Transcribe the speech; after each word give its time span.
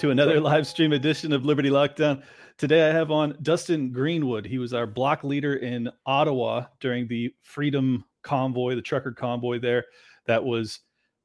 to 0.00 0.08
another 0.08 0.40
live 0.40 0.66
stream 0.66 0.94
edition 0.94 1.30
of 1.30 1.44
Liberty 1.44 1.68
Lockdown. 1.68 2.22
Today 2.56 2.88
I 2.88 2.90
have 2.90 3.10
on 3.10 3.36
Dustin 3.42 3.92
Greenwood. 3.92 4.46
He 4.46 4.56
was 4.56 4.72
our 4.72 4.86
block 4.86 5.24
leader 5.24 5.56
in 5.56 5.90
Ottawa 6.06 6.64
during 6.80 7.06
the 7.06 7.34
Freedom 7.42 8.02
Convoy, 8.22 8.74
the 8.74 8.80
trucker 8.80 9.12
convoy 9.12 9.58
there 9.58 9.84
that 10.24 10.42
was 10.42 10.80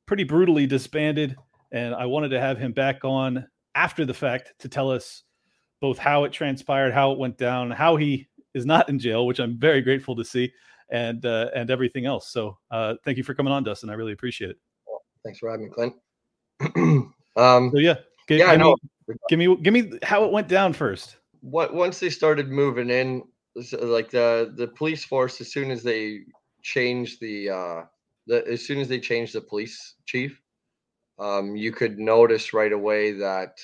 pretty 0.07 0.25
brutally 0.25 0.67
disbanded. 0.67 1.37
And 1.71 1.95
I 1.95 2.05
wanted 2.05 2.29
to 2.29 2.41
have 2.41 2.57
him 2.57 2.73
back 2.73 3.05
on 3.05 3.47
after 3.75 4.03
the 4.03 4.13
fact 4.13 4.51
to 4.59 4.67
tell 4.67 4.91
us 4.91 5.23
both 5.79 5.97
how 5.97 6.25
it 6.25 6.33
transpired, 6.33 6.93
how 6.93 7.13
it 7.13 7.17
went 7.17 7.37
down, 7.37 7.71
how 7.71 7.95
he 7.95 8.27
is 8.53 8.65
not 8.65 8.89
in 8.89 8.99
jail, 8.99 9.25
which 9.25 9.39
I'm 9.39 9.57
very 9.57 9.81
grateful 9.81 10.17
to 10.17 10.25
see, 10.25 10.51
and 10.89 11.25
uh, 11.25 11.49
and 11.55 11.71
everything 11.71 12.05
else. 12.05 12.29
So 12.29 12.57
uh, 12.71 12.95
thank 13.05 13.17
you 13.17 13.23
for 13.23 13.33
coming 13.35 13.53
on, 13.53 13.63
Dustin. 13.63 13.89
I 13.89 13.93
really 13.93 14.11
appreciate 14.11 14.49
it. 14.49 14.57
Thanks 15.23 15.39
for 15.39 15.49
having 15.49 15.67
me, 15.67 15.71
Clint. 15.71 15.93
um, 17.37 17.71
So 17.71 17.79
yeah, 17.79 17.95
yeah, 18.29 18.47
I 18.47 18.55
know. 18.55 18.75
me, 19.07 19.15
give 19.29 19.39
me 19.39 19.55
give 19.57 19.73
me 19.73 19.99
how 20.03 20.23
it 20.23 20.31
went 20.31 20.47
down 20.47 20.73
first. 20.73 21.17
What 21.41 21.73
once 21.73 21.99
they 21.99 22.09
started 22.09 22.49
moving 22.49 22.89
in, 22.89 23.23
like 23.79 24.09
the 24.09 24.53
the 24.55 24.67
police 24.67 25.03
force, 25.03 25.39
as 25.41 25.51
soon 25.51 25.71
as 25.71 25.83
they 25.83 26.21
changed 26.63 27.19
the 27.21 27.49
uh, 27.49 27.81
the 28.27 28.45
as 28.47 28.65
soon 28.65 28.79
as 28.79 28.87
they 28.87 28.99
changed 28.99 29.33
the 29.33 29.41
police 29.41 29.95
chief, 30.05 30.39
um, 31.19 31.55
you 31.55 31.71
could 31.71 31.99
notice 31.99 32.53
right 32.53 32.73
away 32.73 33.11
that 33.11 33.57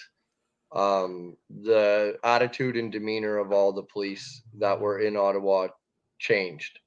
um, 0.74 1.36
the 1.50 2.18
attitude 2.24 2.78
and 2.78 2.92
demeanor 2.92 3.38
of 3.38 3.52
all 3.52 3.74
the 3.74 3.84
police 3.84 4.42
that 4.60 4.80
were 4.80 5.00
in 5.00 5.18
Ottawa 5.18 5.68
changed. 6.20 6.80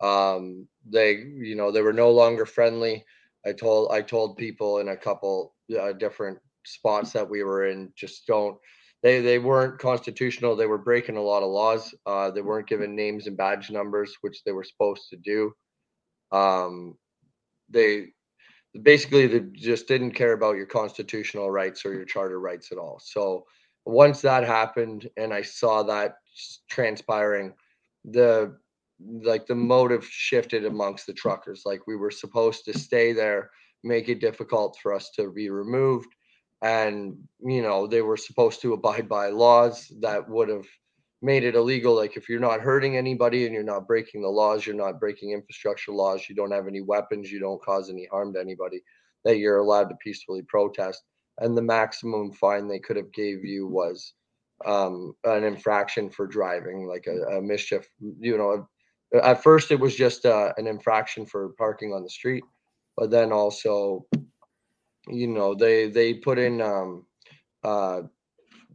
Um, 0.00 0.68
they, 0.86 1.12
you 1.12 1.56
know, 1.56 1.70
they 1.70 1.80
were 1.80 1.92
no 1.92 2.10
longer 2.10 2.46
friendly. 2.46 3.04
I 3.46 3.52
told 3.52 3.92
I 3.92 4.02
told 4.02 4.36
people 4.36 4.78
in 4.78 4.88
a 4.88 4.96
couple 4.96 5.54
uh, 5.78 5.92
different 5.92 6.38
spots 6.64 7.12
that 7.12 7.28
we 7.28 7.42
were 7.42 7.66
in 7.66 7.92
just 7.96 8.26
don't 8.26 8.56
they 9.04 9.20
they 9.20 9.38
weren't 9.38 9.78
constitutional. 9.78 10.56
They 10.56 10.66
were 10.66 10.78
breaking 10.78 11.18
a 11.18 11.22
lot 11.22 11.42
of 11.42 11.50
laws. 11.50 11.94
Uh, 12.06 12.30
they 12.30 12.40
weren't 12.40 12.66
given 12.66 12.96
names 12.96 13.26
and 13.26 13.36
badge 13.36 13.70
numbers, 13.70 14.16
which 14.22 14.42
they 14.44 14.52
were 14.52 14.64
supposed 14.64 15.10
to 15.10 15.16
do. 15.16 15.52
Um, 16.32 16.96
they 17.68 18.06
basically 18.80 19.26
they 19.26 19.40
just 19.52 19.86
didn't 19.88 20.12
care 20.12 20.32
about 20.32 20.56
your 20.56 20.64
constitutional 20.64 21.50
rights 21.50 21.84
or 21.84 21.92
your 21.92 22.06
charter 22.06 22.40
rights 22.40 22.72
at 22.72 22.78
all. 22.78 22.98
So 23.04 23.44
once 23.84 24.22
that 24.22 24.42
happened, 24.42 25.10
and 25.18 25.34
I 25.34 25.42
saw 25.42 25.82
that 25.82 26.14
transpiring, 26.70 27.52
the 28.06 28.56
like 29.22 29.46
the 29.46 29.54
motive 29.54 30.06
shifted 30.06 30.64
amongst 30.64 31.06
the 31.06 31.12
truckers. 31.12 31.64
Like 31.66 31.86
we 31.86 31.96
were 31.96 32.10
supposed 32.10 32.64
to 32.64 32.78
stay 32.78 33.12
there, 33.12 33.50
make 33.82 34.08
it 34.08 34.18
difficult 34.18 34.78
for 34.82 34.94
us 34.94 35.10
to 35.16 35.30
be 35.30 35.50
removed 35.50 36.08
and 36.64 37.16
you 37.40 37.62
know 37.62 37.86
they 37.86 38.02
were 38.02 38.16
supposed 38.16 38.60
to 38.62 38.72
abide 38.72 39.08
by 39.08 39.28
laws 39.28 39.92
that 40.00 40.28
would 40.28 40.48
have 40.48 40.66
made 41.22 41.44
it 41.44 41.54
illegal. 41.54 41.94
Like 41.94 42.16
if 42.16 42.28
you're 42.28 42.40
not 42.40 42.60
hurting 42.60 42.96
anybody 42.96 43.44
and 43.44 43.54
you're 43.54 43.62
not 43.62 43.86
breaking 43.86 44.22
the 44.22 44.28
laws 44.28 44.66
you're 44.66 44.74
not 44.74 44.98
breaking 44.98 45.30
infrastructure 45.30 45.92
laws 45.92 46.26
you 46.28 46.34
don't 46.34 46.52
have 46.52 46.66
any 46.66 46.80
weapons 46.80 47.30
you 47.30 47.38
don't 47.38 47.62
cause 47.62 47.90
any 47.90 48.08
harm 48.10 48.32
to 48.32 48.40
anybody 48.40 48.82
that 49.24 49.38
you're 49.38 49.58
allowed 49.58 49.88
to 49.90 49.96
peacefully 50.02 50.42
protest. 50.42 51.02
And 51.38 51.56
the 51.56 51.62
maximum 51.62 52.32
fine 52.32 52.66
they 52.66 52.78
could 52.78 52.96
have 52.96 53.12
gave 53.12 53.44
you 53.44 53.66
was 53.66 54.14
um, 54.64 55.14
an 55.24 55.44
infraction 55.44 56.08
for 56.08 56.26
driving 56.26 56.86
like 56.86 57.06
a, 57.06 57.36
a 57.36 57.42
mischief 57.42 57.86
you 58.18 58.38
know 58.38 58.66
at 59.22 59.42
first 59.42 59.70
it 59.70 59.78
was 59.78 59.94
just 59.94 60.24
uh, 60.24 60.52
an 60.56 60.66
infraction 60.66 61.26
for 61.26 61.50
parking 61.58 61.92
on 61.92 62.02
the 62.02 62.08
street 62.08 62.44
but 62.96 63.10
then 63.10 63.32
also 63.32 64.06
you 65.08 65.26
know 65.26 65.54
they 65.54 65.88
they 65.88 66.14
put 66.14 66.38
in 66.38 66.60
um 66.60 67.04
uh 67.62 68.02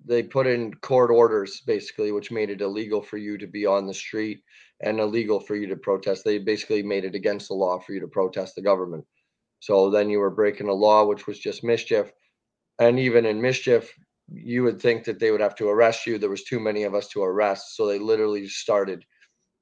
they 0.06 0.24
put 0.24 0.48
in 0.48 0.74
court 0.76 1.12
orders 1.12 1.62
basically 1.62 2.12
which 2.12 2.32
made 2.32 2.50
it 2.50 2.62
illegal 2.62 3.02
for 3.02 3.18
you 3.18 3.38
to 3.38 3.48
be 3.48 3.66
on 3.66 3.86
the 3.86 3.94
street 3.94 4.42
and 4.82 5.00
illegal 5.00 5.40
for 5.40 5.56
you 5.56 5.68
to 5.68 5.76
protest. 5.76 6.24
They 6.24 6.40
basically 6.40 6.82
made 6.84 7.04
it 7.06 7.16
against 7.16 7.50
the 7.50 7.54
law 7.54 7.80
for 7.80 7.94
you 7.94 8.00
to 8.00 8.08
protest 8.08 8.56
the 8.56 8.62
government. 8.62 9.06
So 9.60 9.90
then 9.90 10.10
you 10.10 10.20
were 10.20 10.30
breaking 10.30 10.70
a 10.70 10.74
law 10.74 11.06
which 11.06 11.28
was 11.28 11.38
just 11.40 11.64
mischief. 11.64 12.12
And 12.80 13.00
even 13.00 13.26
in 13.26 13.42
mischief 13.42 13.94
you 14.32 14.64
would 14.64 14.82
think 14.82 15.04
that 15.06 15.20
they 15.20 15.32
would 15.32 15.42
have 15.42 15.56
to 15.56 15.68
arrest 15.70 16.06
you. 16.06 16.18
There 16.18 16.30
was 16.30 16.44
too 16.44 16.60
many 16.60 16.84
of 16.84 16.94
us 16.96 17.08
to 17.10 17.24
arrest. 17.24 17.76
So 17.76 17.88
they 17.88 18.00
literally 18.00 18.48
started 18.48 19.04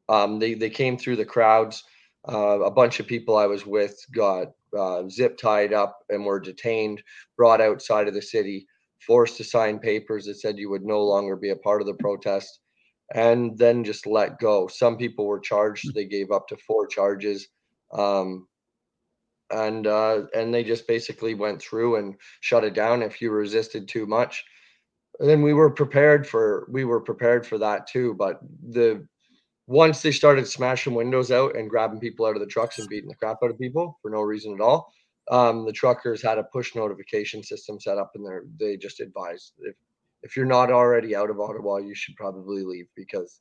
um 0.09 0.39
they 0.39 0.53
they 0.53 0.69
came 0.69 0.97
through 0.97 1.17
the 1.17 1.25
crowds. 1.25 1.84
Uh, 2.28 2.59
a 2.61 2.72
bunch 2.72 2.99
of 2.99 3.07
people 3.07 3.38
i 3.38 3.45
was 3.45 3.66
with 3.66 3.97
got 4.13 4.47
uh, 4.78 5.07
zip 5.09 5.38
tied 5.38 5.73
up 5.73 6.00
and 6.09 6.25
were 6.25 6.39
detained, 6.39 7.01
brought 7.35 7.61
outside 7.61 8.07
of 8.07 8.13
the 8.13 8.22
city, 8.22 8.67
forced 9.05 9.38
to 9.38 9.44
sign 9.44 9.79
papers 9.79 10.25
that 10.25 10.35
said 10.35 10.57
you 10.57 10.69
would 10.69 10.83
no 10.83 11.03
longer 11.03 11.35
be 11.35 11.50
a 11.51 11.55
part 11.55 11.81
of 11.81 11.88
the 11.88 11.94
protest, 11.95 12.59
and 13.13 13.57
then 13.57 13.83
just 13.83 14.05
let 14.05 14.39
go. 14.39 14.67
Some 14.67 14.97
people 14.97 15.25
were 15.25 15.39
charged; 15.39 15.94
they 15.94 16.05
gave 16.05 16.31
up 16.31 16.47
to 16.50 16.57
four 16.57 16.88
charges, 16.88 17.47
um, 17.94 18.47
and 19.51 19.88
uh, 19.88 20.23
and 20.35 20.53
they 20.53 20.63
just 20.63 20.88
basically 20.88 21.34
went 21.34 21.61
through 21.61 21.97
and 21.97 22.16
shut 22.41 22.63
it 22.63 22.73
down 22.73 23.01
if 23.01 23.22
you 23.22 23.31
resisted 23.31 23.88
too 23.88 24.05
much. 24.05 24.44
And 25.19 25.29
then 25.29 25.41
we 25.41 25.53
were 25.53 25.72
prepared 25.72 26.28
for 26.28 26.67
we 26.72 26.85
were 26.85 27.01
prepared 27.01 27.45
for 27.45 27.57
that 27.57 27.88
too, 27.88 28.13
but 28.16 28.39
the 28.69 29.07
once 29.67 30.01
they 30.01 30.11
started 30.11 30.47
smashing 30.47 30.94
windows 30.94 31.29
out 31.29 31.55
and 31.55 31.69
grabbing 31.69 32.00
people 32.00 32.25
out 32.25 32.35
of 32.35 32.39
the 32.39 32.47
trucks 32.47 32.79
and 32.79 32.88
beating 32.88 33.09
the 33.09 33.16
crap 33.16 33.38
out 33.44 33.51
of 33.51 33.59
people 33.59 34.00
for 34.01 34.09
no 34.09 34.22
reason 34.22 34.53
at 34.53 34.61
all, 34.61 34.91
um, 35.29 35.66
the 35.66 35.73
truckers 35.73 36.22
had 36.22 36.38
a 36.38 36.44
push 36.44 36.73
notification 36.73 37.44
system 37.44 37.79
set 37.79 37.97
up, 37.97 38.11
and 38.16 38.25
they 38.57 38.78
just 38.78 39.01
advised 39.01 39.53
if 39.59 39.75
if 40.23 40.35
you're 40.35 40.45
not 40.45 40.72
already 40.72 41.16
out 41.16 41.29
of 41.29 41.39
Ottawa, 41.39 41.78
you 41.78 41.94
should 41.94 42.16
probably 42.16 42.63
leave 42.63 42.88
because 42.95 43.39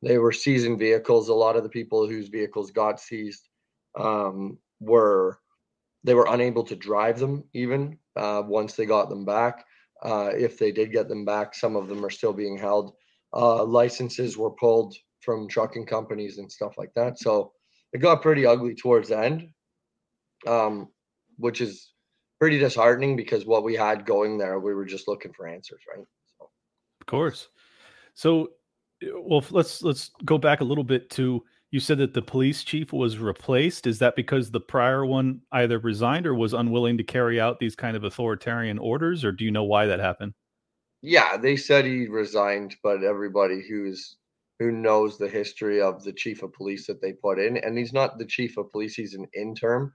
they 0.00 0.16
were 0.18 0.32
seizing 0.32 0.78
vehicles. 0.78 1.28
A 1.28 1.34
lot 1.34 1.56
of 1.56 1.62
the 1.64 1.68
people 1.68 2.08
whose 2.08 2.28
vehicles 2.28 2.70
got 2.70 2.98
seized 3.00 3.48
um, 3.98 4.58
were 4.80 5.40
they 6.04 6.14
were 6.14 6.28
unable 6.30 6.62
to 6.64 6.76
drive 6.76 7.18
them 7.18 7.44
even 7.52 7.98
uh, 8.16 8.42
once 8.46 8.74
they 8.74 8.86
got 8.86 9.08
them 9.08 9.24
back. 9.24 9.64
Uh, 10.02 10.30
if 10.36 10.58
they 10.58 10.70
did 10.70 10.92
get 10.92 11.08
them 11.08 11.24
back, 11.24 11.54
some 11.54 11.76
of 11.76 11.88
them 11.88 12.04
are 12.04 12.10
still 12.10 12.32
being 12.32 12.56
held. 12.56 12.94
Uh, 13.32 13.64
licenses 13.64 14.36
were 14.36 14.50
pulled 14.50 14.94
from 15.24 15.48
trucking 15.48 15.86
companies 15.86 16.38
and 16.38 16.50
stuff 16.50 16.74
like 16.78 16.92
that. 16.94 17.18
So 17.18 17.52
it 17.92 17.98
got 17.98 18.22
pretty 18.22 18.46
ugly 18.46 18.74
towards 18.74 19.08
the 19.08 19.18
end, 19.18 19.48
um, 20.46 20.88
which 21.36 21.60
is 21.60 21.92
pretty 22.40 22.58
disheartening 22.58 23.16
because 23.16 23.46
what 23.46 23.64
we 23.64 23.74
had 23.74 24.06
going 24.06 24.38
there, 24.38 24.58
we 24.58 24.74
were 24.74 24.84
just 24.84 25.08
looking 25.08 25.32
for 25.32 25.48
answers, 25.48 25.80
right? 25.94 26.04
So 26.38 26.50
Of 27.00 27.06
course. 27.06 27.48
So, 28.14 28.50
well, 29.02 29.44
let's 29.50 29.82
let's 29.82 30.10
go 30.24 30.38
back 30.38 30.60
a 30.60 30.64
little 30.64 30.84
bit 30.84 31.10
to 31.10 31.42
you 31.70 31.80
said 31.80 31.98
that 31.98 32.14
the 32.14 32.22
police 32.22 32.62
chief 32.62 32.92
was 32.92 33.18
replaced. 33.18 33.88
Is 33.88 33.98
that 33.98 34.14
because 34.14 34.50
the 34.50 34.60
prior 34.60 35.04
one 35.04 35.40
either 35.50 35.80
resigned 35.80 36.26
or 36.26 36.34
was 36.34 36.52
unwilling 36.52 36.96
to 36.98 37.04
carry 37.04 37.40
out 37.40 37.58
these 37.58 37.74
kind 37.74 37.96
of 37.96 38.04
authoritarian 38.04 38.78
orders, 38.78 39.24
or 39.24 39.32
do 39.32 39.44
you 39.44 39.50
know 39.50 39.64
why 39.64 39.86
that 39.86 39.98
happened? 39.98 40.34
yeah, 41.04 41.36
they 41.36 41.54
said 41.54 41.84
he 41.84 42.08
resigned, 42.08 42.76
but 42.82 43.04
everybody 43.04 43.62
who's 43.68 44.16
who 44.58 44.70
knows 44.70 45.18
the 45.18 45.28
history 45.28 45.80
of 45.80 46.04
the 46.04 46.12
chief 46.12 46.42
of 46.42 46.52
police 46.52 46.86
that 46.86 47.00
they 47.02 47.12
put 47.12 47.38
in, 47.38 47.56
and 47.58 47.76
he's 47.76 47.92
not 47.92 48.18
the 48.18 48.24
chief 48.26 48.56
of 48.56 48.70
police; 48.72 48.94
he's 48.94 49.14
an 49.14 49.26
interim. 49.34 49.92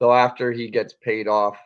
So 0.00 0.12
after 0.12 0.50
he 0.52 0.68
gets 0.68 0.94
paid 1.02 1.28
off, 1.28 1.56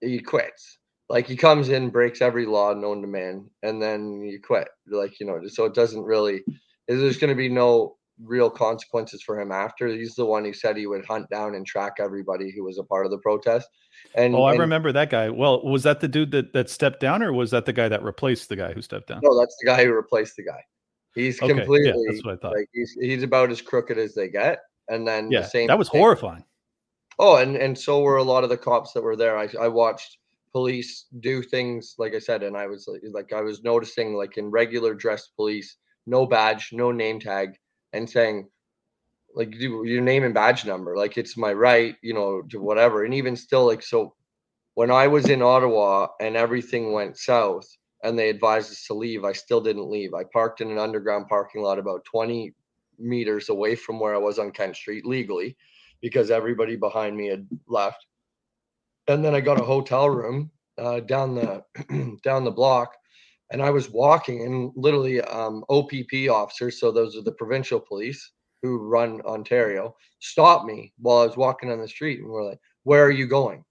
he 0.00 0.18
quits. 0.20 0.78
Like 1.08 1.26
he 1.26 1.36
comes 1.36 1.68
in, 1.68 1.90
breaks 1.90 2.22
every 2.22 2.46
law 2.46 2.72
known 2.72 3.02
to 3.02 3.08
man, 3.08 3.48
and 3.62 3.82
then 3.82 4.20
you 4.22 4.40
quit. 4.40 4.68
Like 4.88 5.18
you 5.20 5.26
know, 5.26 5.40
so 5.48 5.64
it 5.64 5.74
doesn't 5.74 6.02
really. 6.02 6.42
There's 6.88 7.18
going 7.18 7.30
to 7.30 7.36
be 7.36 7.48
no 7.48 7.96
real 8.24 8.50
consequences 8.50 9.22
for 9.22 9.40
him 9.40 9.50
after. 9.52 9.88
He's 9.88 10.14
the 10.14 10.24
one 10.26 10.44
who 10.44 10.52
said 10.52 10.76
he 10.76 10.86
would 10.86 11.04
hunt 11.06 11.30
down 11.30 11.54
and 11.54 11.64
track 11.66 11.94
everybody 12.00 12.50
who 12.54 12.64
was 12.64 12.78
a 12.78 12.82
part 12.84 13.06
of 13.06 13.10
the 13.12 13.18
protest. 13.18 13.68
And 14.14 14.34
Oh, 14.34 14.42
I 14.42 14.52
and- 14.52 14.60
remember 14.60 14.92
that 14.92 15.08
guy. 15.10 15.30
Well, 15.30 15.62
was 15.64 15.84
that 15.84 16.00
the 16.00 16.08
dude 16.08 16.30
that 16.32 16.52
that 16.52 16.68
stepped 16.70 17.00
down, 17.00 17.22
or 17.22 17.32
was 17.32 17.50
that 17.52 17.64
the 17.66 17.72
guy 17.72 17.88
that 17.88 18.02
replaced 18.02 18.48
the 18.48 18.56
guy 18.56 18.72
who 18.72 18.82
stepped 18.82 19.08
down? 19.08 19.20
No, 19.22 19.38
that's 19.38 19.56
the 19.60 19.66
guy 19.66 19.84
who 19.84 19.92
replaced 19.92 20.36
the 20.36 20.44
guy. 20.44 20.62
He's 21.14 21.42
Okay, 21.42 21.52
yeah, 21.52 21.58
completely 21.58 22.04
that's 22.08 22.24
what 22.24 22.34
I 22.34 22.36
thought. 22.36 22.56
like 22.56 22.68
he's 22.72 22.92
he's 23.00 23.22
about 23.22 23.50
as 23.50 23.60
crooked 23.60 23.98
as 23.98 24.14
they 24.14 24.28
get. 24.28 24.60
And 24.88 25.06
then 25.06 25.30
yeah, 25.30 25.40
the 25.42 25.48
same 25.48 25.66
that 25.68 25.78
was 25.78 25.88
thing- 25.88 26.00
horrifying. 26.00 26.44
Oh, 27.18 27.36
and 27.36 27.56
and 27.56 27.76
so 27.78 28.00
were 28.00 28.16
a 28.16 28.22
lot 28.22 28.44
of 28.44 28.50
the 28.50 28.56
cops 28.56 28.92
that 28.92 29.02
were 29.02 29.16
there. 29.16 29.36
I 29.36 29.48
I 29.60 29.68
watched 29.68 30.18
police 30.52 31.06
do 31.20 31.42
things 31.42 31.94
like 31.98 32.14
I 32.14 32.18
said, 32.18 32.42
and 32.42 32.56
I 32.56 32.66
was 32.66 32.88
like, 32.88 33.02
like 33.12 33.32
I 33.32 33.40
was 33.42 33.62
noticing 33.62 34.14
like 34.14 34.36
in 34.38 34.50
regular 34.50 34.94
dress 34.94 35.28
police, 35.36 35.76
no 36.06 36.26
badge, 36.26 36.70
no 36.72 36.90
name 36.92 37.20
tag, 37.20 37.56
and 37.92 38.08
saying 38.08 38.48
like 39.34 39.50
do 39.52 39.84
your 39.84 40.00
name 40.00 40.24
and 40.24 40.34
badge 40.34 40.64
number, 40.64 40.96
like 40.96 41.16
it's 41.18 41.36
my 41.36 41.52
right, 41.52 41.94
you 42.02 42.14
know, 42.14 42.42
to 42.50 42.58
whatever. 42.60 43.04
And 43.04 43.14
even 43.14 43.36
still, 43.36 43.66
like 43.66 43.82
so, 43.82 44.14
when 44.74 44.90
I 44.90 45.06
was 45.06 45.28
in 45.28 45.42
Ottawa 45.42 46.08
and 46.20 46.36
everything 46.36 46.92
went 46.92 47.16
south, 47.16 47.68
and 48.02 48.18
they 48.18 48.30
advised 48.30 48.70
us 48.70 48.86
to 48.86 48.94
leave, 48.94 49.24
I 49.24 49.32
still 49.32 49.60
didn't 49.60 49.90
leave. 49.90 50.14
I 50.14 50.24
parked 50.24 50.60
in 50.60 50.70
an 50.70 50.78
underground 50.78 51.28
parking 51.28 51.62
lot 51.62 51.78
about 51.78 52.04
20 52.04 52.54
meters 52.98 53.48
away 53.48 53.74
from 53.74 53.98
where 54.00 54.14
I 54.14 54.18
was 54.18 54.38
on 54.38 54.52
Kent 54.52 54.76
Street 54.76 55.04
legally 55.06 55.56
because 56.00 56.30
everybody 56.30 56.76
behind 56.76 57.16
me 57.16 57.28
had 57.28 57.46
left. 57.68 58.06
And 59.08 59.24
then 59.24 59.34
I 59.34 59.40
got 59.40 59.60
a 59.60 59.64
hotel 59.64 60.08
room 60.08 60.50
uh, 60.78 61.00
down 61.00 61.34
the 61.34 61.64
down 62.24 62.44
the 62.44 62.50
block 62.50 62.94
and 63.50 63.62
I 63.62 63.70
was 63.70 63.90
walking 63.90 64.44
and 64.44 64.72
literally 64.76 65.20
um, 65.22 65.64
OPP 65.68 66.30
officers, 66.30 66.78
so 66.78 66.92
those 66.92 67.16
are 67.16 67.22
the 67.22 67.32
provincial 67.32 67.80
police 67.80 68.32
who 68.62 68.78
run 68.78 69.20
Ontario, 69.22 69.96
stopped 70.20 70.66
me 70.66 70.92
while 70.98 71.18
I 71.18 71.26
was 71.26 71.36
walking 71.36 71.70
on 71.70 71.80
the 71.80 71.88
street 71.88 72.20
and 72.20 72.28
were 72.28 72.44
like, 72.44 72.60
"Where 72.84 73.04
are 73.04 73.10
you 73.10 73.26
going?" 73.26 73.64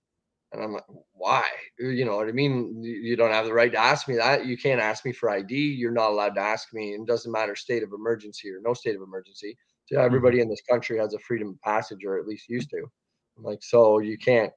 And 0.52 0.64
I'm 0.64 0.74
like, 0.74 0.86
why? 1.14 1.48
You 1.78 2.06
know 2.06 2.16
what 2.16 2.28
I 2.28 2.32
mean? 2.32 2.82
You 2.84 3.16
don't 3.16 3.32
have 3.32 3.46
the 3.46 3.54
right 3.54 3.72
to 3.72 3.78
ask 3.78 4.08
me 4.08 4.16
that. 4.16 4.46
You 4.48 4.58
can't 4.58 4.82
ask 4.82 5.06
me 5.06 5.12
for 5.12 5.30
ID. 5.30 5.56
You're 5.56 5.92
not 5.92 6.10
allowed 6.10 6.36
to 6.36 6.42
ask 6.42 6.74
me. 6.74 6.94
It 6.94 7.06
doesn't 7.06 7.32
matter 7.32 7.56
state 7.56 7.84
of 7.84 7.94
emergency 7.94 8.50
or 8.50 8.60
no 8.64 8.74
state 8.74 8.96
of 8.96 9.02
emergency. 9.02 9.58
So 9.86 9.96
mm-hmm. 9.96 10.06
everybody 10.06 10.40
in 10.42 10.50
this 10.50 10.62
country 10.68 10.98
has 10.98 11.14
a 11.14 11.20
freedom 11.20 11.50
of 11.50 11.62
passage, 11.62 12.04
or 12.04 12.18
at 12.18 12.26
least 12.26 12.50
used 12.50 12.72
to. 12.72 12.84
I'm 13.38 13.44
like, 13.44 13.62
so 13.62 14.00
you 14.00 14.18
can't. 14.18 14.52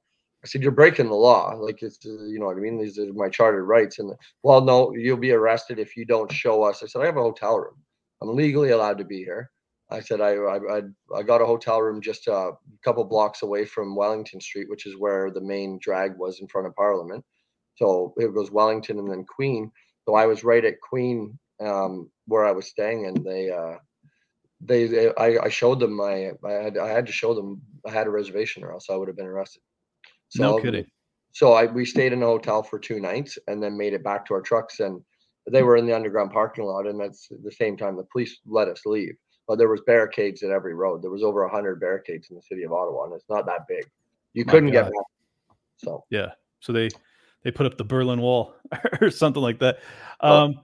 I 0.45 0.49
said, 0.49 0.63
you're 0.63 0.73
breaking 0.73 1.09
the 1.09 1.15
law. 1.15 1.51
Like 1.51 1.83
it's, 1.83 2.05
you 2.05 2.39
know 2.41 2.47
what 2.47 2.57
I 2.57 2.61
mean? 2.61 2.79
These 2.79 2.99
are 2.99 3.13
my 3.13 3.29
chartered 3.29 3.67
rights. 3.67 3.99
And 3.99 4.13
well, 4.43 4.61
no, 4.61 4.93
you'll 4.95 5.17
be 5.17 5.31
arrested 5.31 5.79
if 5.79 5.97
you 5.97 6.05
don't 6.05 6.33
show 6.33 6.63
us. 6.65 6.83
I 6.83 6.87
said, 6.87 7.03
I 7.03 7.07
have 7.07 7.17
a 7.17 7.23
hotel 7.23 7.59
room. 7.59 7.77
I'm 8.21 8.35
legally 8.35 8.71
allowed 8.71 8.99
to 8.99 9.05
be 9.05 9.19
here. 9.19 9.51
I 9.93 10.01
said 10.01 10.21
I 10.21 10.35
I 10.37 10.83
I 11.15 11.23
got 11.23 11.43
a 11.43 11.47
hotel 11.47 11.81
room 11.81 12.01
just 12.01 12.27
a 12.27 12.53
couple 12.85 13.05
blocks 13.05 13.43
away 13.43 13.65
from 13.65 13.95
Wellington 13.95 14.41
Street, 14.41 14.69
which 14.69 14.87
is 14.87 14.97
where 14.97 15.31
the 15.31 15.41
main 15.41 15.79
drag 15.81 16.17
was 16.17 16.41
in 16.41 16.49
front 16.49 16.67
of 16.67 16.75
Parliament. 16.75 17.25
So 17.77 18.15
it 18.17 18.33
was 18.33 18.51
Wellington 18.51 18.99
and 18.99 19.11
then 19.11 19.25
Queen. 19.25 19.71
So 20.07 20.15
I 20.15 20.27
was 20.27 20.45
right 20.45 20.65
at 20.65 20.81
Queen 20.81 21.39
um, 21.61 22.11
where 22.27 22.45
I 22.45 22.53
was 22.53 22.67
staying, 22.67 23.07
and 23.07 23.25
they 23.25 23.51
uh, 23.51 23.77
they, 24.61 24.87
they 24.87 25.15
I, 25.15 25.45
I 25.45 25.49
showed 25.49 25.81
them 25.81 25.97
my 25.97 26.31
I 26.45 26.53
had 26.53 26.79
I 26.79 26.89
had 26.89 27.07
to 27.07 27.13
show 27.13 27.35
them 27.35 27.61
I 27.87 27.91
had 27.91 28.07
a 28.07 28.11
reservation 28.11 28.65
or 28.65 28.73
else 28.73 28.87
I 28.91 28.97
would 28.97 29.09
have 29.09 29.17
been 29.17 29.27
arrested. 29.27 29.63
So, 30.29 30.43
no 30.43 30.59
kidding. 30.59 30.87
So 31.33 31.53
I 31.53 31.67
we 31.67 31.85
stayed 31.85 32.13
in 32.13 32.23
a 32.23 32.27
hotel 32.27 32.63
for 32.63 32.79
two 32.79 33.01
nights 33.01 33.39
and 33.47 33.63
then 33.63 33.77
made 33.77 33.93
it 33.93 34.05
back 34.05 34.27
to 34.27 34.35
our 34.35 34.43
trucks 34.43 34.81
and 34.81 35.01
they 35.51 35.63
were 35.63 35.77
in 35.77 35.87
the 35.87 35.95
underground 35.95 36.31
parking 36.31 36.65
lot 36.65 36.87
and 36.87 37.01
that's 37.01 37.29
the 37.43 37.51
same 37.51 37.77
time 37.77 37.97
the 37.97 38.05
police 38.05 38.39
let 38.47 38.69
us 38.69 38.87
leave 38.87 39.17
but 39.53 39.59
there 39.59 39.69
was 39.69 39.83
barricades 39.83 40.43
at 40.43 40.51
every 40.51 40.73
road. 40.73 41.03
There 41.03 41.11
was 41.11 41.23
over 41.23 41.47
hundred 41.47 41.79
barricades 41.79 42.31
in 42.31 42.37
the 42.37 42.41
city 42.41 42.63
of 42.63 42.73
Ottawa, 42.73 43.05
and 43.05 43.13
it's 43.13 43.29
not 43.29 43.45
that 43.45 43.69
big. 43.69 43.85
You 44.33 44.47
My 44.47 44.51
couldn't 44.51 44.71
God. 44.71 44.85
get 44.85 44.93
back. 44.93 45.57
So 45.77 46.05
yeah, 46.09 46.31
so 46.61 46.73
they 46.73 46.89
they 47.43 47.51
put 47.51 47.67
up 47.67 47.77
the 47.77 47.85
Berlin 47.85 48.23
Wall 48.23 48.55
or 49.03 49.11
something 49.11 49.43
like 49.43 49.59
that. 49.59 49.81
Um, 50.21 50.55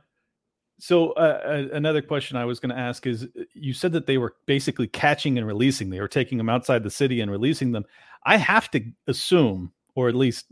so 0.79 1.11
uh, 1.11 1.69
another 1.71 2.01
question 2.01 2.39
I 2.39 2.47
was 2.47 2.61
going 2.61 2.75
to 2.75 2.81
ask 2.81 3.07
is: 3.07 3.29
you 3.53 3.75
said 3.75 3.93
that 3.93 4.07
they 4.07 4.17
were 4.17 4.37
basically 4.47 4.89
catching 4.89 5.37
and 5.37 5.47
releasing. 5.47 5.91
They 5.91 6.01
were 6.01 6.09
taking 6.09 6.39
them 6.39 6.49
outside 6.49 6.83
the 6.83 6.91
city 6.91 7.21
and 7.21 7.31
releasing 7.31 7.73
them. 7.73 7.85
I 8.25 8.39
have 8.39 8.71
to 8.71 8.81
assume, 9.07 9.71
or 9.97 10.09
at 10.09 10.15
least 10.15 10.47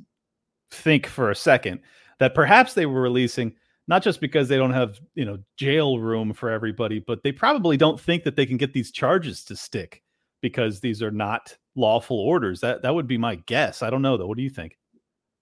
think 0.71 1.07
for 1.07 1.31
a 1.31 1.35
second, 1.35 1.81
that 2.19 2.35
perhaps 2.35 2.75
they 2.75 2.85
were 2.85 3.01
releasing 3.01 3.55
not 3.89 4.03
just 4.03 4.21
because 4.21 4.49
they 4.49 4.57
don't 4.57 4.73
have 4.73 4.99
you 5.15 5.25
know 5.25 5.39
jail 5.57 5.99
room 5.99 6.33
for 6.33 6.51
everybody 6.51 6.99
but 6.99 7.23
they 7.23 7.33
probably 7.33 7.77
don't 7.77 8.01
think 8.01 8.25
that 8.25 8.37
they 8.37 8.47
can 8.47 8.57
get 8.57 8.73
these 8.73 8.91
charges 8.91 9.45
to 9.45 9.55
stick 9.57 10.03
because 10.43 10.81
these 10.81 11.03
are 11.03 11.11
not 11.11 11.57
lawful 11.75 12.19
orders. 12.19 12.61
That 12.61 12.83
that 12.83 12.95
would 12.95 13.07
be 13.07 13.19
my 13.19 13.37
guess. 13.47 13.83
I 13.83 13.91
don't 13.91 14.03
know 14.03 14.17
though. 14.17 14.27
What 14.27 14.37
do 14.37 14.43
you 14.43 14.51
think? 14.51 14.77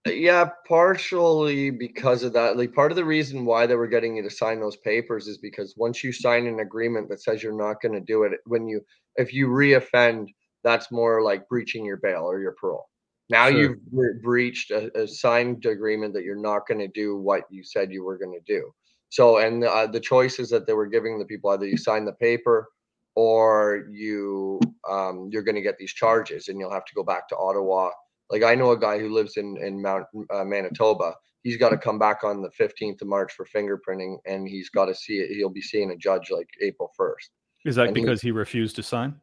Uh, 0.07 0.11
yeah 0.11 0.49
partially 0.67 1.71
because 1.71 2.23
of 2.23 2.33
that. 2.33 2.57
Like 2.57 2.73
part 2.73 2.91
of 2.91 2.95
the 2.95 3.05
reason 3.05 3.45
why 3.45 3.65
they 3.65 3.75
were 3.75 3.87
getting 3.87 4.15
you 4.15 4.23
to 4.23 4.29
sign 4.29 4.59
those 4.59 4.77
papers 4.77 5.27
is 5.27 5.37
because 5.37 5.75
once 5.77 6.03
you 6.03 6.11
sign 6.11 6.47
an 6.47 6.59
agreement 6.59 7.09
that 7.09 7.21
says 7.21 7.41
you're 7.41 7.57
not 7.57 7.81
going 7.81 7.93
to 7.93 8.01
do 8.01 8.23
it 8.23 8.33
when 8.45 8.67
you 8.67 8.81
if 9.15 9.33
you 9.33 9.47
reoffend 9.47 10.27
that's 10.63 10.91
more 10.91 11.21
like 11.21 11.47
breaching 11.47 11.85
your 11.85 11.97
bail 11.97 12.23
or 12.23 12.39
your 12.39 12.55
parole 12.59 12.89
now 13.29 13.49
sure. 13.49 13.59
you've 13.59 13.77
re- 13.91 14.19
breached 14.21 14.71
a, 14.71 14.95
a, 14.99 15.07
signed 15.07 15.65
agreement 15.65 16.13
that 16.13 16.23
you're 16.23 16.35
not 16.35 16.67
going 16.67 16.79
to 16.79 16.87
do 16.87 17.17
what 17.17 17.43
you 17.49 17.63
said 17.63 17.91
you 17.91 18.03
were 18.03 18.17
going 18.17 18.33
to 18.33 18.53
do. 18.53 18.71
So, 19.09 19.37
and 19.37 19.63
uh, 19.63 19.87
the 19.87 19.99
choices 19.99 20.49
that 20.49 20.67
they 20.67 20.73
were 20.73 20.87
giving 20.87 21.17
the 21.17 21.25
people 21.25 21.49
either 21.51 21.65
you 21.65 21.77
sign 21.77 22.05
the 22.05 22.13
paper 22.13 22.67
or 23.15 23.87
you 23.89 24.59
um, 24.89 25.29
you're 25.31 25.43
going 25.43 25.55
to 25.55 25.61
get 25.61 25.77
these 25.77 25.93
charges 25.93 26.49
and 26.49 26.59
you'll 26.59 26.73
have 26.73 26.85
to 26.85 26.93
go 26.93 27.03
back 27.03 27.27
to 27.29 27.37
Ottawa. 27.37 27.89
Like 28.29 28.43
I 28.43 28.55
know 28.55 28.71
a 28.71 28.79
guy 28.79 28.99
who 28.99 29.13
lives 29.13 29.37
in 29.37 29.57
in 29.57 29.81
Mount 29.81 30.05
uh, 30.33 30.43
Manitoba. 30.43 31.15
He's 31.43 31.57
got 31.57 31.69
to 31.69 31.77
come 31.77 31.99
back 31.99 32.23
on 32.23 32.41
the 32.41 32.49
15th 32.59 33.01
of 33.03 33.07
March 33.07 33.31
for 33.33 33.45
fingerprinting, 33.45 34.17
and 34.25 34.49
he's 34.49 34.69
got 34.69 34.85
to 34.85 34.95
see 34.95 35.17
it. 35.17 35.29
He'll 35.35 35.47
be 35.47 35.61
seeing 35.61 35.91
a 35.91 35.95
judge 35.95 36.31
like 36.31 36.49
April 36.59 36.91
1st. 36.99 37.29
Is 37.65 37.75
that 37.75 37.85
and 37.85 37.93
because 37.93 38.19
he, 38.19 38.29
he 38.29 38.31
refused 38.31 38.75
to 38.77 38.83
sign? 38.83 39.19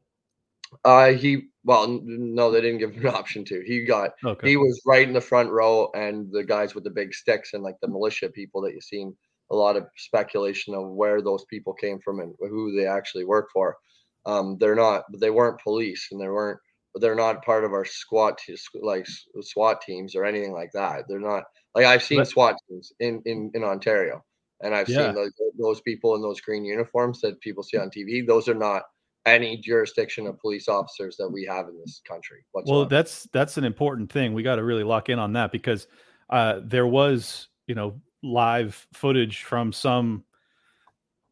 Uh, 0.85 1.13
he 1.13 1.49
well, 1.65 2.01
no, 2.03 2.51
they 2.51 2.61
didn't 2.61 2.79
give 2.79 2.93
him 2.93 3.07
an 3.07 3.15
option 3.15 3.45
to. 3.47 3.63
He 3.65 3.85
got 3.85 4.11
okay. 4.25 4.49
he 4.49 4.57
was 4.57 4.81
right 4.87 5.07
in 5.07 5.15
the 5.15 5.21
front 5.21 5.51
row, 5.51 5.91
and 5.95 6.31
the 6.33 6.45
guys 6.45 6.75
with 6.75 6.85
the 6.85 6.91
big 6.91 7.15
sticks 7.15 7.55
and 7.55 7.63
like 7.63 7.77
the 7.81 7.89
militia 7.89 8.29
people 8.29 8.61
that 8.63 8.73
you've 8.73 8.85
seen 8.85 9.17
a 9.51 9.57
lot 9.57 9.77
of 9.77 9.87
speculation 9.97 10.75
of 10.75 10.89
where 10.89 11.21
those 11.21 11.45
people 11.45 11.75
came 11.75 12.01
from 12.01 12.21
and 12.21 12.35
who 12.41 12.75
they 12.75 12.87
actually 12.87 13.25
work 13.25 13.49
for. 13.53 13.77
Um, 14.25 14.57
they're 14.59 14.75
not, 14.75 15.05
they 15.21 15.31
weren't 15.31 15.61
police, 15.61 16.09
and 16.11 16.21
they 16.21 16.29
weren't, 16.29 16.59
they're 16.97 17.15
not 17.15 17.45
part 17.45 17.65
of 17.65 17.73
our 17.73 17.85
SWAT 17.85 18.39
like 18.81 19.07
SWAT 19.41 19.81
teams 19.83 20.15
or 20.15 20.25
anything 20.25 20.53
like 20.53 20.71
that. 20.73 21.05
They're 21.09 21.21
not 21.21 21.45
like 21.75 21.87
I've 21.87 22.03
seen 22.03 22.19
but, 22.19 22.29
SWAT 22.29 22.57
teams 22.69 22.93
in 23.01 23.23
in 23.25 23.51
in 23.55 23.65
Ontario, 23.65 24.25
and 24.63 24.75
I've 24.75 24.89
yeah. 24.89 25.07
seen 25.07 25.15
those, 25.15 25.33
those 25.59 25.81
people 25.83 26.15
in 26.15 26.23
those 26.23 26.41
green 26.41 26.65
uniforms 26.65 27.21
that 27.21 27.41
people 27.41 27.63
see 27.63 27.79
on 27.79 27.91
TV. 27.91 28.27
Those 28.27 28.49
are 28.49 28.55
not 28.55 28.83
any 29.27 29.57
jurisdiction 29.57 30.27
of 30.27 30.39
police 30.41 30.69
officers 30.69 31.17
that 31.17 31.29
we 31.29 31.45
have 31.45 31.69
in 31.69 31.79
this 31.79 32.01
country. 32.07 32.45
Whatsoever. 32.53 32.81
Well, 32.81 32.89
that's 32.89 33.29
that's 33.33 33.57
an 33.57 33.65
important 33.65 34.11
thing. 34.11 34.35
We 34.35 34.43
got 34.43 34.57
to 34.57 34.65
really 34.65 34.85
lock 34.85 35.09
in 35.09 35.19
on 35.19 35.33
that 35.35 35.53
because 35.53 35.87
uh, 36.31 36.61
there 36.65 36.87
was, 36.87 37.49
you 37.67 37.75
know, 37.75 38.01
live 38.23 38.87
footage 38.93 39.43
from 39.43 39.73
some 39.73 40.25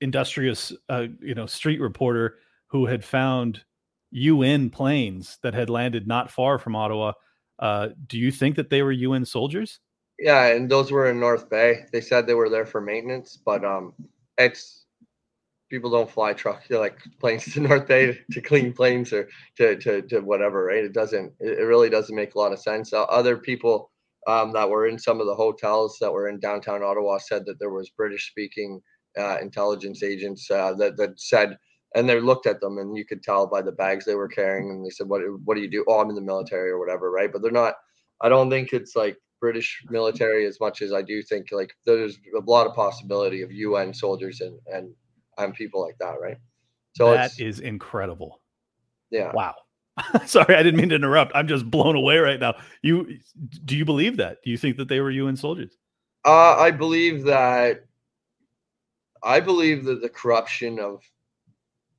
industrious, 0.01 0.73
uh, 0.89 1.07
you 1.21 1.35
know, 1.35 1.47
street 1.47 1.81
reporter 1.81 2.39
who 2.69 2.87
had 2.87 3.05
found 3.05 3.63
UN 4.13 4.70
planes 4.70 5.39
that 5.43 5.55
had 5.55 5.70
landed 5.70 6.06
not 6.06 6.31
far 6.31 6.59
from 6.59 6.77
Ottawa. 6.77 7.13
Uh, 7.59 7.89
do 8.06 8.19
you 8.19 8.31
think 8.31 8.56
that 8.56 8.70
they 8.70 8.82
were 8.82 8.93
UN 8.93 9.25
soldiers? 9.25 9.81
Yeah, 10.19 10.47
and 10.49 10.69
those 10.69 10.93
were 10.93 11.09
in 11.09 11.19
North 11.19 11.49
Bay. 11.49 11.87
They 11.93 12.01
said 12.01 12.27
they 12.27 12.35
were 12.35 12.51
there 12.51 12.67
for 12.67 12.81
maintenance, 12.81 13.39
but 13.43 13.65
um, 13.65 13.94
it's 14.37 14.80
people 15.70 15.91
don't 15.91 16.10
fly 16.10 16.32
truck 16.32 16.62
like 16.70 16.98
planes 17.20 17.53
to 17.55 17.60
North 17.60 17.86
Bay 17.86 18.19
to 18.32 18.41
clean 18.41 18.72
planes 18.72 19.12
or 19.12 19.29
to, 19.56 19.77
to, 19.77 20.03
to 20.03 20.20
whatever, 20.20 20.65
right? 20.67 20.84
It 20.84 20.93
doesn't, 20.93 21.32
it 21.39 21.65
really 21.65 21.89
doesn't 21.89 22.15
make 22.15 22.34
a 22.34 22.39
lot 22.39 22.53
of 22.53 22.58
sense. 22.58 22.93
Other 22.93 23.39
people 23.39 23.91
um, 24.27 24.53
that 24.53 24.69
were 24.69 24.86
in 24.86 24.98
some 24.98 25.20
of 25.20 25.27
the 25.27 25.34
hotels 25.34 25.96
that 26.00 26.12
were 26.12 26.29
in 26.29 26.41
downtown 26.41 26.82
Ottawa 26.82 27.19
said 27.19 27.46
that 27.46 27.58
there 27.58 27.70
was 27.70 27.91
British 27.91 28.29
speaking 28.29 28.82
uh, 29.19 29.39
intelligence 29.41 30.03
agents 30.03 30.50
uh, 30.50 30.74
that, 30.74 30.96
that 30.96 31.19
said, 31.19 31.56
and 31.94 32.08
they 32.08 32.20
looked 32.20 32.46
at 32.46 32.60
them 32.60 32.79
and 32.79 32.96
you 32.96 33.06
could 33.06 33.22
tell 33.22 33.46
by 33.46 33.62
the 33.62 33.72
bags 33.72 34.05
they 34.05 34.15
were 34.15 34.29
carrying 34.29 34.70
and 34.70 34.84
they 34.84 34.91
said, 34.91 35.08
what, 35.08 35.22
what 35.44 35.55
do 35.55 35.60
you 35.60 35.70
do? 35.70 35.84
Oh, 35.89 36.00
I'm 36.00 36.10
in 36.10 36.15
the 36.15 36.20
military 36.20 36.70
or 36.70 36.79
whatever. 36.79 37.10
Right. 37.10 37.32
But 37.32 37.43
they're 37.43 37.50
not, 37.50 37.74
I 38.20 38.29
don't 38.29 38.50
think 38.50 38.72
it's 38.72 38.94
like 38.94 39.17
British 39.41 39.82
military 39.89 40.46
as 40.46 40.60
much 40.60 40.82
as 40.82 40.93
I 40.93 41.03
do 41.03 41.22
think 41.22 41.46
like 41.50 41.72
there's 41.86 42.19
a 42.36 42.50
lot 42.50 42.67
of 42.67 42.74
possibility 42.74 43.43
of 43.43 43.50
UN 43.50 43.94
soldiers 43.94 44.43
and, 44.43 44.58
and 44.67 44.93
and 45.44 45.55
people 45.55 45.82
like 45.82 45.97
that, 45.99 46.20
right? 46.20 46.39
So 46.94 47.13
that 47.13 47.39
is 47.39 47.61
incredible. 47.61 48.41
Yeah. 49.11 49.32
Wow. 49.32 49.55
Sorry, 50.27 50.55
I 50.55 50.63
didn't 50.63 50.81
mean 50.81 50.89
to 50.91 50.94
interrupt. 50.94 51.32
I'm 51.35 51.49
just 51.49 51.70
blown 51.70 51.97
away 51.97 52.19
right 52.19 52.41
now. 52.41 52.55
You 52.82 53.19
do 53.65 53.77
you 53.77 53.85
believe 53.85 54.17
that? 54.19 54.39
Do 54.44 54.51
you 54.51 54.56
think 54.56 54.77
that 54.77 54.89
they 54.89 55.01
were 55.01 55.11
UN 55.11 55.37
soldiers? 55.37 55.77
Uh, 56.25 56.56
I 56.56 56.70
believe 56.70 57.25
that. 57.25 57.85
I 59.23 59.41
believe 59.41 59.85
that 59.85 60.01
the 60.01 60.09
corruption 60.09 60.79
of 60.79 61.03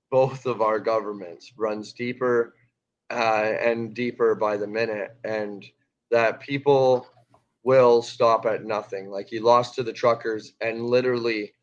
both 0.10 0.46
of 0.46 0.62
our 0.62 0.80
governments 0.80 1.54
runs 1.56 1.94
deeper 1.94 2.56
uh, 3.12 3.54
and 3.62 3.94
deeper 3.94 4.34
by 4.36 4.58
the 4.58 4.68
minute, 4.68 5.16
and 5.24 5.66
that 6.10 6.40
people 6.40 7.08
will 7.64 8.02
stop 8.02 8.46
at 8.46 8.66
nothing. 8.66 9.10
Like 9.10 9.28
he 9.28 9.40
lost 9.40 9.76
to 9.76 9.84
the 9.84 9.94
truckers, 9.94 10.54
and 10.62 10.86
literally 10.86 11.54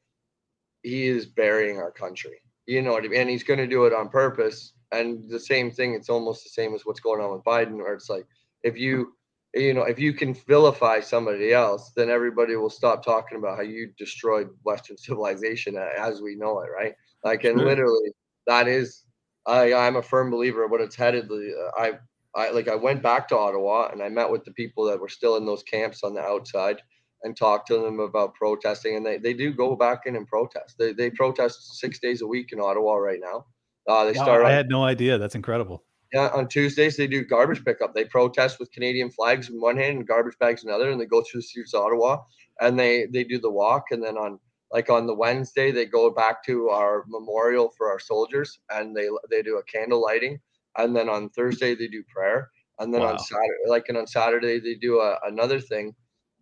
he 0.89 1.07
is 1.07 1.27
burying 1.27 1.79
our 1.79 1.91
country. 1.91 2.41
You 2.67 2.83
know 2.83 2.93
what 2.93 3.05
I 3.05 3.09
mean? 3.09 3.21
And 3.21 3.31
he's 3.31 3.45
going 3.45 3.59
to 3.59 3.67
do 3.67 3.85
it 3.85 3.93
on 3.93 4.09
purpose. 4.09 4.73
And 4.93 5.29
the 5.29 5.41
same 5.41 5.71
thing, 5.71 5.95
it's 5.95 6.09
almost 6.09 6.45
the 6.45 6.51
same 6.51 6.75
as 6.75 6.83
what's 6.85 7.01
going 7.01 7.21
on 7.21 7.33
with 7.33 7.45
Biden, 7.45 7.77
where 7.77 7.95
it's 7.95 8.11
like 8.11 8.27
if 8.63 8.79
you 8.79 9.15
you 9.55 9.73
know, 9.73 9.83
if 9.83 9.99
you 9.99 10.13
can 10.13 10.35
vilify 10.35 11.01
somebody 11.01 11.53
else, 11.53 11.93
then 11.97 12.11
everybody 12.11 12.57
will 12.57 12.71
stop 12.71 13.03
talking 13.03 13.39
about 13.39 13.57
how 13.57 13.63
you 13.63 13.91
destroyed 13.99 14.51
Western 14.63 14.97
civilization 14.99 15.77
uh, 15.77 15.89
as 15.99 16.21
we 16.21 16.35
know 16.35 16.61
it, 16.61 16.69
right? 16.71 16.95
Like, 17.25 17.45
and 17.45 17.59
literally, 17.59 18.13
that 18.47 18.69
is, 18.69 19.05
I, 19.47 19.73
I'm 19.73 19.97
a 19.97 20.03
firm 20.03 20.31
believer 20.31 20.65
of 20.65 20.71
what 20.71 20.81
it's 20.81 20.95
headed. 20.95 21.31
Uh, 21.31 21.71
I, 21.77 21.93
I 22.35 22.51
like, 22.51 22.69
I 22.69 22.75
went 22.75 23.03
back 23.03 23.27
to 23.29 23.39
Ottawa 23.39 23.89
and 23.91 24.03
I 24.03 24.09
met 24.09 24.31
with 24.31 24.45
the 24.45 24.53
people 24.53 24.85
that 24.85 25.01
were 25.01 25.09
still 25.09 25.37
in 25.37 25.47
those 25.47 25.63
camps 25.63 26.05
on 26.05 26.15
the 26.15 26.21
outside 26.21 26.83
and 27.23 27.37
talk 27.37 27.67
to 27.67 27.79
them 27.79 28.01
about 28.01 28.35
protesting, 28.35 28.97
and 28.97 29.05
they, 29.05 29.19
they 29.19 29.35
do 29.35 29.53
go 29.53 29.75
back 29.75 30.03
in 30.07 30.17
and 30.17 30.27
protest. 30.27 30.77
They 30.79 30.93
they 30.93 31.11
protest 31.11 31.79
six 31.79 31.99
days 31.99 32.23
a 32.23 32.27
week 32.27 32.53
in 32.53 32.61
Ottawa 32.61 32.95
right 32.95 33.21
now. 33.21 33.47
Uh, 33.89 34.05
they 34.05 34.13
wow, 34.13 34.25
start. 34.25 34.43
I 34.45 34.51
on, 34.51 34.53
had 34.53 34.69
no 34.69 34.85
idea. 34.85 35.19
That's 35.19 35.35
incredible. 35.35 35.85
Yeah, 36.13 36.31
on 36.33 36.49
Tuesdays 36.49 36.97
they 36.97 37.07
do 37.07 37.25
garbage 37.25 37.65
pickup. 37.65 37.95
They 37.95 38.05
protest 38.05 38.59
with 38.59 38.71
Canadian 38.73 39.11
flags 39.11 39.51
in 39.51 39.61
one 39.61 39.77
hand 39.77 39.99
and 39.99 40.07
garbage 40.07 40.39
bags 40.39 40.63
in 40.63 40.71
another, 40.71 40.91
and 40.91 41.01
they 41.01 41.07
go 41.07 41.23
through 41.23 41.41
the 41.41 41.47
streets 41.47 41.75
of 41.75 41.83
Ottawa 41.83 42.19
and 42.61 42.79
they 42.79 43.07
they 43.07 43.25
do 43.25 43.39
the 43.39 43.51
walk. 43.51 43.87
And 43.91 44.03
then 44.03 44.17
on 44.17 44.39
like 44.73 44.91
on 44.91 45.07
the 45.07 45.15
Wednesday 45.15 45.71
they 45.71 45.87
go 45.87 46.11
back 46.11 46.45
to 46.45 46.69
our 46.69 47.05
memorial 47.09 47.73
for 47.77 47.91
our 47.91 47.99
soldiers 47.99 48.59
and 48.71 48.97
they 48.97 49.09
they 49.31 49.43
do 49.43 49.59
a 49.59 49.63
candle 49.65 50.03
lighting. 50.03 50.41
And 50.77 50.95
then 50.95 51.09
on 51.09 51.31
Thursday 51.31 51.75
they 51.75 51.89
do 51.89 52.03
prayer. 52.05 52.51
And 52.79 52.95
then 52.95 53.01
wow. 53.01 53.13
on 53.13 53.19
Saturday, 53.19 53.67
like 53.67 53.89
and 53.89 53.99
on 53.99 54.07
Saturday 54.07 54.61
they 54.61 54.75
do 54.75 55.01
a, 55.01 55.19
another 55.27 55.61
thing. 55.61 55.95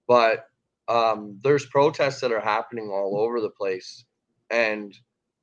But 0.06 0.46
um, 0.88 1.38
there's 1.42 1.66
protests 1.66 2.20
that 2.20 2.32
are 2.32 2.40
happening 2.40 2.90
all 2.90 3.18
over 3.18 3.40
the 3.40 3.50
place, 3.50 4.04
and 4.50 4.94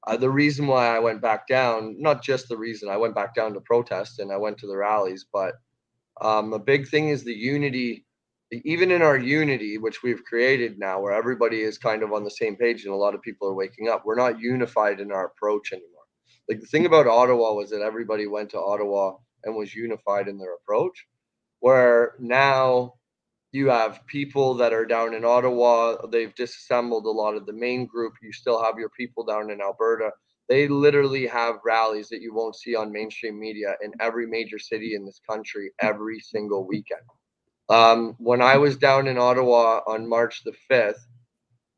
uh, 0.06 0.18
the 0.18 0.30
reason 0.30 0.68
why 0.68 0.96
I 0.96 1.00
went 1.00 1.22
back 1.22 1.48
down, 1.48 1.96
not 2.00 2.22
just 2.22 2.50
the 2.50 2.58
reason 2.58 2.90
I 2.90 2.98
went 2.98 3.16
back 3.16 3.34
down 3.34 3.54
to 3.54 3.62
protest 3.62 4.20
and 4.20 4.32
I 4.32 4.38
went 4.38 4.58
to 4.60 4.68
the 4.68 4.76
rallies, 4.76 5.26
but 5.32 5.56
um, 6.22 6.54
a 6.54 6.60
big 6.60 6.88
thing 6.88 7.10
is 7.10 7.24
the 7.24 7.34
unity. 7.34 8.06
Even 8.52 8.92
in 8.92 9.02
our 9.02 9.18
unity, 9.18 9.80
which 9.80 10.04
we've 10.04 10.24
created 10.26 10.78
now, 10.78 11.00
where 11.02 11.14
everybody 11.14 11.62
is 11.62 11.78
kind 11.80 12.04
of 12.04 12.14
on 12.14 12.24
the 12.24 12.30
same 12.30 12.56
page 12.56 12.86
and 12.86 12.94
a 12.94 12.98
lot 12.98 13.16
of 13.16 13.22
people 13.22 13.48
are 13.48 13.56
waking 13.56 13.90
up, 13.90 14.04
we're 14.06 14.16
not 14.16 14.40
unified 14.40 15.00
in 15.00 15.12
our 15.12 15.26
approach 15.26 15.72
anymore. 15.72 15.90
Like 16.48 16.60
the 16.60 16.68
thing 16.68 16.86
about 16.86 17.08
Ottawa 17.08 17.54
was 17.54 17.72
that 17.72 17.82
everybody 17.82 18.28
went 18.28 18.52
to 18.52 18.60
Ottawa 18.60 19.16
and 19.44 19.56
was 19.56 19.74
unified 19.74 20.28
in 20.28 20.38
their 20.38 20.54
approach, 20.54 21.08
where 21.62 22.14
now 22.20 22.94
you 23.54 23.70
have 23.70 24.06
people 24.08 24.56
that 24.56 24.74
are 24.74 24.86
down 24.86 25.14
in 25.14 25.24
Ottawa. 25.24 26.08
They've 26.08 26.34
disassembled 26.34 27.06
a 27.06 27.12
lot 27.12 27.36
of 27.36 27.46
the 27.46 27.54
main 27.54 27.86
group. 27.86 28.14
You 28.22 28.34
still 28.34 28.62
have 28.62 28.80
your 28.80 28.90
people 28.90 29.24
down 29.24 29.52
in 29.52 29.62
Alberta. 29.62 30.10
They 30.50 30.68
literally 30.68 31.28
have 31.28 31.60
rallies 31.64 32.10
that 32.10 32.22
you 32.22 32.34
won't 32.34 32.56
see 32.56 32.76
on 32.76 32.92
mainstream 32.92 33.40
media 33.40 33.76
in 33.84 33.94
every 34.02 34.26
major 34.26 34.58
city 34.58 34.96
in 34.96 35.06
this 35.06 35.22
country 35.30 35.72
every 35.80 36.20
single 36.20 36.66
weekend. 36.68 37.04
Um, 37.70 38.16
when 38.18 38.42
I 38.42 38.58
was 38.58 38.76
down 38.76 39.08
in 39.08 39.20
Ottawa 39.20 39.82
on 39.86 40.10
March 40.10 40.44
the 40.44 40.54
fifth, 40.68 41.08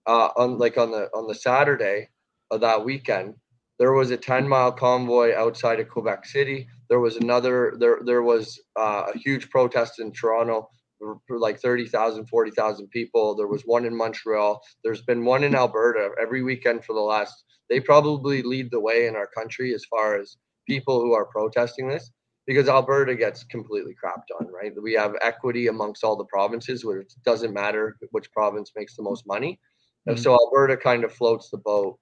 uh, 0.07 0.29
on 0.37 0.57
like 0.57 0.77
on 0.77 0.91
the 0.91 1.09
on 1.13 1.27
the 1.27 1.35
Saturday 1.35 2.07
of 2.51 2.61
that 2.61 2.85
weekend, 2.85 3.35
there 3.79 3.91
was 3.91 4.11
a 4.11 4.17
10 4.17 4.47
mile 4.47 4.71
convoy 4.71 5.35
outside 5.35 5.81
of 5.81 5.89
Quebec 5.89 6.25
City. 6.25 6.69
There 6.89 7.01
was 7.01 7.17
another 7.17 7.75
there 7.79 7.99
there 8.05 8.23
was 8.23 8.59
uh, 8.79 9.11
a 9.13 9.17
huge 9.17 9.49
protest 9.49 9.99
in 9.99 10.13
Toronto 10.13 10.69
for 10.99 11.39
like 11.39 11.59
30,000, 11.59 12.25
40,000 12.25 12.87
people. 12.89 13.35
There 13.35 13.47
was 13.47 13.63
one 13.63 13.85
in 13.85 13.95
Montreal. 13.95 14.61
There's 14.83 15.01
been 15.01 15.25
one 15.25 15.43
in 15.43 15.55
Alberta 15.55 16.09
every 16.21 16.43
weekend 16.43 16.83
for 16.85 16.93
the 16.93 17.01
last, 17.01 17.43
they 17.69 17.79
probably 17.79 18.41
lead 18.41 18.71
the 18.71 18.79
way 18.79 19.07
in 19.07 19.15
our 19.15 19.27
country 19.27 19.73
as 19.73 19.85
far 19.85 20.19
as 20.19 20.37
people 20.67 21.01
who 21.01 21.13
are 21.13 21.25
protesting 21.25 21.87
this 21.87 22.11
because 22.47 22.69
Alberta 22.69 23.15
gets 23.15 23.43
completely 23.43 23.93
crapped 23.93 24.29
on, 24.39 24.47
right? 24.51 24.71
We 24.81 24.93
have 24.93 25.15
equity 25.21 25.67
amongst 25.67 26.03
all 26.03 26.15
the 26.15 26.25
provinces 26.25 26.85
where 26.85 26.99
it 26.99 27.13
doesn't 27.25 27.53
matter 27.53 27.97
which 28.11 28.31
province 28.31 28.71
makes 28.75 28.95
the 28.95 29.03
most 29.03 29.25
money. 29.25 29.59
Mm-hmm. 30.07 30.19
So 30.19 30.33
Alberta 30.33 30.77
kind 30.77 31.03
of 31.03 31.11
floats 31.11 31.49
the 31.49 31.57
boat 31.57 31.97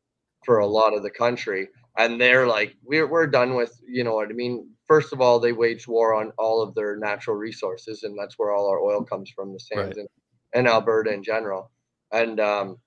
for 0.46 0.60
a 0.60 0.68
lot 0.68 0.94
of 0.94 1.04
the 1.04 1.10
country. 1.10 1.70
And 1.98 2.20
they're 2.20 2.48
like, 2.48 2.76
we're, 2.84 3.08
we're 3.08 3.28
done 3.28 3.56
with, 3.56 3.80
you 3.88 4.04
know 4.04 4.16
what 4.16 4.30
I 4.30 4.34
mean? 4.34 4.68
first 4.88 5.14
of 5.14 5.22
all, 5.22 5.40
they 5.40 5.54
wage 5.54 5.88
war 5.88 6.14
on 6.14 6.32
all 6.38 6.62
of 6.62 6.76
their 6.76 6.98
natural 6.98 7.36
resources, 7.36 8.04
and 8.04 8.18
that's 8.18 8.36
where 8.38 8.52
all 8.52 8.70
our 8.70 8.80
oil 8.80 9.04
comes 9.04 9.30
from, 9.30 9.54
the 9.54 9.60
sands 9.60 9.98
right. 9.98 10.08
and, 10.54 10.68
Alberta 10.68 11.12
in 11.12 11.24
general. 11.24 11.72
And 12.12 12.40
um, 12.40 12.78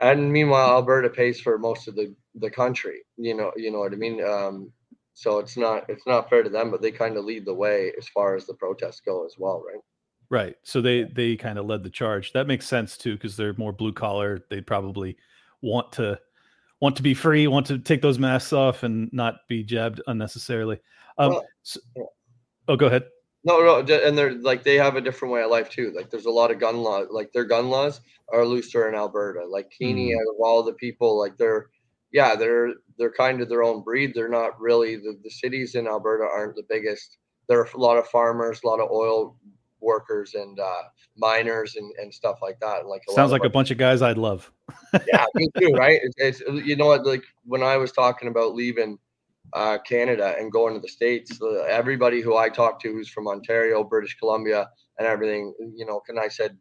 and 0.00 0.32
meanwhile, 0.32 0.76
Alberta 0.76 1.08
pays 1.08 1.40
for 1.40 1.58
most 1.58 1.88
of 1.88 1.94
the 1.94 2.14
the 2.34 2.50
country. 2.50 3.00
You 3.16 3.34
know, 3.34 3.52
you 3.56 3.70
know 3.70 3.78
what 3.78 3.92
I 3.92 3.96
mean. 3.96 4.22
Um, 4.22 4.72
so 5.14 5.38
it's 5.38 5.56
not 5.56 5.88
it's 5.88 6.06
not 6.06 6.28
fair 6.28 6.42
to 6.42 6.50
them, 6.50 6.70
but 6.70 6.82
they 6.82 6.92
kind 6.92 7.16
of 7.16 7.24
lead 7.24 7.46
the 7.46 7.54
way 7.54 7.92
as 7.96 8.08
far 8.08 8.34
as 8.36 8.46
the 8.46 8.54
protests 8.54 9.00
go 9.00 9.24
as 9.24 9.36
well, 9.38 9.62
right? 9.66 9.80
Right. 10.28 10.56
So 10.64 10.80
they 10.80 11.04
they 11.04 11.36
kind 11.36 11.58
of 11.58 11.66
led 11.66 11.82
the 11.82 11.90
charge. 11.90 12.32
That 12.32 12.46
makes 12.46 12.66
sense 12.66 12.98
too 12.98 13.14
because 13.14 13.36
they're 13.36 13.54
more 13.56 13.72
blue 13.72 13.92
collar. 13.92 14.44
They 14.50 14.60
probably 14.60 15.16
want 15.62 15.92
to 15.92 16.18
want 16.82 16.96
to 16.96 17.02
be 17.02 17.14
free, 17.14 17.46
want 17.46 17.64
to 17.66 17.78
take 17.78 18.02
those 18.02 18.18
masks 18.18 18.52
off 18.52 18.82
and 18.82 19.08
not 19.12 19.36
be 19.48 19.62
jabbed 19.62 20.02
unnecessarily. 20.08 20.80
Um, 21.16 21.30
well, 21.30 21.46
so, 21.62 21.80
oh, 22.66 22.76
go 22.76 22.86
ahead. 22.86 23.04
No, 23.44 23.60
no, 23.60 23.78
and 23.78 24.18
they're 24.18 24.34
like 24.34 24.64
they 24.64 24.76
have 24.76 24.96
a 24.96 25.00
different 25.00 25.32
way 25.32 25.42
of 25.42 25.50
life 25.50 25.70
too. 25.70 25.92
Like 25.94 26.10
there's 26.10 26.26
a 26.26 26.30
lot 26.30 26.50
of 26.50 26.58
gun 26.58 26.78
laws. 26.78 27.06
Like 27.10 27.32
their 27.32 27.44
gun 27.44 27.70
laws 27.70 28.00
are 28.32 28.44
looser 28.44 28.88
in 28.88 28.96
Alberta. 28.96 29.46
Like 29.46 29.72
Kenney, 29.80 30.10
mm. 30.10 30.16
out 30.16 30.34
of 30.34 30.40
all 30.40 30.62
the 30.64 30.74
people, 30.74 31.18
like 31.18 31.36
they're, 31.38 31.70
yeah, 32.12 32.34
they're 32.34 32.74
they're 32.98 33.12
kind 33.12 33.40
of 33.40 33.48
their 33.48 33.62
own 33.62 33.82
breed. 33.82 34.12
They're 34.14 34.28
not 34.28 34.60
really 34.60 34.96
the, 34.96 35.18
the 35.22 35.30
cities 35.30 35.76
in 35.76 35.86
Alberta 35.86 36.24
aren't 36.24 36.56
the 36.56 36.66
biggest. 36.68 37.18
There 37.48 37.60
are 37.60 37.68
a 37.74 37.78
lot 37.78 37.96
of 37.96 38.08
farmers, 38.08 38.60
a 38.62 38.66
lot 38.66 38.80
of 38.80 38.90
oil 38.90 39.36
workers 39.82 40.34
and 40.34 40.58
uh, 40.58 40.82
miners 41.16 41.76
and, 41.76 41.92
and 41.98 42.12
stuff 42.12 42.38
like 42.40 42.58
that. 42.60 42.86
Like 42.86 43.02
sounds 43.10 43.32
like 43.32 43.44
a 43.44 43.50
bunch 43.50 43.70
of 43.70 43.78
guys 43.78 44.00
I'd 44.00 44.18
love. 44.18 44.50
yeah, 45.06 45.24
me 45.34 45.48
too. 45.58 45.72
Right? 45.72 46.00
It's, 46.02 46.40
it's, 46.40 46.66
you 46.66 46.76
know 46.76 46.86
what? 46.86 47.04
Like 47.04 47.24
when 47.44 47.62
I 47.62 47.76
was 47.76 47.92
talking 47.92 48.28
about 48.28 48.54
leaving 48.54 48.98
uh, 49.52 49.78
Canada 49.78 50.34
and 50.38 50.50
going 50.50 50.74
to 50.74 50.80
the 50.80 50.88
states, 50.88 51.40
uh, 51.42 51.62
everybody 51.62 52.20
who 52.20 52.36
I 52.36 52.48
talked 52.48 52.82
to 52.82 52.92
who's 52.92 53.08
from 53.08 53.28
Ontario, 53.28 53.84
British 53.84 54.16
Columbia, 54.18 54.70
and 54.98 55.06
everything, 55.06 55.52
you 55.76 55.84
know, 55.84 56.00
can 56.00 56.18
I 56.18 56.28
said. 56.28 56.56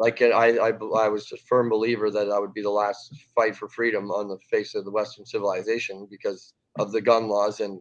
Like 0.00 0.22
I, 0.22 0.56
I, 0.58 0.68
I 0.68 1.08
was 1.08 1.32
a 1.32 1.36
firm 1.38 1.68
believer 1.68 2.08
that 2.08 2.30
I 2.30 2.38
would 2.38 2.54
be 2.54 2.62
the 2.62 2.70
last 2.70 3.12
fight 3.34 3.56
for 3.56 3.68
freedom 3.68 4.12
on 4.12 4.28
the 4.28 4.38
face 4.48 4.76
of 4.76 4.84
the 4.84 4.92
Western 4.92 5.26
civilization 5.26 6.06
because 6.08 6.54
of 6.78 6.92
the 6.92 7.00
gun 7.00 7.26
laws 7.26 7.58
and 7.58 7.80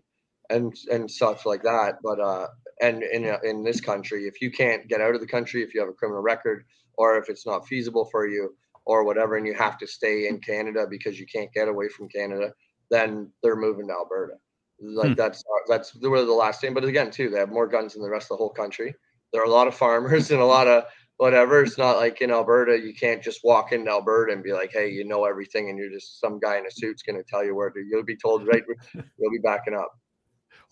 and 0.50 0.76
and 0.92 1.10
stuff 1.10 1.46
like 1.46 1.64
that. 1.64 2.00
But 2.04 2.20
uh, 2.20 2.48
and 2.82 3.04
in 3.04 3.36
in 3.44 3.64
this 3.64 3.82
country, 3.82 4.28
if 4.28 4.42
you 4.42 4.52
can't 4.52 4.88
get 4.88 5.02
out 5.02 5.16
of 5.16 5.22
the 5.22 5.28
country, 5.28 5.64
if 5.64 5.74
you 5.74 5.80
have 5.80 5.90
a 5.90 5.94
criminal 5.94 6.22
record, 6.22 6.66
or 6.98 7.18
if 7.18 7.30
it's 7.30 7.46
not 7.46 7.68
feasible 7.68 8.06
for 8.12 8.28
you, 8.28 8.56
or 8.86 9.04
whatever, 9.04 9.38
and 9.38 9.48
you 9.48 9.54
have 9.54 9.78
to 9.80 9.88
stay 9.88 10.28
in 10.28 10.40
Canada 10.40 10.86
because 10.90 11.20
you 11.20 11.26
can't 11.26 11.52
get 11.54 11.68
away 11.68 11.90
from 11.90 12.08
Canada, 12.10 12.54
then 12.90 13.32
they're 13.44 13.56
moving 13.56 13.88
to 13.88 13.94
Alberta. 13.94 14.36
Like 14.80 15.10
hmm. 15.10 15.14
that's 15.16 15.44
that's 15.68 15.96
where 15.96 16.24
the 16.24 16.32
last 16.32 16.62
thing. 16.62 16.74
But 16.74 16.86
again, 16.86 17.12
too, 17.12 17.30
they 17.30 17.40
have 17.40 17.50
more 17.50 17.68
guns 17.68 17.94
than 17.94 18.04
the 18.04 18.10
rest 18.10 18.26
of 18.26 18.38
the 18.38 18.44
whole 18.44 18.54
country. 18.54 18.94
There 19.34 19.42
are 19.42 19.46
a 19.46 19.52
lot 19.52 19.68
of 19.68 19.76
farmers 19.76 20.32
and 20.32 20.42
a 20.42 20.46
lot 20.46 20.68
of 20.68 20.84
whatever. 21.18 21.64
It's 21.64 21.78
not 21.78 21.98
like 21.98 22.22
in 22.22 22.32
Alberta, 22.32 22.80
you 22.80 22.94
can't 22.94 23.24
just 23.24 23.42
walk 23.44 23.72
into 23.72 23.92
Alberta 23.92 24.34
and 24.34 24.44
be 24.44 24.54
like, 24.54 24.72
hey, 24.72 24.90
you 24.90 25.04
know 25.04 25.26
everything, 25.26 25.70
and 25.70 25.78
you're 25.78 25.92
just 25.92 26.20
some 26.20 26.40
guy 26.40 26.58
in 26.58 26.66
a 26.66 26.72
suit's 26.72 27.04
going 27.04 27.18
to 27.18 27.24
tell 27.24 27.44
you 27.44 27.56
where 27.56 27.70
to. 27.70 27.80
You'll 27.90 28.04
be 28.04 28.18
told 28.18 28.48
right. 28.48 28.64
you'll 28.94 29.32
be 29.32 29.40
backing 29.44 29.74
up. 29.74 29.92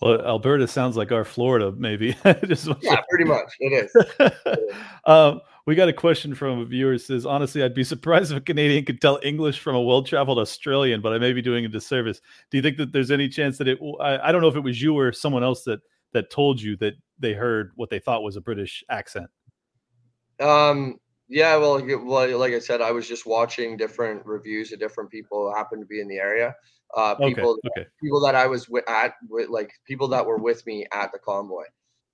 Well, 0.01 0.21
Alberta 0.25 0.67
sounds 0.67 0.97
like 0.97 1.11
our 1.11 1.23
Florida, 1.23 1.71
maybe. 1.71 2.17
Just 2.45 2.67
yeah, 2.81 3.01
pretty 3.09 3.23
much. 3.23 3.51
It 3.59 3.89
is. 3.95 4.69
um, 5.05 5.39
we 5.65 5.73
got 5.73 5.87
a 5.87 5.93
question 5.93 6.35
from 6.35 6.59
a 6.59 6.65
viewer. 6.65 6.97
says, 6.97 7.25
honestly, 7.25 7.63
I'd 7.63 7.73
be 7.73 7.83
surprised 7.83 8.31
if 8.31 8.37
a 8.37 8.41
Canadian 8.41 8.85
could 8.85 9.01
tell 9.01 9.19
English 9.23 9.59
from 9.59 9.75
a 9.75 9.81
well-traveled 9.81 10.37
Australian, 10.37 11.01
but 11.01 11.13
I 11.13 11.17
may 11.17 11.33
be 11.33 11.41
doing 11.41 11.65
a 11.65 11.69
disservice. 11.69 12.21
Do 12.51 12.57
you 12.57 12.61
think 12.61 12.77
that 12.77 12.91
there's 12.91 13.09
any 13.09 13.29
chance 13.29 13.57
that 13.57 13.67
it? 13.67 13.79
I, 14.01 14.17
I 14.19 14.31
don't 14.31 14.41
know 14.41 14.49
if 14.49 14.55
it 14.55 14.63
was 14.63 14.81
you 14.81 14.97
or 14.97 15.11
someone 15.11 15.43
else 15.43 15.63
that 15.63 15.79
that 16.11 16.29
told 16.29 16.61
you 16.61 16.77
that 16.77 16.93
they 17.19 17.33
heard 17.33 17.71
what 17.75 17.89
they 17.89 17.99
thought 17.99 18.23
was 18.23 18.35
a 18.35 18.41
British 18.41 18.83
accent. 18.89 19.29
Um. 20.41 20.99
Yeah. 21.29 21.55
Well, 21.55 21.83
well, 22.03 22.37
like 22.37 22.53
I 22.53 22.59
said, 22.59 22.81
I 22.81 22.91
was 22.91 23.07
just 23.07 23.25
watching 23.25 23.77
different 23.77 24.25
reviews 24.25 24.71
of 24.71 24.79
different 24.79 25.09
people 25.09 25.49
who 25.49 25.57
happened 25.57 25.81
to 25.81 25.87
be 25.87 26.01
in 26.01 26.07
the 26.07 26.17
area 26.17 26.53
uh, 26.95 27.15
people 27.15 27.51
okay, 27.51 27.81
okay. 27.81 27.89
people 28.01 28.21
that 28.21 28.35
I 28.35 28.47
was 28.47 28.69
with, 28.69 28.89
at 28.89 29.15
with, 29.29 29.49
like 29.49 29.71
people 29.85 30.07
that 30.09 30.25
were 30.25 30.37
with 30.37 30.65
me 30.65 30.85
at 30.93 31.11
the 31.11 31.19
convoy, 31.19 31.65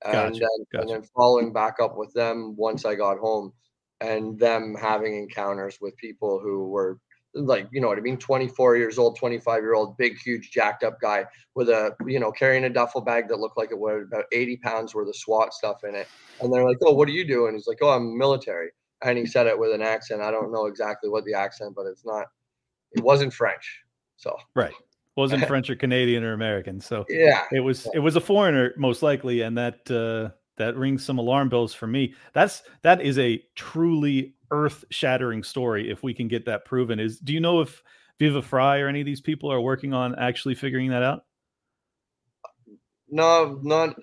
and 0.03 0.13
gotcha, 0.13 0.39
then 0.39 0.65
gotcha. 0.71 0.81
and 0.81 0.89
then 0.89 1.09
following 1.15 1.53
back 1.53 1.75
up 1.79 1.97
with 1.97 2.11
them 2.13 2.55
once 2.57 2.83
I 2.83 2.95
got 2.95 3.19
home, 3.19 3.53
and 3.99 4.39
them 4.39 4.75
having 4.79 5.15
encounters 5.15 5.77
with 5.79 5.95
people 5.97 6.39
who 6.39 6.67
were 6.67 6.97
like 7.33 7.69
you 7.71 7.79
know 7.79 7.87
what 7.87 7.97
I 7.97 8.01
mean, 8.01 8.17
24 8.17 8.77
years 8.77 8.97
old, 8.97 9.17
25 9.17 9.61
year 9.61 9.75
old, 9.75 9.97
big, 9.97 10.17
huge, 10.17 10.51
jacked 10.51 10.83
up 10.83 10.99
guy 10.99 11.25
with 11.55 11.69
a 11.69 11.95
you 12.05 12.19
know 12.19 12.31
carrying 12.31 12.63
a 12.65 12.69
duffel 12.69 13.01
bag 13.01 13.27
that 13.29 13.39
looked 13.39 13.57
like 13.57 13.71
it 13.71 13.79
was 13.79 14.05
about 14.11 14.25
80 14.31 14.57
pounds 14.57 14.95
worth 14.95 15.07
of 15.07 15.15
SWAT 15.15 15.53
stuff 15.53 15.83
in 15.83 15.95
it, 15.95 16.07
and 16.41 16.51
they're 16.51 16.67
like, 16.67 16.77
oh, 16.83 16.93
what 16.93 17.07
are 17.07 17.13
you 17.13 17.25
doing? 17.25 17.53
He's 17.53 17.67
like, 17.67 17.79
oh, 17.81 17.91
I'm 17.91 18.17
military, 18.17 18.69
and 19.03 19.17
he 19.17 19.27
said 19.27 19.45
it 19.45 19.57
with 19.57 19.71
an 19.71 19.83
accent. 19.83 20.21
I 20.21 20.31
don't 20.31 20.51
know 20.51 20.65
exactly 20.65 21.09
what 21.09 21.23
the 21.25 21.35
accent, 21.35 21.73
but 21.75 21.85
it's 21.85 22.05
not. 22.05 22.25
It 22.93 23.03
wasn't 23.03 23.33
French. 23.33 23.83
So 24.21 24.37
right, 24.55 24.73
wasn't 25.15 25.45
French 25.47 25.69
or 25.69 25.75
Canadian 25.75 26.23
or 26.23 26.33
American. 26.33 26.79
So 26.79 27.05
yeah, 27.09 27.43
it 27.51 27.59
was 27.59 27.87
it 27.93 27.99
was 27.99 28.15
a 28.15 28.21
foreigner 28.21 28.73
most 28.77 29.01
likely, 29.01 29.41
and 29.41 29.57
that 29.57 29.89
uh, 29.91 30.33
that 30.57 30.77
rings 30.77 31.03
some 31.03 31.17
alarm 31.17 31.49
bells 31.49 31.73
for 31.73 31.87
me. 31.87 32.13
That's 32.33 32.63
that 32.83 33.01
is 33.01 33.17
a 33.17 33.43
truly 33.55 34.35
earth-shattering 34.51 35.43
story. 35.43 35.89
If 35.89 36.03
we 36.03 36.13
can 36.13 36.27
get 36.27 36.45
that 36.45 36.65
proven, 36.65 36.99
is 36.99 37.19
do 37.19 37.33
you 37.33 37.39
know 37.39 37.61
if 37.61 37.81
Viva 38.19 38.41
Frei 38.41 38.79
or 38.79 38.87
any 38.87 38.99
of 38.99 39.05
these 39.05 39.21
people 39.21 39.51
are 39.51 39.61
working 39.61 39.93
on 39.93 40.15
actually 40.19 40.55
figuring 40.55 40.91
that 40.91 41.03
out? 41.03 41.25
No, 43.09 43.59
not 43.63 43.95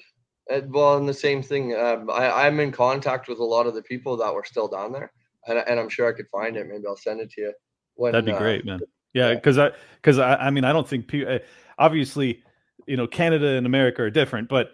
uh, 0.53 0.63
well. 0.67 0.97
And 0.97 1.09
the 1.09 1.15
same 1.15 1.43
thing. 1.43 1.77
Um, 1.77 2.11
I, 2.11 2.47
I'm 2.47 2.59
in 2.59 2.73
contact 2.73 3.29
with 3.29 3.39
a 3.39 3.45
lot 3.45 3.69
of 3.69 3.75
the 3.75 3.83
people 3.83 4.17
that 4.17 4.35
were 4.35 4.45
still 4.45 4.67
down 4.67 4.91
there, 4.91 5.13
and, 5.47 5.59
and 5.59 5.79
I'm 5.79 5.89
sure 5.89 6.09
I 6.09 6.13
could 6.13 6.29
find 6.33 6.57
it. 6.57 6.67
Maybe 6.67 6.83
I'll 6.89 6.97
send 6.97 7.21
it 7.21 7.31
to 7.33 7.41
you. 7.41 7.53
When, 7.95 8.13
That'd 8.13 8.27
be 8.27 8.33
uh, 8.33 8.39
great, 8.39 8.65
man. 8.65 8.81
Yeah, 9.15 9.35
because 9.35 9.59
I 9.59 9.73
because 9.97 10.19
I, 10.19 10.37
I 10.37 10.51
mean 10.51 10.65
I 10.65 10.73
don't 10.73 10.89
think 10.89 11.13
uh, 11.15 11.39
obviously 11.79 12.43
you 12.87 12.97
know 12.97 13.07
Canada 13.07 13.49
and 13.49 13.67
America 13.67 14.03
are 14.03 14.11
different, 14.11 14.49
but 14.49 14.73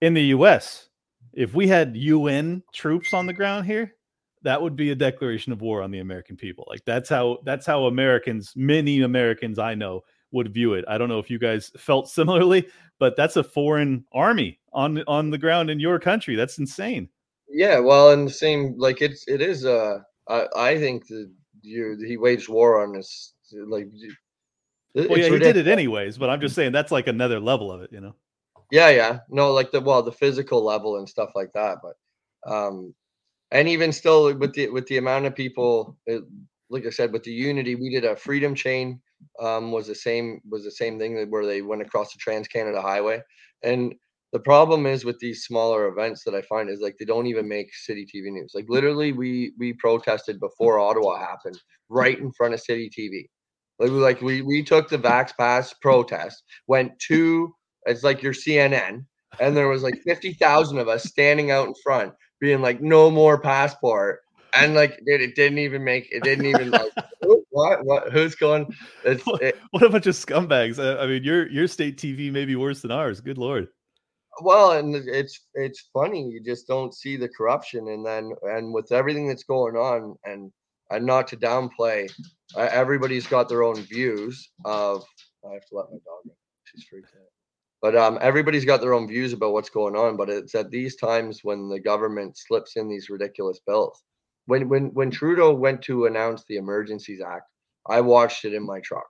in 0.00 0.14
the 0.14 0.22
U.S. 0.24 0.88
if 1.32 1.54
we 1.54 1.66
had 1.68 1.96
UN 1.96 2.62
troops 2.72 3.14
on 3.14 3.26
the 3.26 3.32
ground 3.32 3.66
here, 3.66 3.94
that 4.42 4.60
would 4.60 4.76
be 4.76 4.90
a 4.90 4.94
declaration 4.94 5.52
of 5.52 5.60
war 5.60 5.82
on 5.82 5.90
the 5.90 5.98
American 5.98 6.36
people. 6.36 6.66
Like 6.68 6.84
that's 6.84 7.08
how 7.08 7.38
that's 7.44 7.66
how 7.66 7.86
Americans, 7.86 8.52
many 8.56 9.02
Americans 9.02 9.58
I 9.58 9.74
know, 9.74 10.02
would 10.32 10.52
view 10.52 10.74
it. 10.74 10.84
I 10.88 10.98
don't 10.98 11.08
know 11.08 11.18
if 11.18 11.30
you 11.30 11.38
guys 11.38 11.72
felt 11.76 12.08
similarly, 12.08 12.66
but 12.98 13.16
that's 13.16 13.36
a 13.36 13.44
foreign 13.44 14.04
army 14.12 14.60
on 14.72 15.02
on 15.06 15.30
the 15.30 15.38
ground 15.38 15.70
in 15.70 15.80
your 15.80 15.98
country. 15.98 16.36
That's 16.36 16.58
insane. 16.58 17.08
Yeah, 17.48 17.78
well, 17.78 18.10
and 18.10 18.28
the 18.28 18.32
same 18.32 18.74
like 18.76 19.02
it's 19.02 19.26
it 19.28 19.40
is. 19.40 19.64
Uh, 19.64 19.98
I, 20.28 20.46
I 20.56 20.78
think 20.78 21.06
that 21.08 21.30
you 21.62 21.96
he 22.06 22.16
waged 22.16 22.48
war 22.48 22.82
on 22.82 22.96
us. 22.96 23.32
Like, 23.52 23.88
well, 24.94 25.18
yeah, 25.18 25.28
he 25.28 25.38
did 25.38 25.56
it 25.56 25.66
anyways. 25.66 26.18
But 26.18 26.30
I'm 26.30 26.40
just 26.40 26.54
saying 26.54 26.72
that's 26.72 26.92
like 26.92 27.06
another 27.06 27.40
level 27.40 27.70
of 27.70 27.82
it, 27.82 27.92
you 27.92 28.00
know. 28.00 28.14
Yeah, 28.70 28.88
yeah, 28.88 29.18
no, 29.28 29.52
like 29.52 29.70
the 29.70 29.80
well, 29.80 30.02
the 30.02 30.12
physical 30.12 30.64
level 30.64 30.96
and 30.96 31.08
stuff 31.08 31.30
like 31.34 31.52
that. 31.54 31.78
But, 31.82 32.52
um, 32.52 32.94
and 33.52 33.68
even 33.68 33.92
still 33.92 34.34
with 34.34 34.54
the 34.54 34.68
with 34.70 34.86
the 34.88 34.96
amount 34.96 35.26
of 35.26 35.36
people, 35.36 35.96
it, 36.06 36.24
like 36.70 36.86
I 36.86 36.90
said, 36.90 37.12
with 37.12 37.22
the 37.22 37.32
unity, 37.32 37.74
we 37.74 37.90
did 37.90 38.04
a 38.04 38.16
freedom 38.16 38.54
chain 38.54 39.00
um, 39.40 39.72
was 39.72 39.86
the 39.86 39.94
same 39.94 40.40
was 40.48 40.64
the 40.64 40.70
same 40.70 40.98
thing 40.98 41.30
where 41.30 41.46
they 41.46 41.62
went 41.62 41.82
across 41.82 42.12
the 42.12 42.18
Trans 42.18 42.48
Canada 42.48 42.80
Highway. 42.80 43.22
And 43.62 43.94
the 44.32 44.40
problem 44.40 44.86
is 44.86 45.04
with 45.04 45.18
these 45.18 45.44
smaller 45.44 45.86
events 45.88 46.24
that 46.24 46.34
I 46.34 46.42
find 46.42 46.68
is 46.68 46.80
like 46.80 46.96
they 46.98 47.04
don't 47.04 47.26
even 47.26 47.48
make 47.48 47.74
city 47.74 48.04
TV 48.04 48.32
news. 48.32 48.52
Like 48.54 48.66
literally, 48.68 49.12
we 49.12 49.52
we 49.58 49.72
protested 49.74 50.40
before 50.40 50.78
Ottawa 50.78 51.18
happened, 51.18 51.58
right 51.88 52.18
in 52.18 52.32
front 52.32 52.54
of 52.54 52.60
city 52.60 52.90
TV. 52.90 53.28
Like 53.78 53.90
we 53.90 53.98
like 53.98 54.20
we 54.20 54.42
we 54.42 54.62
took 54.62 54.88
the 54.88 54.98
Vax 54.98 55.36
Pass 55.36 55.72
protest, 55.74 56.42
went 56.66 56.98
to 57.08 57.54
it's 57.84 58.02
like 58.02 58.22
your 58.22 58.32
CNN, 58.32 59.04
and 59.38 59.56
there 59.56 59.68
was 59.68 59.82
like 59.82 60.00
fifty 60.02 60.32
thousand 60.32 60.78
of 60.78 60.88
us 60.88 61.04
standing 61.04 61.50
out 61.50 61.68
in 61.68 61.74
front, 61.82 62.14
being 62.40 62.62
like, 62.62 62.80
"No 62.80 63.10
more 63.10 63.38
passport." 63.40 64.20
and 64.56 64.74
like 64.74 64.98
dude, 65.06 65.20
it 65.20 65.34
didn't 65.34 65.58
even 65.58 65.84
make 65.84 66.08
it 66.10 66.22
didn't 66.22 66.46
even 66.46 66.70
like 66.70 66.92
what 67.50 67.84
what 67.84 68.12
who's 68.12 68.34
going? 68.34 68.66
It's, 69.04 69.22
it, 69.40 69.58
what 69.70 69.82
a 69.82 69.88
bunch 69.88 70.06
of 70.06 70.14
scumbags. 70.14 70.78
I 70.78 71.06
mean 71.06 71.24
your 71.24 71.48
your 71.48 71.68
state 71.68 71.96
tv 71.98 72.32
may 72.32 72.44
be 72.44 72.56
worse 72.56 72.82
than 72.82 72.90
ours. 72.90 73.20
Good 73.20 73.38
lord. 73.38 73.68
Well 74.42 74.72
and 74.72 74.94
it's 74.94 75.40
it's 75.54 75.88
funny 75.92 76.28
you 76.28 76.42
just 76.42 76.66
don't 76.66 76.94
see 76.94 77.16
the 77.16 77.28
corruption 77.28 77.88
and 77.88 78.04
then 78.04 78.32
and 78.42 78.72
with 78.72 78.92
everything 78.92 79.28
that's 79.28 79.44
going 79.44 79.76
on 79.76 80.16
and 80.24 80.52
and 80.90 81.04
not 81.06 81.28
to 81.28 81.36
downplay 81.36 82.08
uh, 82.56 82.68
everybody's 82.72 83.26
got 83.26 83.48
their 83.48 83.62
own 83.62 83.76
views 83.82 84.50
of 84.64 85.04
i 85.48 85.52
have 85.54 85.66
to 85.66 85.76
let 85.76 85.86
my 85.90 85.98
dog 85.98 86.22
in 86.24 86.32
she's 86.64 86.84
freaked 86.84 87.08
out 87.16 87.22
but 87.82 87.96
um, 87.96 88.18
everybody's 88.22 88.64
got 88.64 88.80
their 88.80 88.94
own 88.94 89.06
views 89.06 89.32
about 89.32 89.52
what's 89.52 89.70
going 89.70 89.96
on 89.96 90.16
but 90.16 90.30
it's 90.30 90.54
at 90.54 90.70
these 90.70 90.96
times 90.96 91.40
when 91.42 91.68
the 91.68 91.80
government 91.80 92.36
slips 92.36 92.76
in 92.76 92.88
these 92.88 93.10
ridiculous 93.10 93.60
bills 93.66 94.02
when 94.46 94.68
when 94.68 94.86
when 94.94 95.10
Trudeau 95.10 95.52
went 95.52 95.82
to 95.82 96.06
announce 96.06 96.44
the 96.44 96.56
Emergencies 96.56 97.20
Act, 97.20 97.50
I 97.88 98.00
watched 98.00 98.44
it 98.44 98.54
in 98.54 98.64
my 98.64 98.80
truck. 98.80 99.06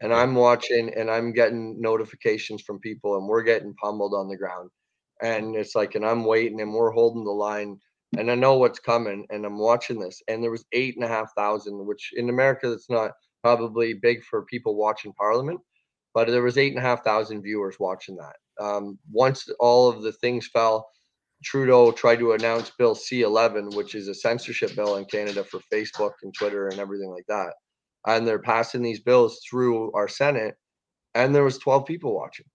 And 0.00 0.12
I'm 0.12 0.34
watching 0.34 0.92
and 0.96 1.08
I'm 1.08 1.32
getting 1.32 1.80
notifications 1.80 2.62
from 2.62 2.80
people 2.80 3.16
and 3.16 3.28
we're 3.28 3.44
getting 3.44 3.74
pummeled 3.74 4.14
on 4.14 4.28
the 4.28 4.36
ground. 4.36 4.70
And 5.22 5.54
it's 5.54 5.76
like, 5.76 5.94
and 5.94 6.04
I'm 6.04 6.24
waiting 6.24 6.60
and 6.60 6.74
we're 6.74 6.90
holding 6.90 7.24
the 7.24 7.30
line 7.30 7.78
and 8.18 8.30
I 8.30 8.34
know 8.34 8.58
what's 8.58 8.78
coming 8.78 9.26
and 9.30 9.44
I'm 9.44 9.58
watching 9.58 9.98
this. 9.98 10.22
And 10.28 10.42
there 10.42 10.50
was 10.50 10.64
eight 10.72 10.96
and 10.96 11.04
a 11.04 11.08
half 11.08 11.32
thousand, 11.36 11.86
which 11.86 12.10
in 12.14 12.28
America 12.28 12.68
that's 12.68 12.90
not 12.90 13.12
probably 13.42 13.94
big 13.94 14.22
for 14.24 14.44
people 14.44 14.76
watching 14.76 15.12
Parliament, 15.14 15.60
but 16.14 16.28
there 16.28 16.42
was 16.42 16.58
eight 16.58 16.72
and 16.72 16.78
a 16.78 16.86
half 16.86 17.04
thousand 17.04 17.42
viewers 17.42 17.76
watching 17.78 18.16
that. 18.16 18.36
Um, 18.62 18.98
once 19.10 19.48
all 19.58 19.88
of 19.88 20.02
the 20.02 20.12
things 20.12 20.46
fell, 20.46 20.88
Trudeau 21.42 21.90
tried 21.90 22.18
to 22.20 22.32
announce 22.32 22.70
Bill 22.70 22.94
C11, 22.94 23.74
which 23.74 23.94
is 23.94 24.08
a 24.08 24.14
censorship 24.14 24.76
bill 24.76 24.96
in 24.96 25.04
Canada 25.06 25.42
for 25.42 25.60
Facebook 25.72 26.12
and 26.22 26.32
Twitter 26.34 26.68
and 26.68 26.78
everything 26.78 27.10
like 27.10 27.26
that. 27.28 27.54
And 28.06 28.26
they're 28.26 28.38
passing 28.38 28.82
these 28.82 29.00
bills 29.00 29.40
through 29.48 29.92
our 29.92 30.08
Senate, 30.08 30.54
and 31.14 31.34
there 31.34 31.44
was 31.44 31.58
12 31.58 31.86
people 31.86 32.14
watching. 32.14 32.46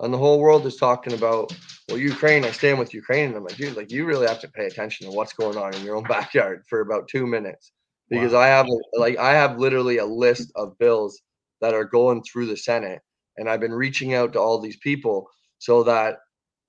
And 0.00 0.12
the 0.12 0.18
whole 0.18 0.40
world 0.40 0.66
is 0.66 0.76
talking 0.76 1.12
about, 1.12 1.56
well, 1.88 1.98
Ukraine, 1.98 2.44
I 2.44 2.50
stand 2.50 2.78
with 2.78 2.92
Ukraine. 2.92 3.28
And 3.28 3.36
I'm 3.36 3.44
like, 3.44 3.56
dude, 3.56 3.76
like 3.76 3.92
you 3.92 4.04
really 4.04 4.26
have 4.26 4.40
to 4.40 4.48
pay 4.48 4.66
attention 4.66 5.06
to 5.06 5.12
what's 5.12 5.32
going 5.32 5.56
on 5.56 5.74
in 5.74 5.84
your 5.84 5.96
own 5.96 6.02
backyard 6.08 6.64
for 6.68 6.80
about 6.80 7.08
two 7.08 7.26
minutes. 7.26 7.72
Because 8.10 8.32
wow. 8.32 8.40
I 8.40 8.46
have 8.48 8.66
like 8.94 9.18
I 9.18 9.32
have 9.32 9.58
literally 9.58 9.98
a 9.98 10.04
list 10.04 10.52
of 10.56 10.76
bills 10.78 11.20
that 11.60 11.74
are 11.74 11.84
going 11.84 12.22
through 12.22 12.46
the 12.46 12.56
Senate. 12.56 13.00
And 13.36 13.48
I've 13.48 13.60
been 13.60 13.72
reaching 13.72 14.14
out 14.14 14.32
to 14.34 14.40
all 14.40 14.60
these 14.60 14.76
people 14.76 15.28
so 15.58 15.82
that 15.84 16.18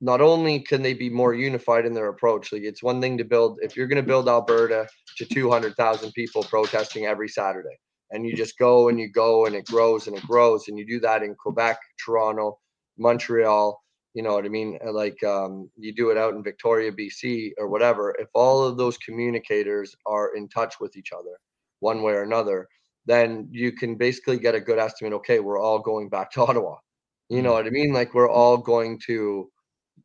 not 0.02 0.22
only 0.22 0.60
can 0.60 0.82
they 0.82 0.94
be 0.94 1.10
more 1.10 1.34
unified 1.34 1.86
in 1.86 1.94
their 1.94 2.08
approach, 2.08 2.52
like 2.52 2.64
it's 2.64 2.84
one 2.84 3.02
thing 3.02 3.18
to 3.18 3.24
build 3.24 3.60
if 3.62 3.76
you're 3.76 3.88
going 3.88 4.02
to 4.02 4.08
build 4.08 4.28
Alberta 4.28 4.88
to 5.18 5.26
200,000 5.26 6.12
people 6.14 6.44
protesting 6.44 7.06
every 7.06 7.30
Saturday, 7.30 7.78
and 8.12 8.26
you 8.26 8.36
just 8.36 8.58
go 8.58 8.90
and 8.90 9.00
you 9.00 9.10
go 9.10 9.46
and 9.46 9.56
it 9.56 9.66
grows 9.66 10.08
and 10.08 10.18
it 10.18 10.24
grows, 10.24 10.68
and 10.68 10.78
you 10.78 10.86
do 10.86 11.00
that 11.00 11.24
in 11.24 11.36
Quebec, 11.36 11.78
Toronto, 12.04 12.60
Montreal, 12.98 13.82
you 14.14 14.24
know 14.24 14.34
what 14.34 14.46
I 14.46 14.50
mean? 14.50 14.80
Like 14.86 15.22
um, 15.24 15.70
you 15.78 15.94
do 15.94 16.10
it 16.10 16.18
out 16.18 16.34
in 16.34 16.44
Victoria, 16.44 16.92
BC, 16.92 17.52
or 17.58 17.68
whatever. 17.68 18.16
If 18.18 18.30
all 18.34 18.64
of 18.64 18.78
those 18.78 18.98
communicators 18.98 19.96
are 20.06 20.36
in 20.36 20.48
touch 20.48 20.80
with 20.80 20.96
each 20.96 21.12
other, 21.12 21.38
one 21.80 22.02
way 22.02 22.14
or 22.14 22.24
another, 22.24 22.68
then 23.06 23.48
you 23.52 23.72
can 23.72 23.96
basically 23.96 24.40
get 24.40 24.56
a 24.56 24.60
good 24.60 24.80
estimate. 24.80 25.14
Okay, 25.14 25.40
we're 25.40 25.60
all 25.60 25.80
going 25.80 26.10
back 26.10 26.32
to 26.32 26.42
Ottawa. 26.48 26.78
You 27.30 27.42
know 27.42 27.52
mm. 27.52 27.56
what 27.56 27.68
I 27.68 27.72
mean? 27.72 27.94
Like 27.94 28.14
we're 28.14 28.30
all 28.30 28.58
going 28.58 29.00
to 29.08 29.50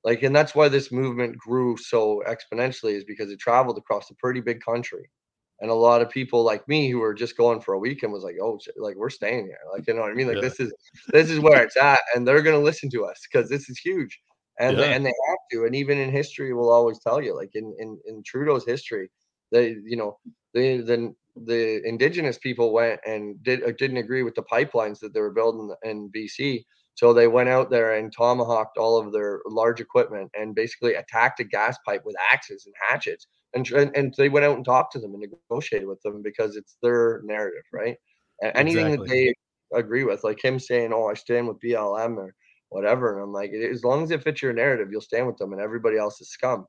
like 0.05 0.23
and 0.23 0.35
that's 0.35 0.55
why 0.55 0.69
this 0.69 0.91
movement 0.91 1.37
grew 1.37 1.77
so 1.77 2.23
exponentially 2.27 2.95
is 2.95 3.05
because 3.05 3.31
it 3.31 3.39
traveled 3.39 3.77
across 3.77 4.11
a 4.11 4.15
pretty 4.15 4.41
big 4.41 4.61
country 4.61 5.11
and 5.61 5.71
a 5.71 5.75
lot 5.75 6.03
of 6.03 6.11
people 6.11 6.43
like 6.43 6.67
me 6.69 6.91
who 6.91 6.99
were 6.99 7.15
just 7.15 7.37
going 7.37 7.61
for 7.61 7.75
a 7.75 7.79
weekend 7.79 8.13
was 8.13 8.25
like 8.25 8.37
oh 8.43 8.59
like 8.77 8.97
we're 8.97 9.11
staying 9.11 9.47
here 9.47 9.59
like 9.73 9.87
you 9.87 9.95
know 9.95 10.01
what 10.01 10.11
i 10.11 10.15
mean 10.15 10.27
like 10.27 10.37
yeah. 10.37 10.43
this 10.43 10.61
is 10.61 10.73
this 11.09 11.31
is 11.31 11.41
where 11.41 11.63
it's 11.63 11.77
at 11.77 12.01
and 12.15 12.27
they're 12.27 12.43
going 12.43 12.57
to 12.57 12.65
listen 12.65 12.91
to 12.91 13.05
us 13.05 13.27
because 13.31 13.49
this 13.49 13.69
is 13.69 13.79
huge 13.79 14.21
and 14.59 14.77
yeah. 14.77 14.85
they, 14.85 14.95
and 14.95 15.07
they 15.07 15.13
have 15.29 15.39
to 15.51 15.65
and 15.65 15.75
even 15.75 15.99
in 15.99 16.11
history 16.11 16.53
we'll 16.53 16.73
always 16.73 16.99
tell 17.01 17.23
you 17.23 17.35
like 17.35 17.51
in 17.55 17.75
in, 17.79 17.99
in 18.07 18.23
trudeau's 18.25 18.67
history 18.67 19.11
they 19.53 19.77
you 19.85 19.97
know 19.97 20.19
they 20.55 20.79
then 20.79 21.15
the 21.47 21.81
indigenous 21.87 22.39
people 22.39 22.73
went 22.73 23.01
and 23.07 23.43
did 23.43 23.63
uh, 23.63 23.73
didn't 23.79 23.99
agree 23.99 24.23
with 24.23 24.35
the 24.35 24.43
pipelines 24.43 24.99
that 24.99 25.15
they 25.15 25.21
were 25.21 25.33
building 25.33 25.73
in 25.85 26.11
bc 26.11 26.63
so 27.01 27.15
they 27.15 27.29
went 27.29 27.49
out 27.49 27.71
there 27.71 27.95
and 27.95 28.13
tomahawked 28.13 28.77
all 28.77 28.99
of 28.99 29.11
their 29.11 29.41
large 29.47 29.81
equipment 29.81 30.31
and 30.39 30.55
basically 30.55 30.97
attacked 30.97 31.41
a 31.41 31.45
gas 31.45 31.79
pipe 31.87 32.03
with 32.05 32.15
axes 32.31 32.67
and 32.67 32.75
hatchets. 32.91 33.27
And, 33.55 33.69
and, 33.97 34.15
they 34.17 34.29
went 34.29 34.47
out 34.47 34.57
and 34.57 34.65
talked 34.65 34.93
to 34.93 35.01
them 35.01 35.15
and 35.15 35.25
negotiated 35.51 35.89
with 35.89 36.01
them 36.03 36.23
because 36.23 36.57
it's 36.57 36.77
their 36.83 37.21
narrative, 37.25 37.65
right? 37.73 37.97
Anything 38.43 38.87
exactly. 38.87 39.09
that 39.09 39.13
they 39.13 39.79
agree 39.79 40.05
with, 40.05 40.25
like 40.25 40.43
him 40.43 40.59
saying, 40.59 40.93
"Oh, 40.93 41.09
I 41.09 41.15
stand 41.15 41.47
with 41.49 41.61
BLM" 41.61 42.17
or 42.17 42.35
whatever, 42.71 43.17
and 43.17 43.25
I'm 43.25 43.33
like, 43.33 43.53
as 43.53 43.85
long 43.85 44.03
as 44.03 44.11
it 44.11 44.23
fits 44.23 44.41
your 44.41 44.53
narrative, 44.53 44.89
you'll 44.91 45.01
stand 45.01 45.27
with 45.27 45.37
them, 45.37 45.53
and 45.53 45.61
everybody 45.61 45.99
else 45.99 46.21
is 46.21 46.31
scum. 46.31 46.67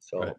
So. 0.00 0.20
Right. 0.20 0.36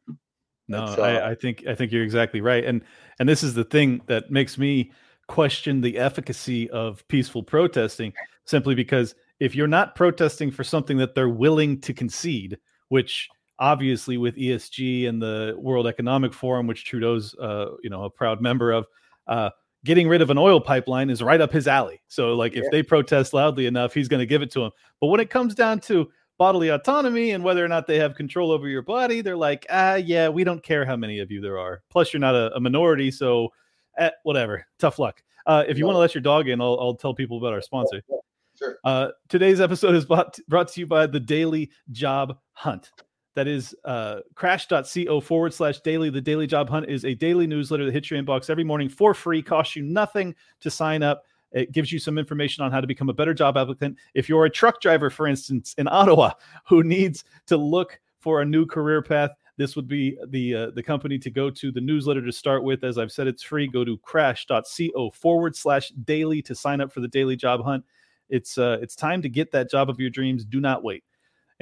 No, 0.70 0.80
uh, 0.80 0.96
I, 1.02 1.32
I 1.32 1.36
think 1.36 1.66
I 1.68 1.76
think 1.76 1.92
you're 1.92 2.04
exactly 2.04 2.40
right, 2.40 2.64
and 2.64 2.82
and 3.20 3.28
this 3.28 3.44
is 3.44 3.54
the 3.54 3.66
thing 3.66 4.02
that 4.08 4.32
makes 4.32 4.58
me 4.58 4.92
question 5.28 5.82
the 5.82 5.98
efficacy 5.98 6.70
of 6.70 7.06
peaceful 7.08 7.44
protesting 7.44 8.14
simply 8.46 8.76
because 8.76 9.16
if 9.40 9.56
you're 9.56 9.68
not 9.68 9.96
protesting 9.96 10.52
for 10.52 10.64
something 10.64 10.98
that 10.98 11.16
they're 11.16 11.30
willing 11.30 11.80
to 11.82 11.94
concede, 11.94 12.58
which 12.90 13.30
obviously 13.60 14.18
with 14.18 14.36
ESG 14.36 15.08
and 15.08 15.22
the 15.22 15.56
World 15.58 15.88
Economic 15.88 16.34
Forum, 16.34 16.68
which 16.68 16.86
Trudeau's 16.86 17.36
uh, 17.36 17.72
you 17.84 17.90
know 17.90 18.04
a 18.04 18.10
proud 18.10 18.42
member 18.42 18.72
of, 18.72 18.86
uh, 19.28 19.50
getting 19.86 20.08
rid 20.08 20.22
of 20.22 20.30
an 20.30 20.38
oil 20.38 20.62
pipeline 20.62 21.10
is 21.10 21.22
right 21.22 21.42
up 21.42 21.52
his 21.52 21.68
alley. 21.68 22.02
So 22.08 22.36
like 22.36 22.56
if 22.56 22.66
they 22.72 22.84
protest 22.84 23.34
loudly 23.34 23.66
enough, 23.66 23.94
he's 23.94 24.08
going 24.08 24.20
to 24.20 24.26
give 24.26 24.42
it 24.42 24.52
to 24.52 24.62
them. 24.62 24.72
But 25.02 25.08
when 25.08 25.20
it 25.20 25.30
comes 25.30 25.56
down 25.56 25.80
to 25.82 26.10
bodily 26.38 26.70
autonomy 26.70 27.32
and 27.32 27.44
whether 27.44 27.64
or 27.64 27.68
not 27.68 27.86
they 27.86 27.98
have 28.00 28.16
control 28.16 28.52
over 28.52 28.68
your 28.68 28.82
body, 28.82 29.22
they're 29.22 29.38
like, 29.38 29.66
ah, 29.70 29.96
yeah, 29.96 30.30
we 30.30 30.44
don't 30.44 30.64
care 30.64 30.86
how 30.86 30.96
many 30.96 31.20
of 31.20 31.32
you 31.32 31.42
there 31.42 31.60
are. 31.60 31.82
Plus, 31.90 32.14
you're 32.14 32.20
not 32.20 32.36
a, 32.36 32.54
a 32.56 32.60
minority, 32.60 33.12
so 33.12 33.50
eh, 33.98 34.10
whatever. 34.24 34.66
Tough 34.80 35.00
luck. 35.00 35.22
Uh, 35.46 35.64
if 35.68 35.78
you 35.78 35.86
want 35.86 35.96
to 35.96 36.00
let 36.00 36.16
your 36.16 36.22
dog 36.22 36.48
in, 36.48 36.62
I'll, 36.62 36.78
I'll 36.80 36.96
tell 36.96 37.14
people 37.14 37.38
about 37.38 37.54
our 37.54 37.62
sponsor. 37.62 38.02
Sure. 38.56 38.78
Uh, 38.84 39.08
today's 39.30 39.60
episode 39.60 39.96
is 39.96 40.06
brought, 40.06 40.38
brought 40.48 40.68
to 40.68 40.80
you 40.80 40.86
by 40.86 41.08
the 41.08 41.20
Daily 41.20 41.72
Job 41.90 42.38
Hunt. 42.52 42.92
That 43.36 43.48
is 43.48 43.76
uh, 43.84 44.20
crash.co 44.36 45.20
forward 45.22 45.54
slash 45.54 45.80
daily. 45.80 46.10
The 46.10 46.22
Daily 46.22 46.46
Job 46.46 46.70
Hunt 46.70 46.88
is 46.88 47.04
a 47.04 47.16
daily 47.16 47.48
newsletter 47.48 47.86
that 47.86 47.92
hits 47.92 48.12
your 48.12 48.22
inbox 48.22 48.50
every 48.50 48.64
morning 48.64 48.90
for 48.90 49.14
free, 49.14 49.42
costs 49.42 49.76
you 49.76 49.82
nothing 49.82 50.36
to 50.60 50.70
sign 50.70 51.02
up. 51.02 51.24
It 51.52 51.72
gives 51.72 51.92
you 51.92 52.00
some 52.00 52.18
information 52.18 52.64
on 52.64 52.72
how 52.72 52.82
to 52.82 52.88
become 52.88 53.10
a 53.10 53.14
better 53.14 53.34
job 53.34 53.58
applicant. 53.58 53.98
If 54.14 54.28
you're 54.28 54.46
a 54.46 54.50
truck 54.50 54.82
driver, 54.82 55.10
for 55.10 55.28
instance, 55.28 55.74
in 55.78 55.88
Ottawa, 55.88 56.32
who 56.68 56.84
needs 56.84 57.24
to 57.48 57.58
look 57.58 58.00
for 58.20 58.42
a 58.42 58.46
new 58.46 58.66
career 58.66 59.02
path, 59.02 59.32
this 59.58 59.76
would 59.76 59.88
be 59.88 60.18
the 60.30 60.56
uh, 60.56 60.72
the 60.72 60.82
company 60.82 61.20
to 61.20 61.30
go 61.30 61.50
to. 61.52 61.72
The 61.72 61.82
newsletter 61.82 62.26
to 62.26 62.32
start 62.32 62.64
with, 62.64 62.84
as 62.84 62.98
I've 62.98 63.12
said, 63.12 63.28
it's 63.28 63.44
free. 63.44 63.68
Go 63.68 63.84
to 63.86 63.98
crash.co 64.00 65.12
forward 65.12 65.56
slash 65.56 65.90
daily 65.90 66.42
to 66.44 66.56
sign 66.56 66.82
up 66.82 66.92
for 66.92 67.02
the 67.02 67.08
daily 67.08 67.36
job 67.36 67.64
hunt. 67.64 67.84
It's 68.30 68.58
uh, 68.58 68.80
it's 68.82 68.96
time 68.96 69.22
to 69.22 69.30
get 69.30 69.52
that 69.52 69.70
job 69.70 69.92
of 69.92 70.00
your 70.00 70.10
dreams. 70.10 70.44
Do 70.44 70.60
not 70.60 70.84
wait. 70.84 71.04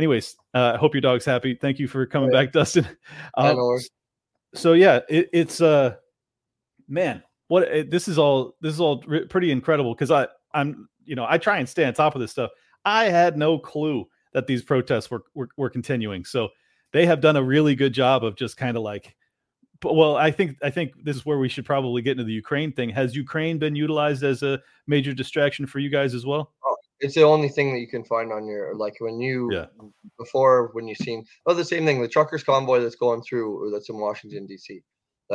Anyways, 0.01 0.35
uh, 0.55 0.57
I 0.57 0.61
uh, 0.71 0.77
hope 0.79 0.95
your 0.95 1.01
dog's 1.01 1.25
happy. 1.25 1.53
Thank 1.53 1.77
you 1.77 1.87
for 1.87 2.07
coming 2.07 2.31
back, 2.31 2.51
Dustin. 2.51 2.87
Um, 3.37 3.77
so 4.55 4.73
yeah, 4.73 5.01
it, 5.07 5.29
it's 5.31 5.61
uh, 5.61 5.93
man, 6.89 7.21
what 7.49 7.63
it, 7.63 7.91
this 7.91 8.07
is 8.07 8.17
all 8.17 8.55
this 8.61 8.73
is 8.73 8.79
all 8.79 9.03
re- 9.05 9.27
pretty 9.27 9.51
incredible 9.51 9.93
because 9.93 10.09
I 10.09 10.27
I'm 10.55 10.89
you 11.05 11.15
know 11.15 11.27
I 11.29 11.37
try 11.37 11.59
and 11.59 11.69
stay 11.69 11.85
on 11.85 11.93
top 11.93 12.15
of 12.15 12.21
this 12.21 12.31
stuff. 12.31 12.49
I 12.83 13.05
had 13.05 13.37
no 13.37 13.59
clue 13.59 14.07
that 14.33 14.47
these 14.47 14.63
protests 14.63 15.11
were, 15.11 15.23
were, 15.35 15.49
were 15.55 15.69
continuing. 15.69 16.25
So 16.25 16.49
they 16.93 17.05
have 17.05 17.21
done 17.21 17.35
a 17.35 17.43
really 17.43 17.75
good 17.75 17.93
job 17.93 18.23
of 18.23 18.35
just 18.35 18.57
kind 18.57 18.75
of 18.75 18.81
like 18.81 19.15
well 19.83 20.15
i 20.15 20.29
think 20.29 20.57
i 20.61 20.69
think 20.69 20.91
this 21.03 21.15
is 21.15 21.25
where 21.25 21.39
we 21.39 21.49
should 21.49 21.65
probably 21.65 22.03
get 22.03 22.11
into 22.11 22.23
the 22.23 22.33
ukraine 22.33 22.71
thing 22.71 22.87
has 22.87 23.15
ukraine 23.15 23.57
been 23.57 23.75
utilized 23.75 24.23
as 24.23 24.43
a 24.43 24.61
major 24.85 25.11
distraction 25.11 25.65
for 25.65 25.79
you 25.79 25.89
guys 25.89 26.13
as 26.13 26.23
well 26.23 26.53
it's 27.01 27.15
the 27.15 27.23
only 27.23 27.49
thing 27.49 27.73
that 27.73 27.79
you 27.79 27.87
can 27.87 28.03
find 28.03 28.31
on 28.31 28.45
your 28.45 28.75
like 28.75 28.95
when 28.99 29.19
you 29.19 29.49
yeah. 29.51 29.65
before 30.17 30.69
when 30.73 30.87
you 30.87 30.95
seen 30.95 31.25
oh 31.45 31.53
the 31.53 31.65
same 31.65 31.85
thing 31.85 32.01
the 32.01 32.07
truckers 32.07 32.43
convoy 32.43 32.79
that's 32.79 32.95
going 32.95 33.21
through 33.21 33.69
that's 33.73 33.89
in 33.89 33.97
washington 33.97 34.47
dc 34.47 34.81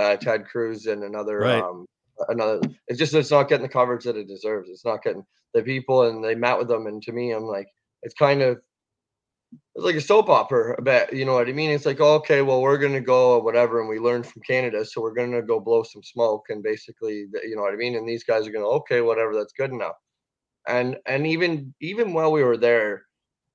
uh, 0.01 0.17
ted 0.17 0.47
cruz 0.47 0.87
and 0.87 1.03
another 1.03 1.39
right. 1.39 1.63
um 1.63 1.85
another 2.29 2.61
it's 2.89 2.99
just 2.99 3.15
it's 3.15 3.31
not 3.31 3.49
getting 3.49 3.67
the 3.67 3.69
coverage 3.69 4.05
that 4.05 4.17
it 4.17 4.29
deserves 4.29 4.71
it's 4.71 4.85
not 4.85 5.03
getting 5.03 5.25
the 5.55 5.63
people 5.63 6.05
and 6.05 6.25
they 6.25 6.35
met 6.35 6.59
with 6.59 6.69
them 6.69 6.87
and 6.87 7.03
to 7.03 7.13
me 7.13 7.33
i'm 7.33 7.45
like 7.45 7.69
it's 8.03 8.15
kind 8.15 8.43
of 8.43 8.59
it's 9.75 9.85
like 9.85 9.95
a 9.95 10.01
soap 10.01 10.29
opera 10.29 10.75
a 10.79 10.83
bit, 10.83 11.13
you 11.13 11.25
know 11.25 11.35
what 11.35 11.49
I 11.49 11.53
mean? 11.53 11.71
It's 11.71 11.87
like, 11.87 12.01
okay, 12.01 12.43
well, 12.43 12.63
we're 12.63 12.79
gonna 12.79 13.01
go 13.01 13.39
whatever, 13.39 13.81
and 13.81 13.89
we 13.89 13.99
learned 13.99 14.27
from 14.27 14.43
Canada, 14.43 14.85
so 14.85 15.01
we're 15.01 15.15
gonna 15.15 15.43
go 15.43 15.61
blow 15.61 15.83
some 15.83 16.03
smoke, 16.03 16.47
and 16.49 16.63
basically, 16.63 17.27
you 17.45 17.55
know 17.55 17.63
what 17.63 17.73
I 17.73 17.77
mean? 17.77 17.95
And 17.95 18.09
these 18.09 18.25
guys 18.25 18.47
are 18.47 18.51
gonna, 18.51 18.67
okay, 18.67 19.03
whatever, 19.03 19.35
that's 19.35 19.53
good 19.53 19.71
enough. 19.71 19.97
And 20.69 20.97
and 21.07 21.27
even 21.27 21.75
even 21.81 22.13
while 22.13 22.33
we 22.33 22.43
were 22.43 22.57
there, 22.57 23.05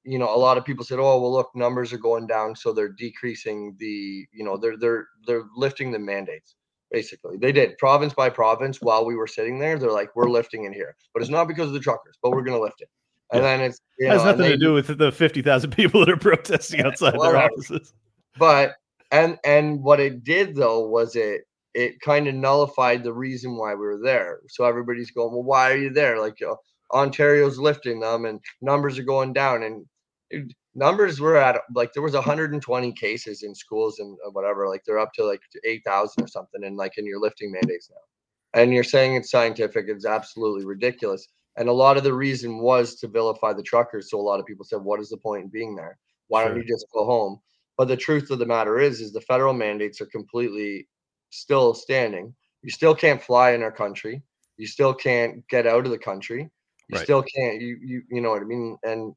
you 0.03 0.17
know, 0.17 0.33
a 0.33 0.37
lot 0.37 0.57
of 0.57 0.65
people 0.65 0.83
said, 0.83 0.99
oh, 0.99 1.21
well, 1.21 1.31
look, 1.31 1.51
numbers 1.55 1.93
are 1.93 1.97
going 1.97 2.27
down, 2.27 2.55
so 2.55 2.73
they're 2.73 2.89
decreasing 2.89 3.75
the, 3.79 4.25
you 4.31 4.43
know, 4.43 4.57
they're 4.57 4.77
they're 4.77 5.07
they're 5.27 5.43
lifting 5.55 5.91
the 5.91 5.99
mandates. 5.99 6.55
Basically, 6.89 7.37
they 7.37 7.51
did 7.51 7.77
province 7.77 8.13
by 8.13 8.29
province 8.29 8.81
while 8.81 9.05
we 9.05 9.15
were 9.15 9.27
sitting 9.27 9.59
there. 9.59 9.77
They're 9.77 9.91
like, 9.91 10.13
we're 10.15 10.29
lifting 10.29 10.65
it 10.65 10.73
here, 10.73 10.95
but 11.13 11.21
it's 11.21 11.31
not 11.31 11.47
because 11.47 11.67
of 11.67 11.73
the 11.73 11.79
truckers, 11.79 12.17
but 12.21 12.31
we're 12.31 12.43
gonna 12.43 12.59
lift 12.59 12.81
it. 12.81 12.89
And 13.31 13.43
yeah. 13.43 13.57
then 13.57 13.61
it's 13.69 13.81
it 13.97 14.09
has 14.09 14.23
nothing 14.23 14.41
they, 14.41 14.49
to 14.51 14.57
do 14.57 14.73
with 14.73 14.97
the 14.97 15.11
fifty 15.11 15.41
thousand 15.41 15.71
people 15.75 16.01
that 16.01 16.09
are 16.09 16.17
protesting 16.17 16.81
outside 16.85 17.15
well, 17.17 17.31
their 17.31 17.43
offices. 17.43 17.93
But 18.37 18.75
and 19.11 19.37
and 19.45 19.81
what 19.81 19.99
it 19.99 20.23
did 20.23 20.55
though 20.55 20.87
was 20.87 21.15
it 21.15 21.41
it 21.73 22.01
kind 22.01 22.27
of 22.27 22.35
nullified 22.35 23.03
the 23.03 23.13
reason 23.13 23.55
why 23.55 23.73
we 23.73 23.85
were 23.85 24.01
there. 24.01 24.41
So 24.49 24.65
everybody's 24.65 25.11
going, 25.11 25.31
well, 25.31 25.43
why 25.43 25.71
are 25.71 25.77
you 25.77 25.89
there? 25.89 26.19
Like 26.19 26.41
uh, 26.41 26.55
Ontario's 26.93 27.59
lifting 27.59 27.99
them, 27.99 28.25
and 28.25 28.39
numbers 28.61 28.99
are 28.99 29.03
going 29.03 29.33
down, 29.33 29.63
and 29.63 29.85
it, 30.29 30.53
numbers 30.75 31.19
were 31.19 31.35
at 31.35 31.61
like 31.75 31.93
there 31.93 32.03
was 32.03 32.13
120 32.13 32.93
cases 32.93 33.43
in 33.43 33.53
schools 33.53 33.99
and 33.99 34.17
uh, 34.25 34.31
whatever. 34.31 34.67
Like 34.67 34.83
they're 34.85 34.99
up 34.99 35.13
to 35.13 35.25
like 35.25 35.41
8,000 35.65 36.23
or 36.23 36.27
something, 36.27 36.63
and 36.63 36.77
like 36.77 36.93
and 36.97 37.07
you're 37.07 37.19
lifting 37.19 37.51
mandates 37.51 37.89
now, 37.89 38.61
and 38.61 38.73
you're 38.73 38.83
saying 38.83 39.15
it's 39.15 39.31
scientific. 39.31 39.85
It's 39.87 40.05
absolutely 40.05 40.65
ridiculous. 40.65 41.27
And 41.57 41.67
a 41.67 41.73
lot 41.73 41.97
of 41.97 42.03
the 42.03 42.13
reason 42.13 42.59
was 42.59 42.95
to 42.95 43.07
vilify 43.07 43.53
the 43.53 43.63
truckers. 43.63 44.09
So 44.09 44.19
a 44.19 44.21
lot 44.21 44.39
of 44.39 44.45
people 44.45 44.65
said, 44.65 44.81
what 44.81 44.99
is 44.99 45.09
the 45.09 45.17
point 45.17 45.43
in 45.43 45.49
being 45.49 45.75
there? 45.75 45.97
Why 46.27 46.43
sure. 46.43 46.53
don't 46.53 46.61
you 46.61 46.67
just 46.67 46.87
go 46.93 47.05
home? 47.05 47.41
But 47.77 47.87
the 47.87 47.97
truth 47.97 48.31
of 48.31 48.39
the 48.39 48.45
matter 48.45 48.79
is, 48.79 49.01
is 49.01 49.11
the 49.11 49.21
federal 49.21 49.53
mandates 49.53 49.99
are 50.01 50.05
completely 50.05 50.87
still 51.29 51.73
standing. 51.73 52.33
You 52.61 52.69
still 52.69 52.95
can't 52.95 53.21
fly 53.21 53.51
in 53.51 53.63
our 53.63 53.71
country. 53.71 54.21
You 54.57 54.67
still 54.67 54.93
can't 54.93 55.45
get 55.49 55.67
out 55.67 55.85
of 55.85 55.91
the 55.91 55.97
country. 55.97 56.49
You 56.91 56.97
right. 56.97 57.03
still 57.03 57.23
can't. 57.23 57.61
You 57.61 57.77
you 57.81 58.03
you 58.09 58.21
know 58.21 58.31
what 58.31 58.41
I 58.41 58.45
mean? 58.45 58.77
And 58.83 59.13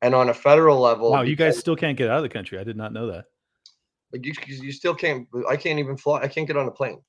and 0.00 0.14
on 0.14 0.28
a 0.28 0.34
federal 0.34 0.78
level, 0.78 1.10
wow, 1.10 1.22
you 1.22 1.36
guys 1.36 1.58
still 1.58 1.76
can't 1.76 1.98
get 1.98 2.08
out 2.08 2.18
of 2.18 2.22
the 2.22 2.28
country. 2.28 2.58
I 2.58 2.64
did 2.64 2.76
not 2.76 2.92
know 2.92 3.08
that. 3.08 3.24
Like 4.12 4.24
you, 4.24 4.32
you 4.46 4.72
still 4.72 4.94
can't. 4.94 5.26
I 5.48 5.56
can't 5.56 5.78
even 5.78 5.96
fly. 5.96 6.20
I 6.20 6.28
can't 6.28 6.46
get 6.46 6.56
on 6.56 6.68
a 6.68 6.70
plane. 6.70 7.00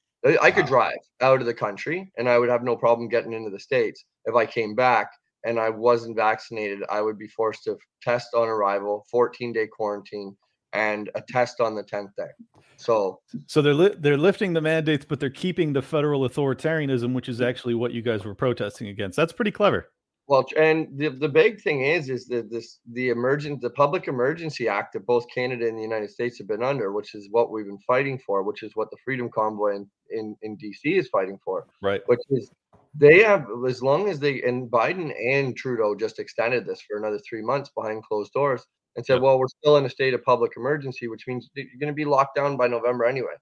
I 0.42 0.52
could 0.52 0.68
drive 0.68 1.00
out 1.22 1.40
of 1.40 1.48
the 1.48 1.54
country 1.54 2.12
and 2.18 2.30
I 2.30 2.38
would 2.38 2.50
have 2.50 2.64
no 2.64 2.76
problem 2.76 3.10
getting 3.10 3.34
into 3.34 3.50
the 3.50 3.60
States. 3.60 4.06
If 4.26 4.36
I 4.36 4.46
came 4.46 4.76
back 4.76 5.10
and 5.46 5.60
I 5.60 5.70
wasn't 5.70 6.16
vaccinated, 6.16 6.84
I 6.92 7.02
would 7.02 7.18
be 7.18 7.28
forced 7.28 7.64
to 7.64 7.78
test 8.04 8.36
on 8.36 8.48
arrival, 8.48 9.06
14 9.10 9.52
day 9.52 9.66
quarantine, 9.66 10.38
and 10.74 11.10
a 11.16 11.22
test 11.22 11.60
on 11.60 11.76
the 11.76 11.84
10th 11.84 12.16
day. 12.18 12.30
So, 12.78 13.20
so 13.46 13.62
they're 13.62 13.74
li- 13.74 13.96
they're 14.00 14.18
lifting 14.18 14.54
the 14.54 14.62
mandates, 14.62 15.06
but 15.08 15.20
they're 15.20 15.30
keeping 15.30 15.74
the 15.74 15.82
federal 15.82 16.28
authoritarianism, 16.28 17.14
which 17.14 17.30
is 17.30 17.40
actually 17.40 17.76
what 17.76 17.92
you 17.92 18.02
guys 18.02 18.26
were 18.26 18.34
protesting 18.34 18.88
against. 18.88 19.16
That's 19.16 19.34
pretty 19.34 19.52
clever. 19.52 19.92
Well, 20.28 20.46
and 20.58 20.88
the, 20.98 21.10
the 21.10 21.28
big 21.28 21.62
thing 21.62 21.84
is, 21.84 22.10
is 22.10 22.26
that 22.28 22.50
this 22.50 22.80
the 22.94 23.10
emergent 23.10 23.62
the 23.62 23.70
Public 23.72 24.08
Emergency 24.08 24.68
Act 24.68 24.94
that 24.94 25.06
both 25.06 25.26
Canada 25.34 25.68
and 25.68 25.78
the 25.78 25.82
United 25.82 26.10
States 26.10 26.38
have 26.38 26.48
been 26.48 26.64
under, 26.64 26.92
which 26.92 27.14
is 27.16 27.28
what 27.32 27.52
we've 27.52 27.66
been 27.66 27.78
fighting 27.86 28.18
for, 28.26 28.42
which 28.42 28.64
is 28.64 28.72
what 28.76 28.90
the 28.92 28.98
Freedom 29.04 29.30
Convoy 29.30 29.76
in, 29.76 29.90
in, 30.10 30.36
in 30.42 30.58
DC 30.58 30.80
is 30.86 31.10
fighting 31.10 31.38
for. 31.44 31.68
Right. 31.82 32.02
Which 32.06 32.22
is 32.30 32.50
they 32.96 33.24
have 33.24 33.46
as 33.68 33.84
long 33.84 34.10
as 34.10 34.20
they 34.20 34.42
and 34.42 34.72
Biden 34.72 35.14
and 35.30 35.56
Trudeau 35.56 35.96
just 35.96 36.18
extended 36.18 36.66
this 36.66 36.82
for 36.82 36.98
another 36.98 37.20
three 37.20 37.42
months 37.42 37.70
behind 37.76 38.04
closed 38.04 38.34
doors 38.34 38.66
and 38.96 39.06
said, 39.06 39.22
well, 39.22 39.40
we're 39.40 39.48
still 39.48 39.78
in 39.78 39.86
a 39.86 39.90
state 39.90 40.14
of 40.14 40.24
public 40.24 40.54
emergency, 40.58 41.08
which 41.08 41.28
means 41.28 41.50
you're 41.56 41.66
going 41.80 41.88
to 41.88 41.94
be 41.94 42.06
locked 42.06 42.36
down 42.36 42.58
by 42.58 42.68
November 42.68 43.06
anyway. 43.06 43.34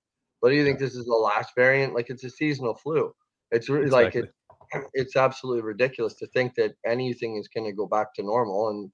But 0.42 0.50
do 0.50 0.56
you 0.56 0.64
think 0.64 0.80
this 0.80 0.96
is 0.96 1.06
the 1.06 1.14
last 1.14 1.54
variant? 1.56 1.94
Like 1.94 2.10
it's 2.10 2.24
a 2.24 2.30
seasonal 2.30 2.76
flu. 2.76 3.14
It's 3.52 3.68
really 3.70 3.86
exactly. 3.86 4.22
like 4.22 4.30
it, 4.74 4.84
it's 4.94 5.16
absolutely 5.16 5.64
ridiculous 5.64 6.14
to 6.16 6.28
think 6.28 6.56
that 6.56 6.74
anything 6.86 7.38
is 7.38 7.48
going 7.48 7.66
to 7.66 7.74
go 7.74 7.88
back 7.88 8.14
to 8.16 8.24
normal 8.24 8.70
and 8.70 8.92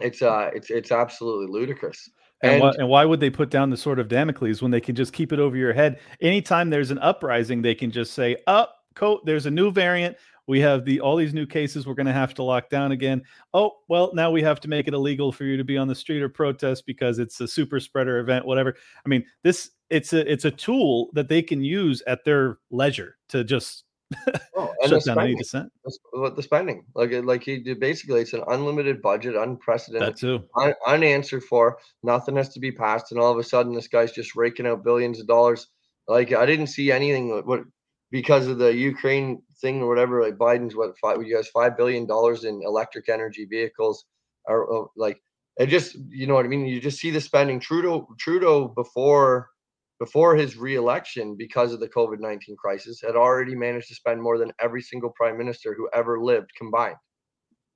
it's 0.00 0.22
uh 0.22 0.48
it's 0.54 0.70
it's 0.70 0.92
absolutely 0.92 1.52
ludicrous 1.52 2.08
and, 2.42 2.52
and, 2.52 2.62
why, 2.62 2.72
and 2.78 2.88
why 2.88 3.04
would 3.04 3.18
they 3.18 3.30
put 3.30 3.50
down 3.50 3.70
the 3.70 3.76
sword 3.76 3.98
of 3.98 4.06
Damocles 4.06 4.62
when 4.62 4.70
they 4.70 4.80
can 4.80 4.94
just 4.94 5.12
keep 5.12 5.32
it 5.32 5.40
over 5.40 5.56
your 5.56 5.72
head? 5.72 5.98
Anytime 6.20 6.70
there's 6.70 6.92
an 6.92 6.98
uprising, 7.00 7.62
they 7.62 7.74
can 7.74 7.90
just 7.90 8.12
say, 8.12 8.36
"Up, 8.46 8.76
oh, 8.76 8.78
coat. 8.98 9.24
There's 9.24 9.46
a 9.46 9.50
new 9.50 9.70
variant. 9.70 10.16
We 10.48 10.60
have 10.60 10.84
the 10.84 11.00
all 11.00 11.14
these 11.14 11.34
new 11.34 11.46
cases. 11.46 11.86
We're 11.86 11.94
going 11.94 12.06
to 12.06 12.12
have 12.12 12.34
to 12.34 12.42
lock 12.42 12.70
down 12.70 12.90
again. 12.90 13.22
Oh, 13.52 13.72
well, 13.88 14.10
now 14.14 14.30
we 14.30 14.42
have 14.42 14.60
to 14.60 14.68
make 14.68 14.88
it 14.88 14.94
illegal 14.94 15.30
for 15.30 15.44
you 15.44 15.58
to 15.58 15.64
be 15.64 15.76
on 15.76 15.86
the 15.86 15.94
street 15.94 16.22
or 16.22 16.30
protest 16.30 16.86
because 16.86 17.18
it's 17.18 17.40
a 17.40 17.46
super 17.46 17.78
spreader 17.78 18.18
event. 18.18 18.46
Whatever. 18.46 18.74
I 19.04 19.08
mean, 19.08 19.24
this 19.44 19.70
it's 19.90 20.12
a 20.14 20.30
it's 20.30 20.46
a 20.46 20.50
tool 20.50 21.10
that 21.12 21.28
they 21.28 21.42
can 21.42 21.62
use 21.62 22.02
at 22.06 22.24
their 22.24 22.58
leisure 22.70 23.18
to 23.28 23.44
just 23.44 23.84
oh, 24.56 24.72
and 24.82 24.90
Shut 24.90 25.04
down 25.04 25.20
any 25.20 25.34
dissent. 25.34 25.70
What 26.12 26.34
the 26.34 26.42
spending? 26.42 26.84
Like, 26.94 27.12
like 27.24 27.42
he 27.42 27.58
did 27.58 27.78
basically, 27.78 28.22
it's 28.22 28.32
an 28.32 28.44
unlimited 28.48 29.02
budget, 29.02 29.36
unprecedented, 29.36 30.14
that 30.14 30.18
too, 30.18 30.44
un, 30.56 30.74
unanswered 30.86 31.44
for. 31.44 31.78
Nothing 32.02 32.36
has 32.36 32.48
to 32.50 32.60
be 32.60 32.72
passed, 32.72 33.12
and 33.12 33.20
all 33.20 33.32
of 33.32 33.38
a 33.38 33.44
sudden, 33.44 33.74
this 33.74 33.88
guy's 33.88 34.12
just 34.12 34.36
raking 34.36 34.66
out 34.66 34.84
billions 34.84 35.20
of 35.20 35.26
dollars. 35.26 35.68
Like, 36.06 36.32
I 36.32 36.46
didn't 36.46 36.68
see 36.68 36.90
anything. 36.90 37.28
What 37.44 37.64
because 38.10 38.46
of 38.46 38.58
the 38.58 38.74
Ukraine 38.74 39.42
thing 39.60 39.82
or 39.82 39.88
whatever. 39.88 40.22
Like 40.22 40.36
Biden's 40.36 40.74
what 40.74 40.98
five? 40.98 41.22
You 41.22 41.34
guys 41.34 41.48
five 41.48 41.76
billion 41.76 42.06
dollars 42.06 42.44
in 42.44 42.62
electric 42.64 43.08
energy 43.08 43.44
vehicles, 43.44 44.06
or 44.46 44.90
like 44.96 45.20
it 45.58 45.66
just 45.66 45.96
you 46.08 46.26
know 46.26 46.34
what 46.34 46.44
I 46.44 46.48
mean. 46.48 46.66
You 46.66 46.80
just 46.80 47.00
see 47.00 47.10
the 47.10 47.20
spending. 47.20 47.60
Trudeau 47.60 48.08
Trudeau 48.18 48.68
before 48.68 49.50
before 49.98 50.36
his 50.36 50.56
reelection 50.56 51.36
because 51.36 51.72
of 51.72 51.80
the 51.80 51.88
COVID 51.88 52.20
19 52.20 52.56
crisis, 52.56 53.00
had 53.00 53.16
already 53.16 53.54
managed 53.54 53.88
to 53.88 53.94
spend 53.94 54.22
more 54.22 54.38
than 54.38 54.52
every 54.60 54.82
single 54.82 55.10
prime 55.10 55.36
minister 55.36 55.74
who 55.74 55.88
ever 55.92 56.20
lived 56.20 56.50
combined. 56.56 56.96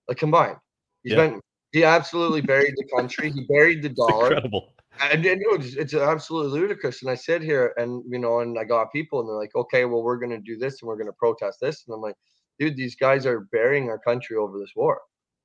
Like 0.09 0.19
combined. 0.19 0.57
He 1.03 1.11
yeah. 1.11 1.17
spent, 1.17 1.43
he 1.73 1.85
absolutely 1.85 2.41
buried 2.41 2.75
the 2.77 2.89
country. 2.97 3.31
He 3.31 3.45
buried 3.45 3.83
the 3.83 3.89
dollar. 3.89 4.27
It's 4.27 4.45
incredible. 4.45 4.72
And, 5.01 5.25
and 5.25 5.41
it's, 5.45 5.75
it's 5.75 5.95
absolutely 5.95 6.61
ludicrous. 6.61 7.03
And 7.03 7.11
I 7.11 7.15
sit 7.15 7.43
here 7.43 7.73
and, 7.77 8.05
you 8.09 8.19
know, 8.19 8.41
and 8.41 8.59
I 8.59 8.65
got 8.65 8.93
people 8.93 9.21
and 9.21 9.29
they're 9.29 9.37
like, 9.37 9.55
okay, 9.55 9.85
well, 9.85 10.03
we're 10.03 10.19
going 10.19 10.31
to 10.31 10.39
do 10.39 10.57
this 10.57 10.81
and 10.81 10.89
we're 10.89 10.97
going 10.97 11.07
to 11.07 11.13
protest 11.13 11.59
this. 11.61 11.85
And 11.87 11.95
I'm 11.95 12.01
like, 12.01 12.17
dude, 12.59 12.77
these 12.77 12.95
guys 12.95 13.27
are 13.27 13.49
burying 13.53 13.89
our 13.89 13.99
country 13.99 14.37
over 14.37 14.59
this 14.59 14.73
war. 14.77 15.01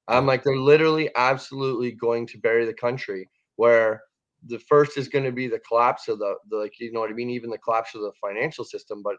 I'm 0.10 0.26
like, 0.26 0.44
they're 0.44 0.56
literally 0.56 1.10
absolutely 1.16 1.92
going 1.92 2.28
to 2.28 2.38
bury 2.38 2.66
the 2.66 2.74
country 2.74 3.30
where 3.58 4.02
the 4.46 4.60
first 4.60 4.98
is 4.98 5.10
going 5.10 5.26
to 5.26 5.32
be 5.32 5.48
the 5.48 5.60
collapse 5.60 6.08
of 6.08 6.20
the, 6.20 6.36
the 6.50 6.58
like 6.58 6.80
you 6.80 6.92
know 6.92 7.02
what 7.02 7.10
I 7.10 7.14
mean, 7.14 7.30
even 7.30 7.50
the 7.50 7.58
collapse 7.58 7.96
of 7.96 8.02
the 8.02 8.12
financial 8.22 8.64
system. 8.64 9.02
But 9.04 9.16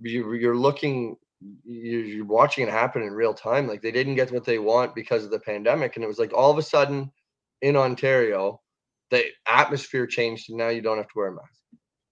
you, 0.00 0.32
you're 0.34 0.56
looking, 0.56 1.16
you're 1.64 2.24
watching 2.24 2.66
it 2.66 2.70
happen 2.70 3.02
in 3.02 3.12
real 3.12 3.34
time. 3.34 3.68
Like 3.68 3.82
they 3.82 3.92
didn't 3.92 4.16
get 4.16 4.32
what 4.32 4.44
they 4.44 4.58
want 4.58 4.94
because 4.94 5.24
of 5.24 5.30
the 5.30 5.38
pandemic, 5.38 5.96
and 5.96 6.04
it 6.04 6.08
was 6.08 6.18
like 6.18 6.32
all 6.32 6.50
of 6.50 6.58
a 6.58 6.62
sudden 6.62 7.10
in 7.60 7.76
Ontario, 7.76 8.60
the 9.12 9.26
atmosphere 9.46 10.06
changed 10.06 10.48
and 10.48 10.58
now 10.58 10.70
you 10.70 10.80
don't 10.80 10.96
have 10.96 11.06
to 11.06 11.12
wear 11.14 11.28
a 11.28 11.34
mask. 11.34 11.60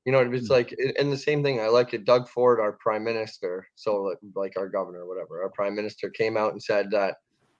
You 0.04 0.12
know, 0.12 0.20
it's 0.20 0.48
Hmm. 0.48 0.52
like, 0.52 0.74
and 0.98 1.12
the 1.12 1.16
same 1.16 1.42
thing. 1.42 1.60
I 1.60 1.68
like 1.68 1.94
it. 1.94 2.04
Doug 2.04 2.28
Ford, 2.28 2.60
our 2.60 2.72
prime 2.72 3.02
minister, 3.04 3.66
so 3.74 4.02
like, 4.02 4.18
like 4.36 4.56
our 4.58 4.68
governor, 4.68 5.06
whatever, 5.06 5.42
our 5.42 5.50
prime 5.50 5.74
minister 5.74 6.10
came 6.10 6.36
out 6.36 6.52
and 6.52 6.62
said 6.62 6.90
that 6.92 7.16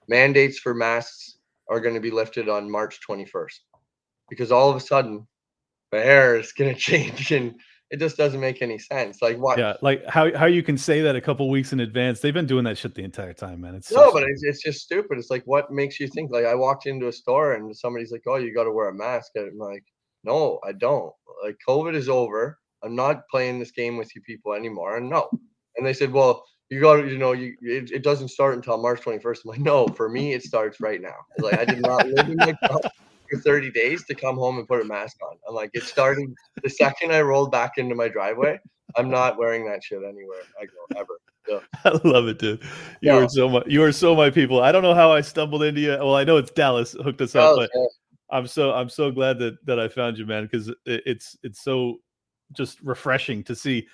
mandates 0.09 0.59
for 0.59 0.74
masks 0.74 1.38
are 1.68 1.81
going 1.81 1.94
to 1.94 2.00
be 2.00 2.11
lifted 2.11 2.48
on 2.48 2.70
March 2.70 3.00
21st 3.09 3.61
because 4.29 4.53
all 4.53 4.70
of 4.70 4.76
a 4.76 4.81
sudden 4.81 5.26
the 5.92 6.05
air 6.05 6.38
is 6.38 6.53
going 6.53 6.72
to 6.74 6.79
change 6.81 7.33
and 7.33 7.55
it 7.90 7.98
just 7.98 8.16
doesn't 8.16 8.40
make 8.40 8.62
any 8.62 8.79
sense. 8.79 9.20
Like 9.20 9.37
what? 9.37 9.59
Yeah, 9.59 9.74
like 9.83 10.07
how 10.07 10.35
how 10.37 10.46
you 10.46 10.62
can 10.62 10.79
say 10.79 11.00
that 11.00 11.16
a 11.16 11.20
couple 11.20 11.50
weeks 11.50 11.72
in 11.72 11.81
advance. 11.81 12.20
They've 12.20 12.33
been 12.33 12.46
doing 12.46 12.64
that 12.64 12.79
shit 12.79 12.94
the 12.94 13.03
entire 13.03 13.33
time, 13.33 13.61
man. 13.61 13.74
It's 13.74 13.88
so 13.88 13.96
No, 13.96 14.12
but 14.12 14.22
it's, 14.22 14.44
it's 14.44 14.62
just 14.62 14.81
stupid. 14.81 15.18
It's 15.18 15.31
like, 15.31 15.42
what 15.44 15.72
makes 15.72 15.98
you 15.98 16.07
think? 16.07 16.31
Like, 16.31 16.44
I 16.44 16.55
walked 16.55 16.87
into 16.87 17.09
a 17.09 17.12
store 17.12 17.55
and 17.55 17.76
somebody's 17.76 18.12
like, 18.12 18.22
"Oh, 18.29 18.37
you 18.37 18.55
got 18.55 18.64
to 18.64 18.72
wear 18.72 18.88
a 18.88 18.94
mask." 18.94 19.33
And 19.35 19.50
I'm 19.50 19.59
like, 19.59 19.85
"No, 20.22 20.61
I 20.64 20.72
don't. 20.72 21.12
Like, 21.42 21.59
COVID 21.68 21.94
is 21.96 22.09
over. 22.09 22.59
I'm 22.83 22.94
not 22.94 23.29
playing 23.29 23.59
this 23.59 23.72
game 23.72 23.96
with 23.96 24.14
you 24.14 24.22
people 24.22 24.55
anymore." 24.55 24.96
And 24.96 25.11
no. 25.11 25.29
And 25.76 25.85
they 25.85 25.92
said, 25.92 26.12
"Well, 26.12 26.44
you 26.68 26.81
got 26.81 26.96
to, 26.96 27.09
you 27.09 27.18
know, 27.18 27.33
you 27.33 27.57
it, 27.61 27.90
it 27.90 28.03
doesn't 28.05 28.29
start 28.29 28.55
until 28.55 28.79
March 28.79 29.00
21st." 29.00 29.38
I'm 29.44 29.50
like, 29.50 29.61
"No, 29.61 29.88
for 29.88 30.09
me, 30.09 30.33
it 30.33 30.44
starts 30.44 30.81
right 30.81 31.03
now. 31.03 31.16
Like, 31.38 31.59
I 31.59 31.64
did 31.64 31.83
not 31.83 32.07
live 32.07 32.29
in 32.29 32.37
my 32.37 32.55
for 33.31 33.40
30 33.40 33.71
days 33.71 34.05
to 34.07 34.14
come 34.14 34.37
home 34.37 34.59
and 34.59 34.66
put 34.66 34.81
a 34.81 34.85
mask 34.85 35.16
on. 35.23 35.37
I'm 35.49 35.55
like, 35.55 35.71
it 35.75 35.85
started 35.85 36.33
the 36.62 36.71
second 36.71 37.12
I 37.12 37.21
rolled 37.23 37.51
back 37.51 37.79
into 37.79 37.95
my 37.95 38.09
driveway. 38.09 38.59
I'm 38.97 39.09
not 39.09 39.38
wearing 39.38 39.64
that 39.66 39.85
shit 39.85 40.03
anywhere 40.03 40.43
I 40.61 40.66
go 40.66 41.01
ever." 41.01 41.19
I 41.85 41.99
love 42.05 42.29
it, 42.29 42.38
dude. 42.38 42.62
You 43.01 43.12
Yeah. 43.12 43.25
are 43.25 43.29
so 43.29 43.49
my 43.49 43.62
you 43.66 43.83
are 43.83 43.93
so 43.93 44.14
my 44.14 44.31
people. 44.31 44.62
I 44.62 44.73
don't 44.73 44.83
know 44.83 44.95
how 44.95 45.12
I 45.12 45.21
stumbled 45.21 45.62
into 45.62 45.81
you. 45.81 45.90
Well, 45.90 46.16
I 46.16 46.25
know 46.25 46.37
it's 46.37 46.51
Dallas 46.51 46.93
hooked 46.93 47.21
us 47.21 47.35
up, 47.35 47.53
oh, 47.53 47.57
but 47.57 47.71
yeah. 47.75 47.87
I'm 48.31 48.47
so 48.47 48.73
I'm 48.73 48.88
so 48.88 49.11
glad 49.11 49.38
that 49.38 49.64
that 49.66 49.79
I 49.81 49.88
found 49.88 50.19
you, 50.19 50.27
man, 50.27 50.45
because 50.45 50.69
it, 50.69 50.77
it's 50.87 51.37
it's 51.43 51.62
so 51.62 52.01
just 52.53 52.81
refreshing 52.83 53.43
to 53.45 53.55
see, 53.55 53.87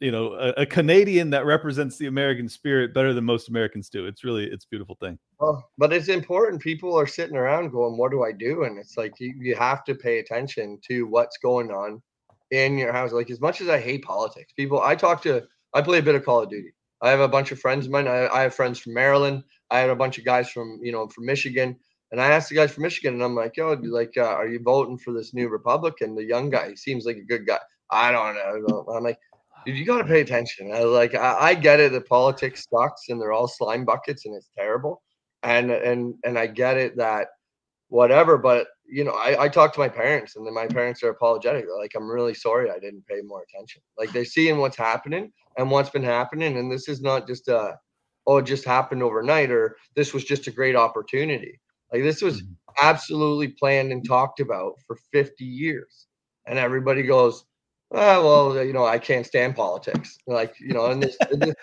you 0.00 0.10
know, 0.10 0.34
a, 0.34 0.62
a 0.62 0.66
Canadian 0.66 1.30
that 1.30 1.46
represents 1.46 1.96
the 1.98 2.06
American 2.06 2.48
spirit 2.48 2.94
better 2.94 3.12
than 3.12 3.24
most 3.24 3.48
Americans 3.48 3.88
do. 3.88 4.06
It's 4.06 4.24
really 4.24 4.44
it's 4.44 4.64
a 4.64 4.68
beautiful 4.68 4.96
thing. 5.00 5.18
Well, 5.38 5.68
but 5.78 5.92
it's 5.92 6.08
important. 6.08 6.62
People 6.62 6.98
are 6.98 7.06
sitting 7.06 7.36
around 7.36 7.70
going, 7.70 7.96
"What 7.96 8.10
do 8.10 8.24
I 8.24 8.32
do?" 8.32 8.64
And 8.64 8.78
it's 8.78 8.96
like 8.96 9.18
you, 9.20 9.34
you 9.38 9.54
have 9.56 9.84
to 9.84 9.94
pay 9.94 10.18
attention 10.18 10.78
to 10.88 11.06
what's 11.06 11.38
going 11.38 11.70
on 11.70 12.02
in 12.50 12.78
your 12.78 12.92
house. 12.92 13.12
Like 13.12 13.30
as 13.30 13.40
much 13.40 13.60
as 13.60 13.68
I 13.68 13.80
hate 13.80 14.04
politics, 14.04 14.52
people 14.52 14.80
I 14.80 14.94
talk 14.94 15.22
to, 15.22 15.42
I 15.72 15.82
play 15.82 15.98
a 15.98 16.02
bit 16.02 16.14
of 16.14 16.24
Call 16.24 16.42
of 16.42 16.50
Duty. 16.50 16.72
I 17.02 17.10
have 17.10 17.20
a 17.20 17.28
bunch 17.28 17.52
of 17.52 17.58
friends 17.58 17.86
of 17.86 17.92
mine. 17.92 18.08
I, 18.08 18.28
I 18.28 18.42
have 18.42 18.54
friends 18.54 18.78
from 18.78 18.94
Maryland. 18.94 19.44
I 19.70 19.80
had 19.80 19.90
a 19.90 19.96
bunch 19.96 20.18
of 20.18 20.24
guys 20.24 20.50
from 20.50 20.80
you 20.82 20.92
know 20.92 21.08
from 21.08 21.26
Michigan. 21.26 21.76
And 22.12 22.20
I 22.20 22.28
asked 22.28 22.48
the 22.48 22.54
guys 22.54 22.72
from 22.72 22.82
Michigan, 22.82 23.14
and 23.14 23.24
I'm 23.24 23.34
like, 23.34 23.56
"Yo, 23.56 23.72
like, 23.72 24.12
uh, 24.16 24.22
are 24.22 24.46
you 24.46 24.60
voting 24.62 24.98
for 24.98 25.12
this 25.12 25.34
new 25.34 25.48
Republican? 25.48 26.14
The 26.14 26.24
young 26.24 26.50
guy, 26.50 26.70
he 26.70 26.76
seems 26.76 27.06
like 27.06 27.16
a 27.16 27.22
good 27.22 27.46
guy." 27.46 27.58
I 27.90 28.10
don't 28.12 28.34
know. 28.34 28.86
I'm 28.92 29.04
like, 29.04 29.18
you 29.66 29.84
got 29.84 29.98
to 29.98 30.04
pay 30.04 30.20
attention. 30.20 30.72
I 30.72 30.80
like, 30.84 31.14
I, 31.14 31.36
I 31.50 31.54
get 31.54 31.80
it. 31.80 31.92
that 31.92 32.08
politics 32.08 32.66
sucks, 32.70 33.08
and 33.08 33.20
they're 33.20 33.32
all 33.32 33.48
slime 33.48 33.84
buckets, 33.84 34.26
and 34.26 34.34
it's 34.34 34.50
terrible 34.56 35.02
and 35.42 35.70
and 35.70 36.14
and 36.24 36.38
I 36.38 36.46
get 36.46 36.76
it 36.76 36.96
that 36.96 37.28
whatever, 37.88 38.38
but 38.38 38.68
you 38.86 39.04
know, 39.04 39.12
I, 39.12 39.44
I 39.44 39.48
talk 39.48 39.72
to 39.74 39.80
my 39.80 39.88
parents 39.88 40.36
and 40.36 40.46
then 40.46 40.54
my 40.54 40.66
parents 40.66 41.02
are 41.02 41.08
apologetic. 41.10 41.64
They're 41.66 41.78
like, 41.78 41.92
I'm 41.96 42.08
really 42.10 42.34
sorry 42.34 42.70
I 42.70 42.78
didn't 42.78 43.06
pay 43.06 43.20
more 43.24 43.42
attention. 43.48 43.82
Like 43.98 44.12
they're 44.12 44.24
seeing 44.24 44.58
what's 44.58 44.76
happening 44.76 45.32
and 45.56 45.70
what's 45.70 45.90
been 45.90 46.02
happening. 46.04 46.56
And 46.58 46.70
this 46.70 46.88
is 46.88 47.00
not 47.00 47.26
just 47.26 47.48
a 47.48 47.78
oh, 48.26 48.38
it 48.38 48.46
just 48.46 48.64
happened 48.64 49.02
overnight 49.02 49.50
or 49.50 49.76
this 49.96 50.12
was 50.14 50.24
just 50.24 50.46
a 50.46 50.50
great 50.52 50.76
opportunity. 50.76 51.60
Like 51.92 52.02
this 52.02 52.22
was 52.22 52.42
Mhm. 52.42 52.56
absolutely 52.80 53.48
planned 53.48 53.92
and 53.92 54.04
talked 54.06 54.40
about 54.40 54.74
for 54.86 54.96
50 55.12 55.44
years. 55.44 56.06
And 56.46 56.58
everybody 56.58 57.02
goes, 57.02 57.44
oh, 57.92 58.24
well, 58.54 58.64
you 58.64 58.72
know, 58.72 58.84
I 58.84 58.98
can't 58.98 59.26
stand 59.26 59.56
politics. 59.56 60.18
Like, 60.26 60.54
you 60.60 60.74
know, 60.74 60.86
and 60.86 61.02
this, 61.02 61.16
and 61.30 61.54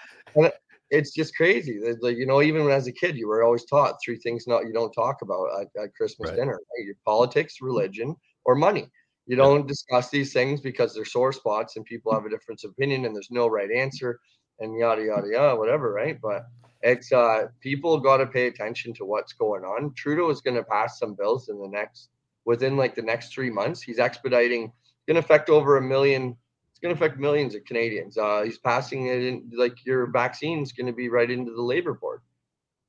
it's 0.89 1.13
just 1.13 1.35
crazy. 1.35 1.79
Like, 2.01 2.17
you 2.17 2.25
know, 2.25 2.41
even 2.41 2.63
when 2.65 2.73
as 2.73 2.87
a 2.87 2.91
kid, 2.91 3.15
you 3.17 3.27
were 3.27 3.43
always 3.43 3.65
taught 3.65 3.95
three 4.03 4.17
things 4.17 4.45
not 4.47 4.65
you 4.65 4.73
don't 4.73 4.91
talk 4.91 5.21
about 5.21 5.47
at, 5.61 5.83
at 5.83 5.93
Christmas 5.95 6.29
Right. 6.29 6.37
dinner: 6.37 6.53
right? 6.53 6.85
Your 6.85 6.95
politics, 7.05 7.57
religion, 7.61 8.15
or 8.45 8.55
money. 8.55 8.89
You 9.27 9.35
don't 9.37 9.67
discuss 9.67 10.09
these 10.09 10.33
things 10.33 10.59
because 10.61 10.93
they're 10.93 11.05
sore 11.05 11.31
spots 11.31 11.75
and 11.77 11.85
people 11.85 12.13
have 12.13 12.25
a 12.25 12.29
difference 12.29 12.63
of 12.63 12.71
opinion 12.71 13.05
and 13.05 13.15
there's 13.15 13.31
no 13.31 13.47
right 13.47 13.71
answer 13.71 14.19
and 14.59 14.77
yada 14.77 15.03
yada 15.03 15.27
yada, 15.31 15.55
whatever, 15.55 15.93
right? 15.93 16.17
But 16.21 16.43
it's 16.81 17.11
uh 17.11 17.47
people 17.61 17.99
got 17.99 18.17
to 18.17 18.27
pay 18.27 18.47
attention 18.47 18.93
to 18.95 19.05
what's 19.05 19.33
going 19.33 19.63
on. 19.63 19.93
Trudeau 19.95 20.29
is 20.29 20.41
going 20.41 20.55
to 20.57 20.63
pass 20.63 20.99
some 20.99 21.15
bills 21.15 21.49
in 21.49 21.59
the 21.61 21.67
next 21.69 22.09
within 22.45 22.75
like 22.77 22.95
the 22.95 23.01
next 23.01 23.33
three 23.33 23.49
months. 23.51 23.81
He's 23.81 23.99
expediting. 23.99 24.71
It's 25.01 25.07
going 25.07 25.21
to 25.21 25.25
affect 25.25 25.49
over 25.49 25.77
a 25.77 25.81
million 25.81 26.37
It's 26.69 26.79
going 26.79 26.95
to 26.95 26.99
affect 27.03 27.19
millions 27.19 27.55
of 27.55 27.65
Canadians. 27.65 28.17
Uh, 28.17 28.43
he's 28.43 28.59
passing 28.59 29.07
it 29.07 29.23
in 29.23 29.51
like 29.57 29.83
your 29.85 30.11
vaccine 30.11 30.61
is 30.61 30.71
going 30.71 30.87
to 30.87 30.93
be 30.93 31.09
right 31.09 31.29
into 31.29 31.51
the 31.53 31.61
labor 31.61 31.93
board, 31.95 32.21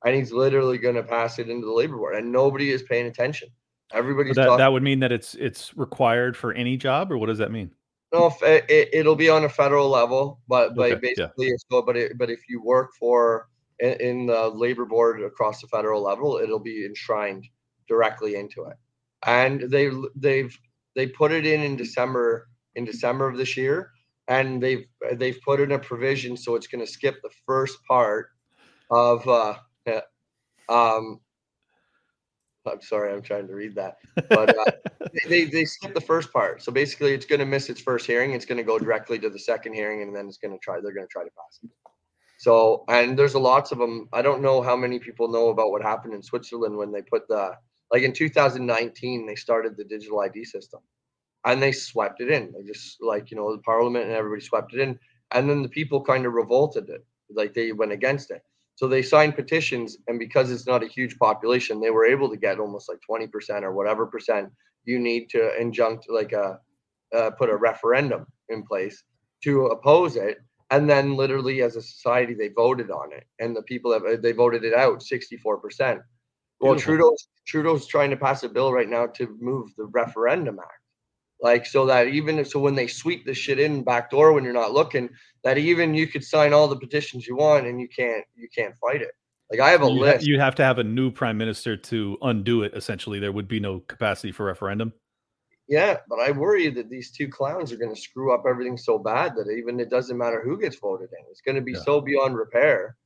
and 0.05 0.15
he's 0.15 0.31
literally 0.31 0.77
going 0.77 0.95
to 0.95 1.03
pass 1.03 1.39
it 1.39 1.49
into 1.49 1.65
the 1.65 1.73
labor 1.73 1.97
board, 1.97 2.15
and 2.15 2.31
nobody 2.31 2.69
is 2.69 2.83
paying 2.83 3.07
attention. 3.07 3.49
Everybody's 3.91 4.35
that 4.35 4.57
that 4.57 4.71
would 4.71 4.83
mean 4.83 4.99
that 4.99 5.11
it's 5.11 5.33
it's 5.35 5.75
required 5.75 6.37
for 6.37 6.53
any 6.53 6.77
job, 6.77 7.11
or 7.11 7.17
what 7.17 7.27
does 7.27 7.39
that 7.39 7.51
mean? 7.51 7.71
No, 8.13 8.31
it, 8.43 8.65
it, 8.69 8.89
it'll 8.93 9.15
be 9.15 9.29
on 9.29 9.43
a 9.43 9.49
federal 9.49 9.89
level, 9.89 10.39
but 10.47 10.75
but 10.75 10.91
Okay, 10.91 11.13
yeah. 11.17 11.27
basically, 11.35 11.51
so 11.71 11.81
but 11.81 11.97
it, 11.97 12.17
but 12.17 12.29
if 12.29 12.41
you 12.47 12.61
work 12.63 12.91
for 12.99 13.49
in, 13.79 13.93
in 13.93 14.25
the 14.27 14.49
labor 14.49 14.85
board 14.85 15.21
across 15.23 15.61
the 15.61 15.67
federal 15.67 16.01
level, 16.01 16.37
it'll 16.37 16.59
be 16.59 16.85
enshrined 16.85 17.47
directly 17.87 18.35
into 18.35 18.65
it. 18.65 18.77
And 19.25 19.61
they 19.71 19.89
they've 20.15 20.55
they 20.95 21.07
put 21.07 21.31
it 21.31 21.45
in 21.45 21.61
in 21.61 21.75
December 21.75 22.47
in 22.75 22.85
December 22.85 23.27
of 23.27 23.37
this 23.37 23.55
year, 23.55 23.91
and 24.27 24.61
they've 24.61 24.85
they've 25.13 25.39
put 25.45 25.59
in 25.59 25.71
a 25.71 25.79
provision 25.79 26.35
so 26.35 26.55
it's 26.55 26.67
going 26.67 26.83
to 26.85 26.91
skip 26.91 27.15
the 27.21 27.29
first 27.45 27.77
part 27.87 28.29
of 28.91 29.27
uh, 29.27 29.55
yeah, 29.85 30.01
um. 30.69 31.19
I'm 32.65 32.81
sorry, 32.81 33.11
I'm 33.11 33.21
trying 33.21 33.47
to 33.47 33.55
read 33.55 33.75
that, 33.75 33.97
but 34.29 34.57
uh, 34.57 34.71
they, 35.27 35.43
they 35.43 35.65
skip 35.65 35.93
the 35.93 35.99
first 35.99 36.31
part. 36.31 36.63
So 36.63 36.71
basically, 36.71 37.13
it's 37.13 37.25
going 37.25 37.39
to 37.39 37.45
miss 37.45 37.69
its 37.69 37.81
first 37.81 38.07
hearing. 38.07 38.31
It's 38.31 38.45
going 38.45 38.57
to 38.57 38.63
go 38.63 38.79
directly 38.79 39.19
to 39.19 39.29
the 39.29 39.37
second 39.37 39.73
hearing, 39.73 40.01
and 40.01 40.15
then 40.15 40.29
it's 40.29 40.37
going 40.37 40.53
to 40.53 40.59
try. 40.59 40.79
They're 40.79 40.93
going 40.93 41.05
to 41.05 41.11
try 41.11 41.25
to 41.25 41.29
pass 41.31 41.59
it. 41.61 41.69
So, 42.37 42.83
and 42.89 43.17
there's 43.17 43.35
a 43.35 43.39
lots 43.39 43.71
of 43.71 43.77
them. 43.77 44.09
I 44.11 44.21
don't 44.21 44.41
know 44.41 44.61
how 44.61 44.75
many 44.75 44.99
people 44.99 45.29
know 45.29 45.49
about 45.49 45.71
what 45.71 45.81
happened 45.81 46.13
in 46.13 46.23
Switzerland 46.23 46.75
when 46.75 46.91
they 46.91 47.01
put 47.01 47.27
the 47.27 47.53
like 47.93 48.01
in 48.03 48.11
2019 48.11 49.25
they 49.25 49.35
started 49.35 49.77
the 49.77 49.85
digital 49.85 50.19
ID 50.19 50.43
system, 50.43 50.81
and 51.45 51.61
they 51.61 51.71
swept 51.71 52.19
it 52.19 52.29
in. 52.29 52.51
They 52.51 52.63
just 52.63 52.97
like 53.01 53.31
you 53.31 53.37
know 53.37 53.55
the 53.55 53.61
parliament 53.61 54.05
and 54.05 54.13
everybody 54.13 54.41
swept 54.41 54.73
it 54.73 54.81
in, 54.81 54.99
and 55.31 55.49
then 55.49 55.61
the 55.61 55.69
people 55.69 56.03
kind 56.03 56.25
of 56.25 56.33
revolted 56.33 56.89
it, 56.89 57.05
like 57.29 57.53
they 57.53 57.71
went 57.71 57.91
against 57.91 58.31
it. 58.31 58.41
So 58.75 58.87
they 58.87 59.03
signed 59.03 59.35
petitions, 59.35 59.97
and 60.07 60.17
because 60.17 60.51
it's 60.51 60.65
not 60.65 60.83
a 60.83 60.87
huge 60.87 61.17
population, 61.19 61.79
they 61.79 61.91
were 61.91 62.05
able 62.05 62.29
to 62.29 62.37
get 62.37 62.59
almost 62.59 62.89
like 62.89 62.97
20% 63.07 63.61
or 63.61 63.71
whatever 63.71 64.07
percent 64.07 64.49
you 64.85 64.97
need 64.97 65.29
to 65.29 65.55
injunct, 65.61 66.09
like 66.09 66.31
a 66.33 66.59
uh, 67.15 67.29
put 67.31 67.49
a 67.49 67.55
referendum 67.55 68.25
in 68.49 68.63
place 68.63 69.03
to 69.43 69.67
oppose 69.67 70.15
it. 70.15 70.39
And 70.71 70.89
then, 70.89 71.15
literally, 71.15 71.61
as 71.61 71.75
a 71.75 71.83
society, 71.83 72.33
they 72.33 72.47
voted 72.47 72.89
on 72.89 73.13
it, 73.13 73.25
and 73.39 73.55
the 73.55 73.61
people 73.61 73.93
have 73.93 74.23
they 74.23 74.31
voted 74.31 74.63
it 74.63 74.73
out 74.73 75.01
64%. 75.01 76.01
Well, 76.59 76.73
Beautiful. 76.73 76.79
Trudeau's 76.79 77.27
Trudeau's 77.45 77.87
trying 77.87 78.09
to 78.11 78.17
pass 78.17 78.43
a 78.43 78.49
bill 78.49 78.71
right 78.71 78.89
now 78.89 79.07
to 79.07 79.37
move 79.39 79.71
the 79.77 79.85
referendum 79.85 80.59
act, 80.59 80.81
like 81.41 81.65
so 81.65 81.85
that 81.85 82.07
even 82.07 82.39
if, 82.39 82.47
so 82.49 82.59
when 82.59 82.75
they 82.75 82.87
sweep 82.87 83.25
the 83.25 83.33
shit 83.33 83.59
in 83.59 83.83
back 83.83 84.09
door 84.09 84.33
when 84.33 84.43
you're 84.43 84.53
not 84.53 84.71
looking, 84.73 85.09
that 85.43 85.57
even 85.57 85.93
you 85.93 86.07
could 86.07 86.23
sign 86.23 86.53
all 86.53 86.67
the 86.67 86.75
petitions 86.79 87.27
you 87.27 87.35
want 87.35 87.67
and 87.67 87.79
you 87.81 87.87
can't 87.89 88.25
you 88.35 88.47
can't 88.55 88.75
fight 88.77 89.01
it. 89.01 89.11
Like 89.51 89.59
I 89.59 89.69
have 89.71 89.83
a 89.83 89.85
You, 89.85 89.99
ha- 89.99 90.11
list. 90.13 90.25
you 90.25 90.39
have 90.39 90.55
to 90.55 90.63
have 90.63 90.79
a 90.79 90.83
new 90.83 91.11
prime 91.11 91.37
minister 91.37 91.75
to 91.77 92.17
undo 92.21 92.63
it. 92.63 92.73
Essentially, 92.75 93.19
there 93.19 93.31
would 93.31 93.47
be 93.47 93.59
no 93.59 93.81
capacity 93.81 94.31
for 94.31 94.45
referendum. 94.45 94.93
Yeah, 95.67 95.97
but 96.09 96.19
I 96.19 96.31
worry 96.31 96.69
that 96.69 96.89
these 96.89 97.11
two 97.11 97.27
clowns 97.29 97.71
are 97.71 97.77
going 97.77 97.93
to 97.93 97.99
screw 98.01 98.33
up 98.33 98.43
everything 98.47 98.77
so 98.77 98.97
bad 98.99 99.35
that 99.35 99.49
even 99.49 99.79
it 99.79 99.89
doesn't 99.89 100.17
matter 100.17 100.41
who 100.43 100.59
gets 100.59 100.75
voted 100.77 101.09
in. 101.17 101.25
It's 101.31 101.41
going 101.41 101.55
to 101.55 101.61
be 101.61 101.71
Yeah. 101.73 101.79
so 101.85 102.01
beyond 102.01 102.35
repair 102.35 102.97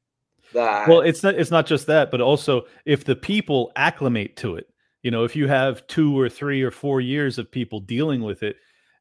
that 0.53 0.87
Well, 0.87 1.01
it's 1.01 1.23
not 1.23 1.35
it's 1.35 1.51
not 1.51 1.65
just 1.65 1.87
that, 1.87 2.11
but 2.11 2.21
also 2.21 2.65
if 2.85 3.03
the 3.03 3.15
people 3.15 3.71
acclimate 3.75 4.35
to 4.37 4.55
it. 4.55 4.67
You 5.03 5.11
know, 5.11 5.23
if 5.23 5.35
you 5.35 5.47
have 5.47 5.85
two 5.87 6.19
or 6.19 6.27
three 6.27 6.61
or 6.63 6.71
four 6.71 6.99
years 7.01 7.37
of 7.37 7.49
people 7.51 7.79
dealing 7.79 8.23
with 8.23 8.43
it, 8.43 8.57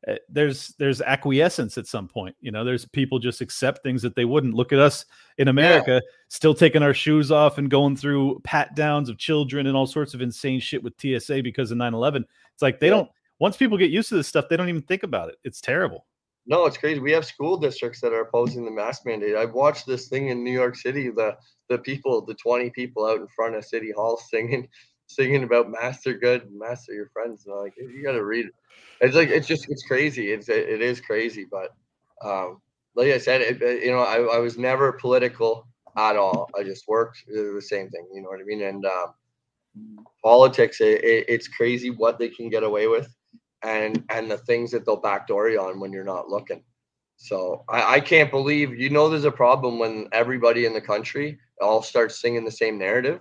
uh, 0.06 0.14
there's 0.28 0.68
there's 0.78 1.00
acquiescence 1.00 1.78
at 1.78 1.86
some 1.86 2.06
point. 2.06 2.36
You 2.40 2.52
know, 2.52 2.64
there's 2.64 2.84
people 2.84 3.18
just 3.18 3.40
accept 3.40 3.82
things 3.82 4.02
that 4.02 4.14
they 4.14 4.24
wouldn't. 4.24 4.54
Look 4.54 4.72
at 4.72 4.78
us 4.78 5.04
in 5.38 5.48
America, 5.48 6.00
still 6.28 6.54
taking 6.54 6.82
our 6.82 6.94
shoes 6.94 7.32
off 7.32 7.58
and 7.58 7.68
going 7.70 7.96
through 7.96 8.40
pat 8.44 8.76
downs 8.76 9.08
of 9.08 9.18
children 9.18 9.66
and 9.66 9.76
all 9.76 9.86
sorts 9.86 10.14
of 10.14 10.20
insane 10.20 10.60
shit 10.60 10.82
with 10.84 10.94
TSA 11.00 11.42
because 11.42 11.70
of 11.72 11.78
9/11. 11.78 12.24
It's 12.52 12.62
like 12.62 12.78
they 12.78 12.86
Yeah. 12.86 12.90
don't. 12.96 13.10
Once 13.40 13.56
people 13.56 13.76
get 13.78 13.90
used 13.90 14.08
to 14.10 14.14
this 14.16 14.28
stuff, 14.28 14.48
they 14.48 14.56
don't 14.56 14.68
even 14.68 14.82
think 14.82 15.02
about 15.02 15.28
it. 15.30 15.36
It's 15.44 15.60
terrible. 15.60 16.06
No, 16.46 16.64
it's 16.66 16.78
crazy. 16.78 17.00
We 17.00 17.12
have 17.12 17.26
school 17.26 17.56
districts 17.56 18.00
that 18.00 18.12
are 18.12 18.20
opposing 18.20 18.64
the 18.64 18.70
mask 18.70 19.04
mandate. 19.04 19.34
I've 19.34 19.52
watched 19.52 19.86
this 19.86 20.08
thing 20.08 20.28
in 20.28 20.44
New 20.44 20.52
York 20.52 20.76
City. 20.76 21.10
The 21.10 21.36
the 21.68 21.78
people, 21.78 22.24
the 22.24 22.34
twenty 22.34 22.70
people 22.70 23.04
out 23.04 23.20
in 23.20 23.26
front 23.28 23.56
of 23.56 23.64
City 23.64 23.90
Hall 23.90 24.16
singing 24.30 24.68
singing 25.08 25.44
about 25.44 25.70
master 25.70 26.14
good, 26.14 26.48
master 26.52 26.92
your 26.92 27.08
friends. 27.12 27.46
And 27.46 27.56
like, 27.56 27.74
you 27.76 28.02
got 28.02 28.12
to 28.12 28.24
read 28.24 28.46
it. 28.46 28.52
It's 29.00 29.14
like 29.16 29.28
it's 29.28 29.46
just 29.46 29.66
it's 29.68 29.84
crazy. 29.84 30.32
It's 30.32 30.48
it 30.48 30.80
is 30.80 31.00
crazy, 31.00 31.46
but 31.50 31.74
um, 32.22 32.60
like 32.94 33.12
I 33.12 33.18
said, 33.18 33.40
it, 33.42 33.84
you 33.84 33.90
know, 33.90 34.00
I, 34.00 34.36
I 34.36 34.38
was 34.38 34.56
never 34.56 34.92
political 34.92 35.66
at 35.96 36.16
all. 36.16 36.48
I 36.58 36.62
just 36.62 36.88
worked 36.88 37.24
the 37.26 37.60
same 37.60 37.90
thing. 37.90 38.06
You 38.12 38.22
know 38.22 38.28
what 38.28 38.40
I 38.40 38.44
mean? 38.44 38.62
And 38.62 38.84
um, 38.86 40.04
politics, 40.22 40.80
it, 40.80 41.04
it, 41.04 41.24
it's 41.28 41.48
crazy 41.48 41.90
what 41.90 42.18
they 42.18 42.28
can 42.28 42.48
get 42.48 42.62
away 42.62 42.86
with, 42.86 43.14
and 43.62 44.04
and 44.10 44.30
the 44.30 44.38
things 44.38 44.70
that 44.70 44.84
they'll 44.86 44.96
backdoor 44.96 45.48
you 45.50 45.60
on 45.60 45.80
when 45.80 45.92
you're 45.92 46.04
not 46.04 46.28
looking. 46.28 46.62
So 47.16 47.64
I, 47.68 47.94
I 47.94 48.00
can't 48.00 48.30
believe 48.30 48.78
you 48.78 48.90
know 48.90 49.08
there's 49.08 49.24
a 49.24 49.30
problem 49.32 49.78
when 49.78 50.08
everybody 50.12 50.66
in 50.66 50.74
the 50.74 50.80
country 50.80 51.38
all 51.60 51.82
starts 51.82 52.20
singing 52.20 52.44
the 52.44 52.50
same 52.50 52.78
narrative 52.78 53.20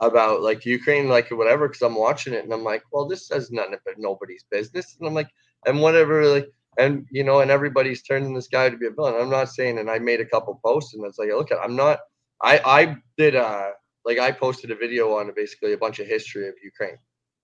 about 0.00 0.42
like 0.42 0.64
Ukraine, 0.64 1.08
like 1.08 1.30
whatever, 1.30 1.68
because 1.68 1.82
I'm 1.82 1.94
watching 1.94 2.32
it 2.32 2.44
and 2.44 2.52
I'm 2.52 2.64
like, 2.64 2.82
well, 2.92 3.06
this 3.06 3.26
says 3.26 3.50
nothing 3.50 3.76
but 3.84 3.98
nobody's 3.98 4.44
business. 4.50 4.96
And 4.98 5.08
I'm 5.08 5.14
like, 5.14 5.28
and 5.66 5.80
whatever, 5.80 6.26
like, 6.26 6.48
and 6.78 7.06
you 7.10 7.24
know, 7.24 7.40
and 7.40 7.50
everybody's 7.50 8.02
turning 8.02 8.32
this 8.34 8.48
guy 8.48 8.70
to 8.70 8.76
be 8.76 8.86
a 8.86 8.90
villain. 8.90 9.16
I'm 9.18 9.30
not 9.30 9.50
saying, 9.50 9.78
and 9.78 9.90
I 9.90 9.98
made 9.98 10.20
a 10.20 10.26
couple 10.26 10.60
posts 10.64 10.94
and 10.94 11.04
it's 11.04 11.18
like, 11.18 11.28
look 11.30 11.50
at, 11.50 11.58
I'm 11.58 11.74
not, 11.74 12.00
I, 12.40 12.60
I 12.64 12.96
did, 13.16 13.34
uh, 13.34 13.70
like, 14.04 14.18
I 14.18 14.30
posted 14.30 14.70
a 14.70 14.76
video 14.76 15.16
on 15.16 15.32
basically 15.34 15.72
a 15.72 15.78
bunch 15.78 15.98
of 15.98 16.06
history 16.06 16.48
of 16.48 16.54
Ukraine, 16.62 16.98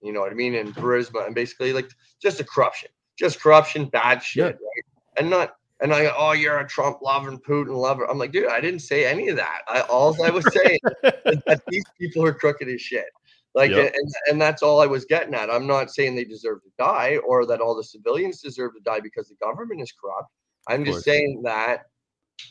you 0.05 0.13
know 0.13 0.21
what 0.21 0.31
I 0.31 0.35
mean? 0.35 0.55
And 0.55 0.75
Burisma 0.75 1.27
and 1.27 1.35
basically 1.35 1.73
like 1.73 1.91
just 2.21 2.41
a 2.41 2.45
corruption, 2.45 2.91
just 3.19 3.41
corruption, 3.41 3.87
bad 3.87 4.23
shit, 4.23 4.43
yeah. 4.43 4.47
right? 4.51 4.85
And 5.19 5.31
not, 5.31 5.55
and 5.81 5.93
I, 5.93 6.13
oh, 6.17 6.33
you're 6.33 6.59
a 6.59 6.69
Trump 6.69 7.03
loving 7.03 7.39
Putin 7.39 7.77
lover. 7.77 8.09
I'm 8.09 8.19
like, 8.19 8.33
dude, 8.33 8.49
I 8.49 8.61
didn't 8.61 8.81
say 8.81 9.07
any 9.07 9.29
of 9.29 9.37
that. 9.37 9.63
I 9.69 9.81
all 9.83 10.15
I 10.23 10.31
was 10.31 10.45
saying 10.53 10.79
is 11.05 11.43
that 11.47 11.63
these 11.69 11.85
people 11.99 12.25
are 12.25 12.35
crooked 12.35 12.69
as 12.69 12.81
shit. 12.81 13.07
Like, 13.55 13.71
yep. 13.71 13.95
and, 13.95 14.13
and 14.29 14.43
that's 14.43 14.63
all 14.63 14.81
I 14.81 14.87
was 14.87 15.05
getting 15.05 15.35
at. 15.35 15.49
I'm 15.49 15.67
not 15.67 15.91
saying 15.91 16.17
they 16.17 16.25
deserve 16.25 16.63
to 16.65 16.71
die 16.77 17.19
or 17.27 17.47
that 17.47 17.61
all 17.61 17.77
the 17.77 17.85
civilians 17.85 18.41
deserve 18.41 18.75
to 18.75 18.81
die 18.81 19.01
because 19.01 19.29
the 19.29 19.37
government 19.37 19.81
is 19.81 19.93
corrupt. 19.93 20.31
I'm 20.69 20.85
just 20.85 21.05
saying 21.05 21.43
that 21.45 21.85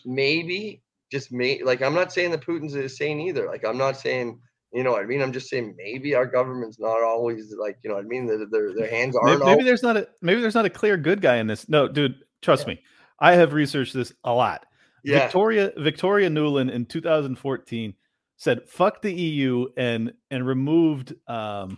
maybe, 0.05 0.81
just 1.11 1.31
me, 1.31 1.61
like, 1.63 1.81
I'm 1.81 1.93
not 1.93 2.13
saying 2.13 2.31
that 2.31 2.45
Putin's 2.45 2.75
insane 2.75 3.19
either. 3.19 3.47
Like, 3.47 3.65
I'm 3.65 3.77
not 3.77 3.97
saying, 3.97 4.39
you 4.73 4.83
know 4.83 4.91
what 4.91 5.03
I 5.03 5.05
mean? 5.05 5.21
I'm 5.21 5.31
just 5.31 5.49
saying 5.49 5.75
maybe 5.77 6.15
our 6.15 6.25
government's 6.25 6.79
not 6.79 7.03
always 7.03 7.53
like, 7.59 7.77
you 7.83 7.89
know 7.89 7.95
what 7.95 8.05
I 8.05 8.07
mean? 8.07 8.25
Their, 8.25 8.45
their, 8.49 8.73
their 8.73 8.89
hands 8.89 9.15
are 9.15 9.23
maybe, 9.23 9.43
maybe 9.43 9.63
there's 9.63 9.83
not 9.83 9.97
a 9.97 10.07
maybe 10.21 10.41
there's 10.41 10.55
not 10.55 10.65
a 10.65 10.69
clear 10.69 10.97
good 10.97 11.21
guy 11.21 11.37
in 11.37 11.47
this. 11.47 11.69
No, 11.69 11.87
dude, 11.87 12.15
trust 12.41 12.63
yeah. 12.63 12.75
me. 12.75 12.81
I 13.19 13.33
have 13.33 13.53
researched 13.53 13.93
this 13.93 14.11
a 14.23 14.33
lot. 14.33 14.65
Yeah. 15.03 15.19
Victoria 15.19 15.71
Victoria 15.77 16.29
Nuland 16.29 16.71
in 16.71 16.85
2014 16.85 17.93
said 18.37 18.67
fuck 18.67 19.01
the 19.01 19.13
EU 19.13 19.67
and 19.77 20.13
and 20.31 20.45
removed 20.47 21.13
um 21.27 21.77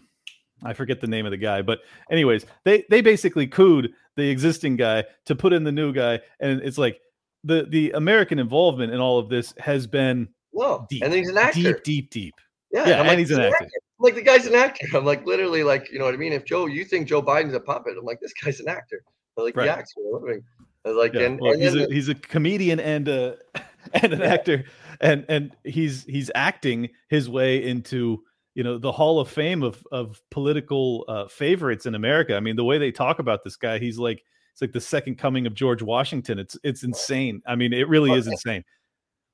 I 0.63 0.73
forget 0.73 1.01
the 1.01 1.07
name 1.07 1.25
of 1.25 1.31
the 1.31 1.37
guy, 1.37 1.61
but 1.61 1.79
anyways, 2.09 2.45
they 2.63 2.85
they 2.89 3.01
basically 3.01 3.47
cooed 3.47 3.91
the 4.15 4.29
existing 4.29 4.77
guy 4.77 5.03
to 5.25 5.35
put 5.35 5.53
in 5.53 5.63
the 5.63 5.71
new 5.71 5.91
guy, 5.91 6.21
and 6.39 6.61
it's 6.61 6.77
like 6.77 6.99
the 7.43 7.67
the 7.69 7.91
American 7.91 8.39
involvement 8.39 8.93
in 8.93 8.99
all 8.99 9.19
of 9.19 9.29
this 9.29 9.53
has 9.57 9.85
been 9.85 10.29
Whoa. 10.51 10.87
deep, 10.89 11.03
and 11.03 11.13
he's 11.13 11.29
an 11.29 11.37
actor, 11.37 11.73
deep, 11.73 11.83
deep, 11.83 12.09
deep. 12.09 12.33
Yeah, 12.75 12.89
yeah, 12.89 12.99
and 12.99 13.07
like, 13.07 13.19
he's 13.19 13.31
an 13.31 13.39
actor. 13.39 13.69
Like 13.99 14.15
the 14.15 14.21
guy's 14.21 14.45
an 14.45 14.53
actor. 14.53 14.85
I'm 14.93 15.05
like 15.05 15.25
literally 15.25 15.63
like 15.63 15.89
you 15.93 15.97
know 15.97 16.03
what 16.03 16.13
I 16.13 16.17
mean. 16.17 16.33
If 16.33 16.43
Joe, 16.43 16.65
you 16.65 16.83
think 16.83 17.07
Joe 17.07 17.21
Biden's 17.21 17.53
a 17.53 17.59
puppet, 17.61 17.93
I'm 17.97 18.03
like 18.03 18.19
this 18.19 18.33
guy's 18.33 18.59
an 18.59 18.67
actor. 18.67 19.01
But 19.37 19.45
like 19.45 19.55
right. 19.55 19.63
he 19.63 19.69
acts 19.69 19.93
for 19.93 20.01
a 20.01 20.19
living. 20.19 20.43
Like 20.83 21.13
yeah. 21.13 21.21
and, 21.21 21.39
well, 21.39 21.53
and 21.53 21.61
he's, 21.61 21.73
a, 21.73 21.85
he's 21.85 22.09
a 22.09 22.15
comedian 22.15 22.81
and 22.81 23.07
a 23.07 23.37
and 23.93 24.11
an 24.11 24.19
yeah. 24.19 24.25
actor, 24.25 24.65
and 24.99 25.23
and 25.29 25.55
he's 25.63 26.03
he's 26.03 26.29
acting 26.35 26.89
his 27.07 27.29
way 27.29 27.63
into 27.63 28.21
you 28.55 28.63
know 28.63 28.77
the 28.77 28.91
Hall 28.91 29.21
of 29.21 29.29
Fame 29.29 29.63
of 29.63 29.81
of 29.93 30.21
political 30.29 31.05
uh, 31.07 31.29
favorites 31.29 31.85
in 31.85 31.95
America. 31.95 32.35
I 32.35 32.41
mean, 32.41 32.57
the 32.57 32.65
way 32.65 32.77
they 32.77 32.91
talk 32.91 33.19
about 33.19 33.45
this 33.45 33.55
guy, 33.55 33.79
he's 33.79 33.97
like 33.97 34.21
it's 34.51 34.61
like 34.61 34.73
the 34.73 34.81
second 34.81 35.15
coming 35.15 35.47
of 35.47 35.53
George 35.53 35.81
Washington. 35.81 36.39
It's 36.39 36.57
it's 36.61 36.83
insane. 36.83 37.41
I 37.47 37.55
mean, 37.55 37.71
it 37.71 37.87
really 37.87 38.11
is 38.11 38.27
insane. 38.27 38.65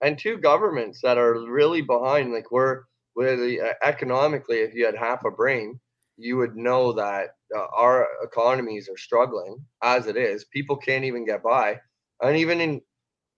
And 0.01 0.17
two 0.17 0.37
governments 0.37 0.99
that 1.01 1.17
are 1.17 1.39
really 1.47 1.81
behind, 1.81 2.31
like 2.33 2.51
we're 2.51 2.83
the 3.15 3.61
uh, 3.61 3.73
economically, 3.83 4.57
if 4.57 4.73
you 4.73 4.85
had 4.85 4.95
half 4.95 5.25
a 5.25 5.31
brain, 5.31 5.79
you 6.17 6.37
would 6.37 6.55
know 6.55 6.93
that 6.93 7.29
uh, 7.55 7.65
our 7.75 8.07
economies 8.23 8.89
are 8.89 8.97
struggling 8.97 9.57
as 9.83 10.07
it 10.07 10.17
is. 10.17 10.45
People 10.45 10.77
can't 10.77 11.05
even 11.05 11.25
get 11.25 11.43
by, 11.43 11.79
and 12.21 12.37
even 12.37 12.61
in 12.61 12.81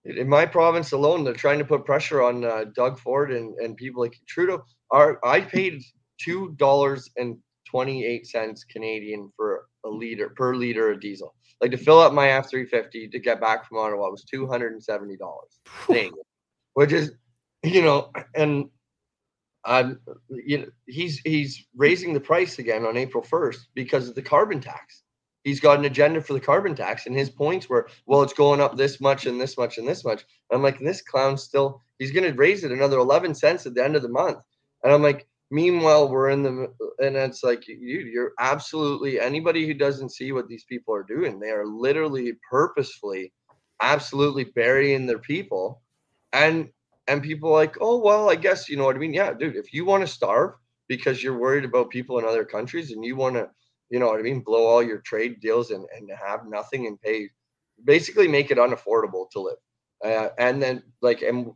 in 0.06 0.28
my 0.28 0.46
province 0.46 0.92
alone, 0.92 1.24
they're 1.24 1.34
trying 1.34 1.60
to 1.60 1.66
put 1.66 1.86
pressure 1.86 2.22
on 2.22 2.44
uh, 2.44 2.66
Doug 2.76 3.00
Ford 3.00 3.32
and, 3.32 3.58
and 3.60 3.78
people 3.78 4.02
like 4.02 4.16
Trudeau. 4.28 4.64
Are 4.92 5.20
I 5.24 5.42
paid 5.42 5.82
two 6.20 6.54
dollars 6.58 7.10
and 7.18 7.38
twenty 7.68 8.06
eight 8.06 8.28
cents 8.28 8.64
Canadian 8.64 9.32
for 9.36 9.66
a 9.86 9.90
liter 9.90 10.30
per 10.30 10.56
liter 10.56 10.92
of 10.92 11.00
diesel. 11.00 11.34
Like 11.62 11.72
to 11.72 11.78
fill 11.78 12.00
up 12.00 12.14
my 12.14 12.30
F 12.30 12.50
three 12.50 12.66
fifty 12.66 13.08
to 13.08 13.20
get 13.20 13.40
back 13.40 13.68
from 13.68 13.78
Ottawa 13.78 14.10
was 14.10 14.24
two 14.26 14.48
hundred 14.48 14.74
and 14.74 14.84
seventy 14.84 15.18
dollars, 15.18 15.60
which 16.74 16.92
is 16.92 17.14
you 17.64 17.82
know, 17.82 18.12
and 18.36 18.70
um, 19.66 20.00
you 20.30 20.60
know, 20.60 20.66
he's 20.88 21.20
he's 21.20 21.66
raising 21.76 22.14
the 22.14 22.20
price 22.20 22.60
again 22.60 22.86
on 22.86 22.98
April 22.98 23.24
1st 23.24 23.60
because 23.74 24.10
of 24.10 24.16
the 24.16 24.22
carbon 24.22 24.60
tax. 24.60 25.04
He's 25.44 25.60
got 25.60 25.80
an 25.80 25.86
agenda 25.86 26.22
for 26.22 26.34
the 26.34 26.40
carbon 26.40 26.74
tax, 26.74 27.06
and 27.06 27.16
his 27.16 27.30
points 27.30 27.68
were, 27.68 27.90
well, 28.06 28.24
it's 28.24 28.34
going 28.34 28.62
up 28.62 28.78
this 28.78 29.02
much 29.02 29.26
and 29.26 29.40
this 29.40 29.58
much 29.58 29.78
and 29.78 29.88
this 29.88 30.06
much. 30.06 30.24
And 30.50 30.58
I'm 30.58 30.64
like, 30.64 30.80
this 30.80 31.02
clown 31.02 31.38
still, 31.38 31.82
he's 32.00 32.12
going 32.12 32.30
to 32.30 32.38
raise 32.38 32.64
it 32.64 32.72
another 32.72 32.98
11 32.98 33.36
cents 33.36 33.66
at 33.66 33.74
the 33.74 33.84
end 33.84 33.98
of 33.98 34.04
the 34.04 34.10
month. 34.10 34.38
And 34.84 34.94
I'm 34.94 35.02
like, 35.02 35.28
meanwhile, 35.52 36.08
we're 36.08 36.30
in 36.30 36.44
the, 36.44 36.74
and 37.00 37.18
it's 37.18 37.44
like, 37.44 37.68
you, 37.68 37.78
you're 37.78 38.32
absolutely 38.40 39.20
anybody 39.20 39.68
who 39.68 39.74
doesn't 39.74 40.14
see 40.14 40.32
what 40.32 40.48
these 40.48 40.64
people 40.64 40.96
are 40.96 41.04
doing, 41.04 41.40
they 41.40 41.50
are 41.50 41.66
literally 41.66 42.34
purposefully, 42.50 43.34
absolutely 43.82 44.46
burying 44.46 45.06
their 45.06 45.20
people. 45.20 45.82
And 46.32 46.70
and 47.08 47.22
people 47.22 47.52
like, 47.52 47.76
oh 47.82 48.00
well, 48.00 48.30
I 48.30 48.36
guess 48.36 48.70
you 48.70 48.78
know 48.78 48.86
what 48.86 48.96
I 48.96 49.00
mean. 49.00 49.14
Yeah, 49.14 49.34
dude, 49.34 49.56
if 49.56 49.74
you 49.74 49.86
want 49.86 50.02
to 50.02 50.08
starve 50.08 50.54
because 50.88 51.24
you're 51.24 51.38
worried 51.38 51.66
about 51.66 51.90
people 51.90 52.20
in 52.20 52.26
other 52.26 52.46
countries 52.46 52.92
and 52.92 53.04
you 53.04 53.16
want 53.16 53.36
to, 53.36 53.50
you 53.90 54.00
know 54.00 54.08
what 54.08 54.20
I 54.20 54.24
mean, 54.24 54.42
blow 54.42 54.66
all 54.66 54.84
your 54.84 55.00
trade 55.00 55.40
deals 55.40 55.72
and, 55.72 55.86
and 55.96 56.10
have 56.12 56.42
nothing 56.46 56.88
and 56.88 57.00
pay, 57.02 57.30
basically 57.84 58.28
make 58.28 58.52
it 58.52 58.58
unaffordable 58.58 59.30
to 59.32 59.40
live. 59.40 59.58
Uh, 60.04 60.30
and 60.38 60.62
then 60.62 60.84
like 61.02 61.22
and 61.22 61.52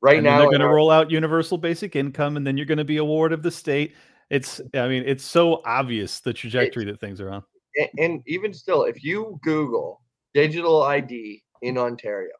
right 0.00 0.16
and 0.16 0.24
now 0.24 0.38
they're 0.38 0.46
going 0.46 0.60
to 0.60 0.68
roll 0.68 0.90
out 0.90 1.10
universal 1.10 1.58
basic 1.58 1.94
income 1.94 2.36
and 2.36 2.46
then 2.46 2.56
you're 2.56 2.66
going 2.66 2.78
to 2.78 2.84
be 2.84 2.96
a 2.96 3.04
ward 3.04 3.32
of 3.32 3.42
the 3.42 3.50
state. 3.50 3.94
It's 4.30 4.60
I 4.74 4.88
mean 4.88 5.04
it's 5.06 5.24
so 5.24 5.60
obvious 5.66 6.20
the 6.20 6.32
trajectory 6.32 6.86
that 6.86 7.00
things 7.00 7.20
are 7.20 7.30
on. 7.30 7.42
And, 7.76 7.88
and 7.98 8.22
even 8.26 8.52
still, 8.52 8.84
if 8.84 9.02
you 9.04 9.38
Google 9.42 10.02
digital 10.34 10.82
ID 10.82 11.42
in 11.60 11.76
Ontario 11.76 12.32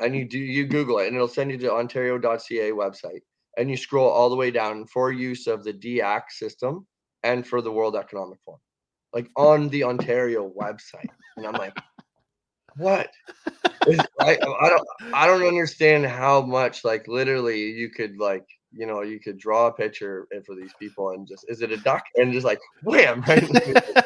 and 0.00 0.14
you 0.14 0.24
do 0.24 0.38
you 0.38 0.66
Google 0.66 0.98
it, 0.98 1.06
and 1.06 1.16
it'll 1.16 1.28
send 1.28 1.50
you 1.50 1.58
to 1.58 1.72
Ontario.ca 1.72 2.70
website, 2.72 3.20
and 3.56 3.70
you 3.70 3.76
scroll 3.76 4.08
all 4.08 4.30
the 4.30 4.36
way 4.36 4.50
down 4.50 4.86
for 4.86 5.12
use 5.12 5.46
of 5.46 5.64
the 5.64 5.72
DAC 5.72 6.30
system 6.30 6.86
and 7.22 7.46
for 7.46 7.60
the 7.62 7.72
World 7.72 7.96
Economic 7.96 8.38
Forum, 8.44 8.60
like 9.12 9.30
on 9.36 9.68
the 9.68 9.84
Ontario 9.84 10.50
website, 10.58 11.08
and 11.36 11.46
I'm 11.46 11.54
like, 11.54 11.76
what? 12.76 13.10
I, 14.20 14.38
I 14.60 14.68
don't 14.68 14.86
I 15.12 15.26
don't 15.26 15.46
understand 15.46 16.06
how 16.06 16.42
much 16.42 16.84
like 16.84 17.06
literally 17.06 17.62
you 17.62 17.90
could 17.90 18.18
like 18.18 18.46
you 18.72 18.86
know 18.86 19.02
you 19.02 19.20
could 19.20 19.38
draw 19.38 19.66
a 19.66 19.72
picture 19.72 20.26
for 20.44 20.54
these 20.54 20.72
people 20.78 21.10
and 21.10 21.28
just 21.28 21.44
is 21.48 21.62
it 21.62 21.70
a 21.70 21.76
duck 21.78 22.04
and 22.16 22.32
just 22.32 22.44
like 22.44 22.60
wham 22.82 23.22
right 23.28 24.03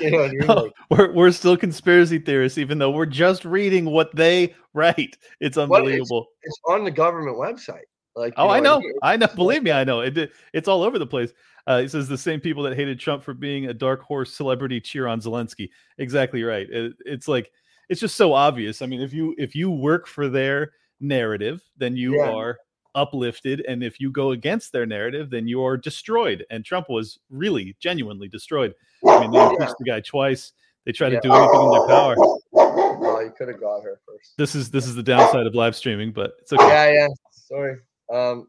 you 0.00 0.10
know, 0.10 0.54
like, 0.54 0.72
we're, 0.90 1.12
we're 1.12 1.30
still 1.30 1.56
conspiracy 1.56 2.18
theorists 2.18 2.58
even 2.58 2.78
though 2.78 2.90
we're 2.90 3.06
just 3.06 3.44
reading 3.44 3.86
what 3.86 4.14
they 4.14 4.54
write. 4.72 5.16
It's 5.40 5.56
unbelievable 5.56 6.26
it's, 6.42 6.56
it's, 6.56 6.60
on 6.68 6.84
the 6.84 6.90
government 6.90 7.36
website. 7.36 7.84
Like 8.16 8.34
oh 8.36 8.46
know, 8.46 8.52
i 8.52 8.60
know. 8.60 8.82
i 9.02 9.16
know. 9.16 9.26
Believe 9.34 9.62
me 9.62 9.72
i 9.72 9.84
know. 9.84 10.00
It, 10.00 10.30
it's 10.52 10.68
all 10.68 10.82
over 10.82 10.98
the 10.98 11.06
place. 11.06 11.32
Uh, 11.66 11.80
it 11.84 11.90
says 11.90 12.08
the 12.08 12.18
same 12.18 12.40
people 12.40 12.62
that 12.64 12.76
hated 12.76 13.00
trump 13.00 13.22
for 13.22 13.34
being 13.34 13.66
a 13.66 13.74
dark 13.74 14.02
horse 14.02 14.32
celebrity 14.32 14.80
cheer 14.80 15.06
on 15.06 15.20
zelensky. 15.20 15.70
Exactly 15.98 16.42
right. 16.42 16.68
It, 16.70 16.92
it's 17.00 17.28
like 17.28 17.50
it's 17.88 18.00
just 18.00 18.16
so 18.16 18.32
obvious. 18.32 18.82
I 18.82 18.86
mean 18.86 19.00
if 19.00 19.12
you 19.12 19.34
if 19.38 19.54
you 19.54 19.70
work 19.70 20.06
for 20.06 20.28
their 20.28 20.72
narrative 21.00 21.60
then 21.76 21.96
you 21.96 22.16
yeah. 22.16 22.30
are 22.30 22.58
uplifted. 22.94 23.64
And 23.66 23.82
if 23.82 24.00
you 24.00 24.10
go 24.10 24.30
against 24.32 24.72
their 24.72 24.86
narrative, 24.86 25.30
then 25.30 25.48
you're 25.48 25.76
destroyed. 25.76 26.44
And 26.50 26.64
Trump 26.64 26.88
was 26.88 27.18
really 27.30 27.76
genuinely 27.80 28.28
destroyed. 28.28 28.74
I 29.06 29.20
mean, 29.20 29.30
they 29.30 29.40
impeached 29.40 29.74
the 29.78 29.84
guy 29.84 30.00
twice. 30.00 30.52
They 30.84 30.92
tried 30.92 31.12
yeah. 31.12 31.20
to 31.20 31.28
do 31.28 31.34
anything 31.34 31.62
in 31.62 31.70
their 31.70 31.86
power. 31.86 32.14
Well, 32.52 33.22
you 33.22 33.32
could 33.36 33.48
have 33.48 33.60
got 33.60 33.82
her 33.82 34.00
first. 34.06 34.34
This 34.36 34.54
is 34.54 34.70
this 34.70 34.86
is 34.86 34.94
the 34.94 35.02
downside 35.02 35.46
of 35.46 35.54
live 35.54 35.74
streaming, 35.76 36.12
but 36.12 36.34
it's 36.40 36.52
okay. 36.52 36.66
Yeah, 36.66 36.92
yeah. 36.92 37.08
Sorry. 37.30 37.76
Um, 38.12 38.48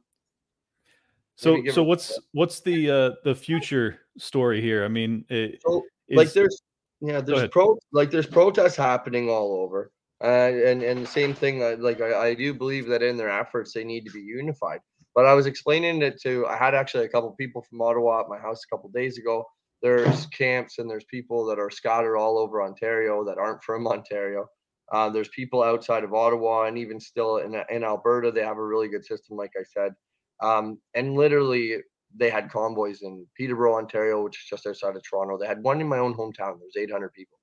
so 1.35 1.61
so 1.71 1.83
what's 1.83 2.17
what's 2.31 2.61
the 2.61 2.89
uh 2.89 3.11
the 3.23 3.35
future 3.35 3.99
story 4.17 4.61
here? 4.61 4.85
I 4.85 4.87
mean, 4.87 5.25
it, 5.29 5.61
so, 5.65 5.83
is, 6.07 6.17
like 6.17 6.33
there's 6.33 6.61
yeah 7.01 7.21
there's 7.21 7.49
pro 7.49 7.77
like 7.91 8.11
there's 8.11 8.25
protests 8.25 8.75
happening 8.75 9.29
all 9.29 9.53
over. 9.61 9.91
Uh, 10.23 10.27
and 10.27 10.81
and 10.81 11.03
the 11.03 11.07
same 11.07 11.33
thing, 11.33 11.61
uh, 11.61 11.75
like 11.79 11.99
I, 12.01 12.27
I 12.29 12.33
do 12.33 12.53
believe 12.53 12.87
that 12.87 13.03
in 13.03 13.17
their 13.17 13.29
efforts 13.29 13.73
they 13.73 13.83
need 13.83 14.05
to 14.05 14.11
be 14.11 14.21
unified. 14.21 14.79
But 15.13 15.25
I 15.25 15.33
was 15.33 15.45
explaining 15.45 16.01
it 16.01 16.21
to 16.21 16.45
I 16.47 16.55
had 16.57 16.73
actually 16.73 17.05
a 17.05 17.09
couple 17.09 17.31
people 17.31 17.61
from 17.61 17.81
Ottawa 17.81 18.21
at 18.21 18.29
my 18.29 18.37
house 18.37 18.61
a 18.63 18.75
couple 18.75 18.89
days 18.89 19.17
ago. 19.17 19.45
There's 19.81 20.25
camps 20.27 20.79
and 20.79 20.89
there's 20.89 21.05
people 21.05 21.45
that 21.45 21.59
are 21.59 21.69
scattered 21.69 22.17
all 22.17 22.37
over 22.37 22.63
Ontario 22.63 23.25
that 23.25 23.37
aren't 23.37 23.63
from 23.63 23.87
Ontario. 23.87 24.47
Uh, 24.91 25.09
there's 25.09 25.29
people 25.29 25.63
outside 25.63 26.03
of 26.03 26.13
Ottawa 26.13 26.65
and 26.65 26.77
even 26.77 26.99
still 26.99 27.37
in 27.37 27.61
in 27.69 27.83
Alberta 27.83 28.31
they 28.31 28.43
have 28.43 28.57
a 28.57 28.65
really 28.65 28.87
good 28.87 29.05
system, 29.05 29.35
like 29.35 29.51
I 29.59 29.63
said. 29.63 29.93
Um, 30.41 30.79
and 30.93 31.15
literally 31.15 31.77
they 32.17 32.29
had 32.29 32.49
convoys 32.49 33.01
in 33.01 33.25
Peterborough, 33.35 33.75
Ontario, 33.75 34.23
which 34.23 34.37
is 34.37 34.45
just 34.49 34.67
outside 34.67 34.95
of 34.95 35.03
Toronto. 35.03 35.37
They 35.37 35.47
had 35.47 35.61
one 35.61 35.81
in 35.81 35.87
my 35.87 35.97
own 35.97 36.13
hometown. 36.13 36.59
There's 36.59 36.77
800 36.77 37.13
people. 37.13 37.37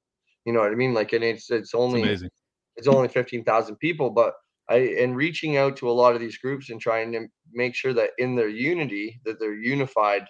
You 0.44 0.52
know 0.52 0.60
what 0.60 0.72
I 0.72 0.74
mean? 0.74 0.94
Like, 0.94 1.12
and 1.12 1.22
it's 1.22 1.50
it's 1.50 1.74
only 1.74 2.02
amazing. 2.02 2.30
It's 2.76 2.88
only 2.88 3.08
15,000 3.08 3.76
people, 3.76 4.10
but 4.10 4.34
I 4.68 4.76
and 5.00 5.16
reaching 5.16 5.56
out 5.56 5.76
to 5.78 5.90
a 5.90 5.92
lot 5.92 6.14
of 6.14 6.20
these 6.20 6.38
groups 6.38 6.70
and 6.70 6.80
trying 6.80 7.12
to 7.12 7.26
make 7.52 7.74
sure 7.74 7.92
that 7.94 8.10
in 8.18 8.36
their 8.36 8.48
unity 8.48 9.20
that 9.24 9.40
they're 9.40 9.54
unified 9.54 10.26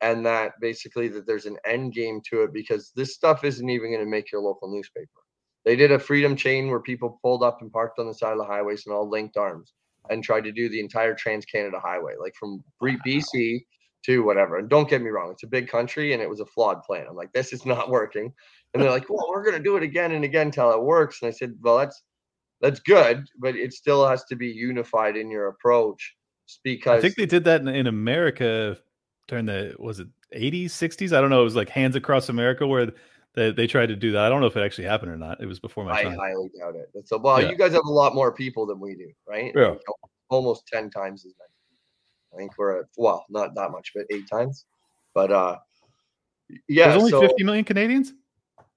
and 0.00 0.24
that 0.26 0.52
basically 0.60 1.08
that 1.08 1.26
there's 1.26 1.46
an 1.46 1.58
end 1.66 1.92
game 1.92 2.20
to 2.30 2.42
it 2.42 2.52
because 2.52 2.92
this 2.94 3.14
stuff 3.14 3.44
isn't 3.44 3.70
even 3.70 3.90
going 3.90 4.04
to 4.04 4.10
make 4.10 4.30
your 4.32 4.40
local 4.40 4.72
newspaper. 4.72 5.08
They 5.64 5.76
did 5.76 5.92
a 5.92 5.98
freedom 5.98 6.34
chain 6.34 6.68
where 6.68 6.80
people 6.80 7.20
pulled 7.22 7.42
up 7.42 7.58
and 7.60 7.72
parked 7.72 8.00
on 8.00 8.08
the 8.08 8.14
side 8.14 8.32
of 8.32 8.38
the 8.38 8.44
highways 8.44 8.84
and 8.86 8.94
all 8.94 9.08
linked 9.08 9.36
arms 9.36 9.72
and 10.10 10.22
tried 10.22 10.44
to 10.44 10.52
do 10.52 10.68
the 10.68 10.80
entire 10.80 11.14
Trans 11.14 11.44
Canada 11.44 11.78
Highway, 11.80 12.14
like 12.20 12.34
from 12.34 12.64
BC 12.82 13.64
to 14.06 14.24
whatever. 14.24 14.58
And 14.58 14.68
don't 14.68 14.88
get 14.88 15.02
me 15.02 15.10
wrong, 15.10 15.30
it's 15.30 15.44
a 15.44 15.48
big 15.48 15.68
country 15.68 16.12
and 16.12 16.20
it 16.20 16.28
was 16.28 16.40
a 16.40 16.46
flawed 16.46 16.82
plan. 16.82 17.06
I'm 17.08 17.14
like, 17.14 17.32
this 17.32 17.52
is 17.52 17.64
not 17.64 17.88
working. 17.88 18.32
And 18.74 18.82
they're 18.82 18.90
like, 18.90 19.08
well, 19.10 19.26
we're 19.28 19.42
going 19.42 19.56
to 19.56 19.62
do 19.62 19.76
it 19.76 19.82
again 19.82 20.12
and 20.12 20.24
again 20.24 20.46
until 20.46 20.70
it 20.72 20.82
works. 20.82 21.20
And 21.20 21.28
I 21.28 21.32
said, 21.32 21.54
well, 21.60 21.78
that's 21.78 22.02
that's 22.60 22.80
good, 22.80 23.26
but 23.38 23.56
it 23.56 23.72
still 23.72 24.06
has 24.06 24.24
to 24.24 24.36
be 24.36 24.46
unified 24.46 25.16
in 25.16 25.30
your 25.30 25.48
approach 25.48 26.16
because 26.62 26.98
I 26.98 27.00
think 27.00 27.16
they 27.16 27.26
did 27.26 27.44
that 27.44 27.60
in, 27.60 27.68
in 27.68 27.86
America 27.88 28.78
during 29.28 29.46
the 29.46 29.74
was 29.78 30.00
it 30.00 30.08
80s, 30.34 30.66
60s? 30.66 31.16
I 31.16 31.20
don't 31.20 31.30
know. 31.30 31.40
It 31.40 31.44
was 31.44 31.56
like 31.56 31.68
Hands 31.68 31.94
Across 31.96 32.28
America 32.28 32.66
where 32.66 32.92
they, 33.34 33.50
they 33.50 33.66
tried 33.66 33.86
to 33.86 33.96
do 33.96 34.12
that. 34.12 34.22
I 34.22 34.28
don't 34.28 34.40
know 34.40 34.46
if 34.46 34.56
it 34.56 34.62
actually 34.62 34.84
happened 34.84 35.10
or 35.10 35.16
not. 35.16 35.40
It 35.40 35.46
was 35.46 35.58
before 35.58 35.84
my 35.84 35.92
I 35.92 36.02
time. 36.04 36.20
I 36.20 36.28
highly 36.28 36.50
doubt 36.58 36.76
it. 36.76 37.08
So, 37.08 37.18
well, 37.18 37.40
Yeah. 37.40 37.50
you 37.50 37.56
guys 37.56 37.72
have 37.72 37.84
a 37.86 37.92
lot 37.92 38.14
more 38.14 38.32
people 38.32 38.66
than 38.66 38.78
we 38.78 38.94
do, 38.94 39.10
right? 39.26 39.52
Yeah. 39.54 39.74
Almost 40.28 40.66
ten 40.66 40.90
times 40.90 41.24
as 41.26 41.34
many. 41.38 41.48
I 42.32 42.36
think 42.36 42.56
we're 42.56 42.80
at 42.80 42.86
well, 42.96 43.26
not 43.28 43.54
that 43.54 43.70
much, 43.70 43.92
but 43.94 44.06
eight 44.10 44.28
times. 44.28 44.64
But 45.14 45.30
uh, 45.30 45.58
yeah. 46.68 46.88
There's 46.88 46.98
only 46.98 47.10
so, 47.10 47.20
50 47.20 47.44
million 47.44 47.64
Canadians. 47.64 48.14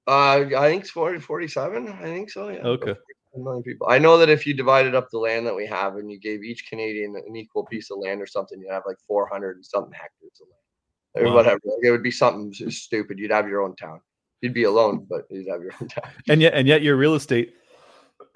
Uh, 0.08 0.45
I 0.58 0.70
think 0.70 0.84
it's 0.84 0.91
40, 0.91 1.20
47. 1.20 1.88
I 1.88 2.01
think 2.03 2.30
so. 2.30 2.49
Yeah. 2.49 2.60
Okay. 2.60 2.91
about 2.91 2.97
47 3.34 3.43
million 3.43 3.64
people. 3.64 3.88
I 3.89 3.97
know 3.97 4.18
that 4.18 4.30
if 4.30 4.45
you 4.45 4.53
divided 4.53 4.93
up 4.93 5.10
the 5.10 5.18
land 5.18 5.47
that 5.47 5.56
we 5.56 5.66
have 5.66 5.95
and 5.95 6.12
you 6.12 6.20
gave 6.20 6.43
each 6.43 6.70
Canadian 6.70 7.16
an 7.16 7.36
equal 7.36 7.66
piece 7.66 7.89
of 7.91 7.97
land 7.99 8.22
or 8.22 8.28
something, 8.28 8.60
you'd 8.60 8.72
have 8.72 8.84
like 8.86 8.97
400 9.08 9.56
and 9.58 9.66
something 9.66 9.91
hectares 9.93 10.39
of 10.41 10.47
land 10.47 11.28
or 11.28 11.30
Wow. 11.32 11.36
whatever. 11.38 11.60
It 11.82 11.91
would 11.91 12.03
be 12.03 12.12
something 12.12 12.53
stupid. 12.70 13.18
You'd 13.18 13.32
have 13.32 13.47
your 13.47 13.62
own 13.64 13.76
town. 13.76 14.01
You'd 14.41 14.53
be 14.53 14.64
alone, 14.64 15.08
but 15.10 15.24
you'd 15.32 15.47
have 15.49 15.62
your 15.62 15.72
own 15.82 15.88
town. 15.89 16.12
And 16.30 16.41
yet 16.41 16.53
and 16.53 16.68
yet 16.68 16.84
your 16.84 16.97
real 16.97 17.16
estate 17.16 17.56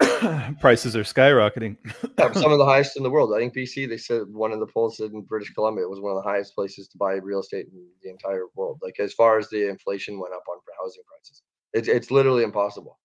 prices 0.60 0.96
are 0.96 1.04
skyrocketing. 1.04 1.76
Yeah, 2.18 2.32
some 2.32 2.52
of 2.52 2.58
the 2.58 2.64
highest 2.72 2.96
in 2.96 3.02
the 3.02 3.10
world. 3.10 3.32
I 3.34 3.38
think 3.38 3.54
BC, 3.54 3.88
they 3.88 3.96
said 3.96 4.22
one 4.28 4.50
of 4.52 4.60
the 4.60 4.66
polls 4.66 4.96
said 4.96 5.12
in 5.12 5.22
British 5.22 5.52
Columbia 5.52 5.84
it 5.84 5.90
was 5.90 6.00
one 6.00 6.16
of 6.16 6.22
the 6.22 6.28
highest 6.28 6.54
places 6.54 6.88
to 6.88 6.98
buy 6.98 7.14
real 7.14 7.40
estate 7.40 7.66
in 7.72 7.86
the 8.02 8.10
entire 8.10 8.46
world. 8.56 8.80
Like 8.82 8.98
as 8.98 9.12
far 9.12 9.38
as 9.38 9.48
the 9.50 9.68
inflation 9.68 10.18
went 10.18 10.34
up 10.34 10.42
on 10.50 10.58
for 10.64 10.72
housing 10.82 11.02
prices, 11.06 11.42
it's 11.72 11.88
it's 11.88 12.10
literally 12.10 12.42
impossible. 12.44 12.98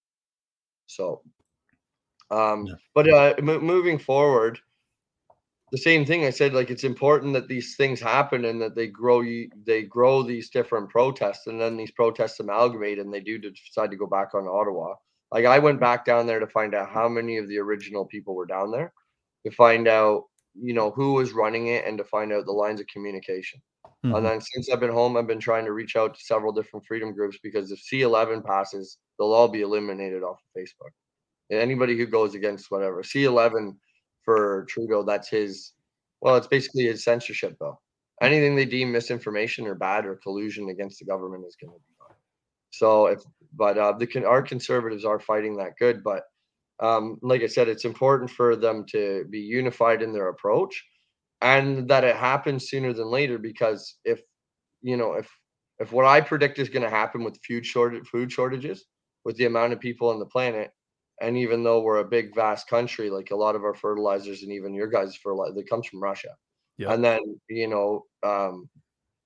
So, 0.88 1.22
um, 2.32 2.66
Yeah. 2.68 2.76
but 2.94 3.10
uh, 3.10 3.34
mo- 3.42 3.60
moving 3.60 3.98
forward, 4.00 4.60
the 5.72 5.78
same 5.78 6.06
thing 6.06 6.26
I 6.26 6.30
said. 6.30 6.54
Like 6.54 6.70
it's 6.70 6.84
important 6.84 7.34
that 7.34 7.48
these 7.48 7.76
things 7.76 8.00
happen 8.00 8.46
and 8.46 8.62
that 8.62 8.76
they 8.76 8.88
grow. 8.88 9.22
You 9.22 9.50
they 9.66 9.84
grow 9.84 10.24
these 10.24 10.50
different 10.50 10.90
protests, 10.90 11.48
and 11.48 11.60
then 11.60 11.78
these 11.78 11.92
protests 11.92 12.40
amalgamate, 12.40 13.00
and 13.00 13.14
they 13.14 13.20
do 13.20 13.38
decide 13.38 13.92
to 13.92 13.98
go 13.98 14.08
back 14.08 14.34
on 14.34 14.48
Ottawa. 14.48 14.96
Like 15.32 15.46
I 15.46 15.60
went 15.60 15.80
back 15.80 16.06
down 16.06 16.28
there 16.28 16.40
to 16.40 16.48
find 16.48 16.76
out 16.76 16.90
how 16.90 17.10
many 17.10 17.38
of 17.38 17.48
the 17.48 17.58
original 17.58 18.06
people 18.06 18.36
were 18.36 18.46
down 18.46 18.72
there, 18.72 18.94
to 19.46 19.52
find 19.52 19.88
out 19.88 20.24
you 20.54 20.74
know 20.74 20.92
who 20.92 21.14
was 21.14 21.34
running 21.34 21.68
it, 21.68 21.86
and 21.86 21.98
to 21.98 22.04
find 22.06 22.32
out 22.32 22.46
the 22.46 22.52
lines 22.52 22.80
of 22.80 22.88
communication. 22.88 23.62
Mhm. 24.06 24.18
And 24.18 24.26
then 24.26 24.42
since 24.42 24.70
I've 24.70 24.80
been 24.80 24.92
home, 24.92 25.18
I've 25.18 25.28
been 25.28 25.40
trying 25.40 25.66
to 25.66 25.74
reach 25.74 25.96
out 25.96 26.16
to 26.16 26.22
several 26.24 26.52
different 26.54 26.86
freedom 26.86 27.14
groups 27.14 27.38
because 27.42 27.72
if 27.72 27.80
C11 27.80 28.42
passes, 28.44 28.98
they'll 29.18 29.34
all 29.34 29.48
be 29.48 29.62
eliminated 29.62 30.24
off 30.24 30.40
of 30.44 30.62
Facebook. 30.62 30.92
And 31.50 31.60
anybody 31.60 31.98
who 31.98 32.06
goes 32.08 32.36
against 32.36 32.72
whatever 32.72 33.04
C11 33.04 33.80
for 34.24 34.66
Trudeau, 34.70 35.04
that's 35.04 35.30
his. 35.30 35.74
Well, 36.22 36.36
it's 36.38 36.48
basically 36.48 36.86
his 36.86 37.04
censorship 37.04 37.58
bill. 37.60 37.82
Anything 38.22 38.56
they 38.56 38.66
deem 38.66 38.92
misinformation 38.92 39.68
or 39.68 39.76
bad 39.76 40.06
or 40.06 40.16
collusion 40.18 40.70
against 40.70 41.00
the 41.00 41.06
government 41.06 41.46
is 41.48 41.58
going 41.62 41.74
to 41.74 41.80
be 41.80 41.96
gone. 42.00 42.16
So 42.72 43.08
if, 43.08 43.22
but 43.54 43.78
uh, 43.78 43.94
the 43.94 44.26
our 44.26 44.42
conservatives 44.42 45.06
are 45.06 45.20
fighting 45.20 45.58
that 45.58 45.78
good, 45.80 46.04
but 46.04 46.24
um, 46.82 47.20
like 47.22 47.42
I 47.42 47.48
said, 47.48 47.70
it's 47.70 47.86
important 47.86 48.32
for 48.32 48.56
them 48.56 48.86
to 48.92 49.26
be 49.30 49.40
unified 49.40 50.02
in 50.02 50.14
their 50.14 50.30
approach 50.30 50.84
and 51.46 51.88
that 51.88 52.04
it 52.04 52.16
happens 52.16 52.70
sooner 52.70 52.92
than 52.92 53.08
later 53.08 53.38
because 53.38 54.00
if 54.04 54.20
you 54.82 54.98
know 54.98 55.14
if 55.14 55.30
if 55.80 55.92
what 55.92 56.06
i 56.06 56.20
predict 56.20 56.58
is 56.60 56.70
going 56.70 56.84
to 56.84 56.90
happen 56.90 57.24
with 57.24 57.40
food 57.48 57.66
shortage 57.66 58.06
food 58.08 58.32
shortages 58.32 58.86
with 59.26 59.38
the 59.38 59.46
amount 59.46 59.72
of 59.72 59.80
people 59.80 60.10
on 60.10 60.20
the 60.20 60.26
planet 60.26 60.72
and 61.22 61.38
even 61.38 61.64
though 61.64 61.82
we're 61.82 62.00
a 62.00 62.14
big 62.18 62.34
vast 62.36 62.68
country 62.68 63.10
like 63.10 63.32
a 63.32 63.36
lot 63.36 63.56
of 63.56 63.64
our 63.64 63.76
fertilizers 63.76 64.42
and 64.44 64.52
even 64.52 64.74
your 64.74 64.88
guys 64.88 65.16
fertilizer 65.16 65.54
that 65.54 65.70
comes 65.70 65.86
from 65.88 66.02
russia 66.02 66.34
Yeah. 66.78 66.94
and 66.94 67.04
then 67.04 67.22
you 67.50 67.68
know 67.68 68.06
um, 68.24 68.68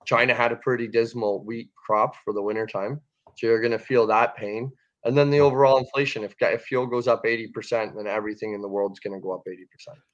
china 0.06 0.34
had 0.34 0.52
a 0.52 0.58
pretty 0.58 0.88
dismal 0.88 1.44
wheat 1.46 1.70
crop 1.86 2.16
for 2.24 2.34
the 2.34 2.42
winter 2.44 2.68
time 2.68 3.00
so 3.38 3.48
you're 3.48 3.62
going 3.62 3.80
to 3.80 3.88
feel 3.92 4.06
that 4.08 4.36
pain 4.36 4.72
and 5.06 5.18
then 5.18 5.30
the 5.30 5.40
overall 5.40 5.78
inflation 5.78 6.24
if, 6.24 6.36
if 6.40 6.64
fuel 6.64 6.86
goes 6.86 7.08
up 7.08 7.24
80% 7.24 7.96
then 7.96 8.08
everything 8.08 8.54
in 8.54 8.62
the 8.62 8.68
world's 8.68 9.00
going 9.00 9.14
to 9.14 9.22
go 9.22 9.34
up 9.34 9.42
80% 9.48 9.58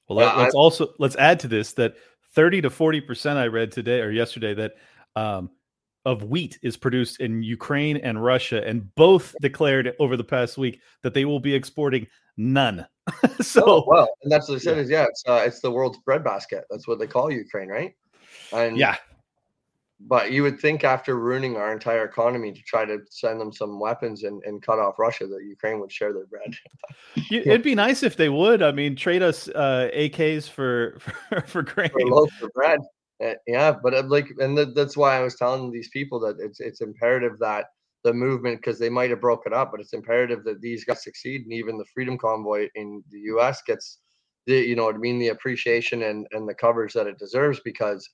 Well, 0.08 0.18
let, 0.18 0.36
Yeah, 0.36 0.42
us 0.44 0.54
also 0.54 0.94
let's 0.98 1.16
add 1.16 1.40
to 1.40 1.48
this 1.48 1.72
that 1.74 1.96
30 2.34 2.62
to 2.62 2.70
40 2.70 3.00
percent 3.00 3.38
I 3.38 3.46
read 3.46 3.72
today 3.72 4.00
or 4.00 4.10
yesterday 4.10 4.54
that 4.54 4.74
um, 5.16 5.50
of 6.06 6.22
wheat 6.22 6.58
is 6.62 6.76
produced 6.76 7.20
in 7.20 7.42
Ukraine 7.42 7.96
and 7.96 8.22
Russia, 8.22 8.64
and 8.64 8.94
both 8.94 9.34
declared 9.42 9.94
over 9.98 10.16
the 10.16 10.24
past 10.24 10.56
week 10.56 10.80
that 11.02 11.12
they 11.12 11.24
will 11.24 11.40
be 11.40 11.52
exporting 11.52 12.06
none. 12.36 12.86
so 13.40 13.62
Oh, 13.66 13.84
well, 13.88 14.08
and 14.22 14.30
that's 14.30 14.48
what 14.48 14.54
they 14.54 14.60
said 14.60 14.78
is 14.78 14.88
yeah, 14.88 15.04
it's 15.04 15.24
uh, 15.26 15.42
it's 15.44 15.60
the 15.60 15.70
world's 15.70 15.98
breadbasket. 15.98 16.64
That's 16.70 16.86
what 16.86 17.00
they 17.00 17.08
call 17.08 17.30
Ukraine, 17.30 17.68
right? 17.68 17.92
And 18.52 18.78
yeah, 18.78 18.96
but 20.00 20.30
you 20.30 20.42
would 20.42 20.60
think 20.60 20.84
after 20.84 21.18
ruining 21.18 21.56
our 21.56 21.72
entire 21.72 22.04
economy 22.04 22.52
to 22.52 22.62
try 22.62 22.84
to 22.84 22.98
send 23.10 23.40
them 23.40 23.52
some 23.52 23.80
weapons 23.80 24.24
and, 24.24 24.42
and 24.44 24.62
cut 24.62 24.78
off 24.78 24.98
Russia 24.98 25.26
that 25.26 25.44
Ukraine 25.44 25.80
would 25.80 25.90
share 25.92 26.12
their 26.12 26.26
bread. 26.26 26.54
you- 27.30 27.40
it'd 27.40 27.62
be 27.62 27.74
nice 27.74 28.02
if 28.02 28.16
they 28.16 28.28
would. 28.28 28.62
I 28.62 28.72
mean, 28.72 28.94
trade 28.96 29.22
us 29.22 29.48
uh, 29.48 29.88
AKs 29.94 30.48
for 30.48 30.98
for, 31.30 31.40
for 31.46 31.62
grain. 31.62 31.90
for 31.90 32.24
of 32.24 32.52
bread. 32.52 32.80
Uh, 33.24 33.32
yeah, 33.46 33.72
but 33.72 33.94
uh, 33.94 34.02
like, 34.06 34.28
and 34.38 34.56
th- 34.56 34.74
that's 34.74 34.96
why 34.96 35.16
I 35.16 35.22
was 35.22 35.36
telling 35.36 35.70
these 35.70 35.88
people 35.88 36.20
that 36.20 36.36
it's 36.38 36.60
it's 36.60 36.82
imperative 36.82 37.38
that 37.40 37.66
the 38.04 38.12
movement, 38.12 38.58
because 38.58 38.78
they 38.78 38.90
might 38.90 39.08
have 39.10 39.22
broken 39.22 39.54
up, 39.54 39.70
but 39.70 39.80
it's 39.80 39.94
imperative 39.94 40.44
that 40.44 40.60
these 40.60 40.84
guys 40.84 41.02
succeed, 41.02 41.42
and 41.42 41.52
even 41.52 41.78
the 41.78 41.86
Freedom 41.94 42.18
Convoy 42.18 42.68
in 42.74 43.02
the 43.10 43.20
U.S. 43.20 43.62
gets 43.66 43.98
the, 44.46 44.54
you 44.54 44.76
know 44.76 44.84
what 44.84 44.94
I 44.94 44.98
mean, 44.98 45.18
the 45.18 45.28
appreciation 45.28 46.02
and 46.02 46.26
and 46.32 46.46
the 46.46 46.54
coverage 46.54 46.92
that 46.92 47.06
it 47.06 47.18
deserves. 47.18 47.60
Because 47.64 48.06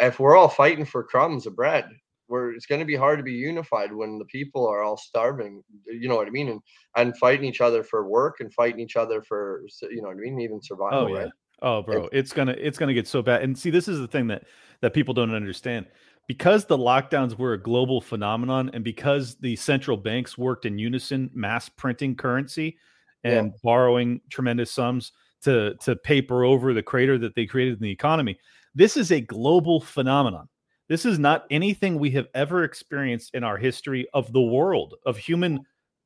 if 0.00 0.18
we're 0.18 0.36
all 0.36 0.48
fighting 0.48 0.84
for 0.84 1.02
crumbs 1.04 1.46
of 1.46 1.56
bread, 1.56 1.88
we're 2.28 2.54
it's 2.54 2.66
going 2.66 2.80
to 2.80 2.86
be 2.86 2.96
hard 2.96 3.18
to 3.18 3.22
be 3.22 3.32
unified 3.32 3.92
when 3.92 4.18
the 4.18 4.24
people 4.26 4.66
are 4.66 4.82
all 4.82 4.96
starving. 4.96 5.62
You 5.86 6.08
know 6.08 6.16
what 6.16 6.26
I 6.26 6.30
mean, 6.30 6.48
and 6.48 6.60
and 6.96 7.16
fighting 7.18 7.44
each 7.44 7.60
other 7.60 7.82
for 7.82 8.08
work 8.08 8.36
and 8.40 8.52
fighting 8.52 8.80
each 8.80 8.96
other 8.96 9.22
for 9.22 9.62
you 9.82 10.02
know 10.02 10.08
what 10.08 10.16
I 10.16 10.20
mean, 10.20 10.40
even 10.40 10.62
survival. 10.62 10.98
Oh 11.00 11.06
yeah. 11.08 11.22
right? 11.24 11.32
Oh, 11.62 11.82
bro, 11.82 12.08
it's 12.12 12.32
gonna 12.32 12.56
it's 12.58 12.78
gonna 12.78 12.94
get 12.94 13.06
so 13.08 13.22
bad. 13.22 13.42
And 13.42 13.56
see, 13.56 13.70
this 13.70 13.88
is 13.88 13.98
the 13.98 14.08
thing 14.08 14.26
that 14.28 14.44
that 14.80 14.92
people 14.94 15.14
don't 15.14 15.34
understand. 15.34 15.86
Because 16.26 16.64
the 16.64 16.78
lockdowns 16.78 17.38
were 17.38 17.52
a 17.52 17.62
global 17.62 18.00
phenomenon, 18.00 18.70
and 18.72 18.82
because 18.82 19.36
the 19.36 19.56
central 19.56 19.96
banks 19.98 20.38
worked 20.38 20.64
in 20.64 20.78
unison, 20.78 21.30
mass 21.34 21.68
printing 21.68 22.16
currency 22.16 22.78
Yeah. 23.22 23.40
and 23.40 23.52
borrowing 23.62 24.22
tremendous 24.30 24.70
sums 24.70 25.12
to 25.42 25.74
to 25.82 25.94
paper 25.96 26.44
over 26.44 26.72
the 26.72 26.82
crater 26.82 27.18
that 27.18 27.34
they 27.34 27.44
created 27.44 27.74
in 27.74 27.82
the 27.82 27.90
economy, 27.90 28.38
this 28.74 28.96
is 28.96 29.12
a 29.12 29.20
global 29.20 29.80
phenomenon. 29.80 30.48
This 30.88 31.06
is 31.06 31.18
not 31.18 31.46
anything 31.50 31.98
we 31.98 32.10
have 32.10 32.26
ever 32.34 32.64
experienced 32.64 33.34
in 33.34 33.42
our 33.42 33.56
history 33.56 34.06
of 34.12 34.32
the 34.32 34.42
world 34.42 34.94
of 35.06 35.16
human 35.16 35.60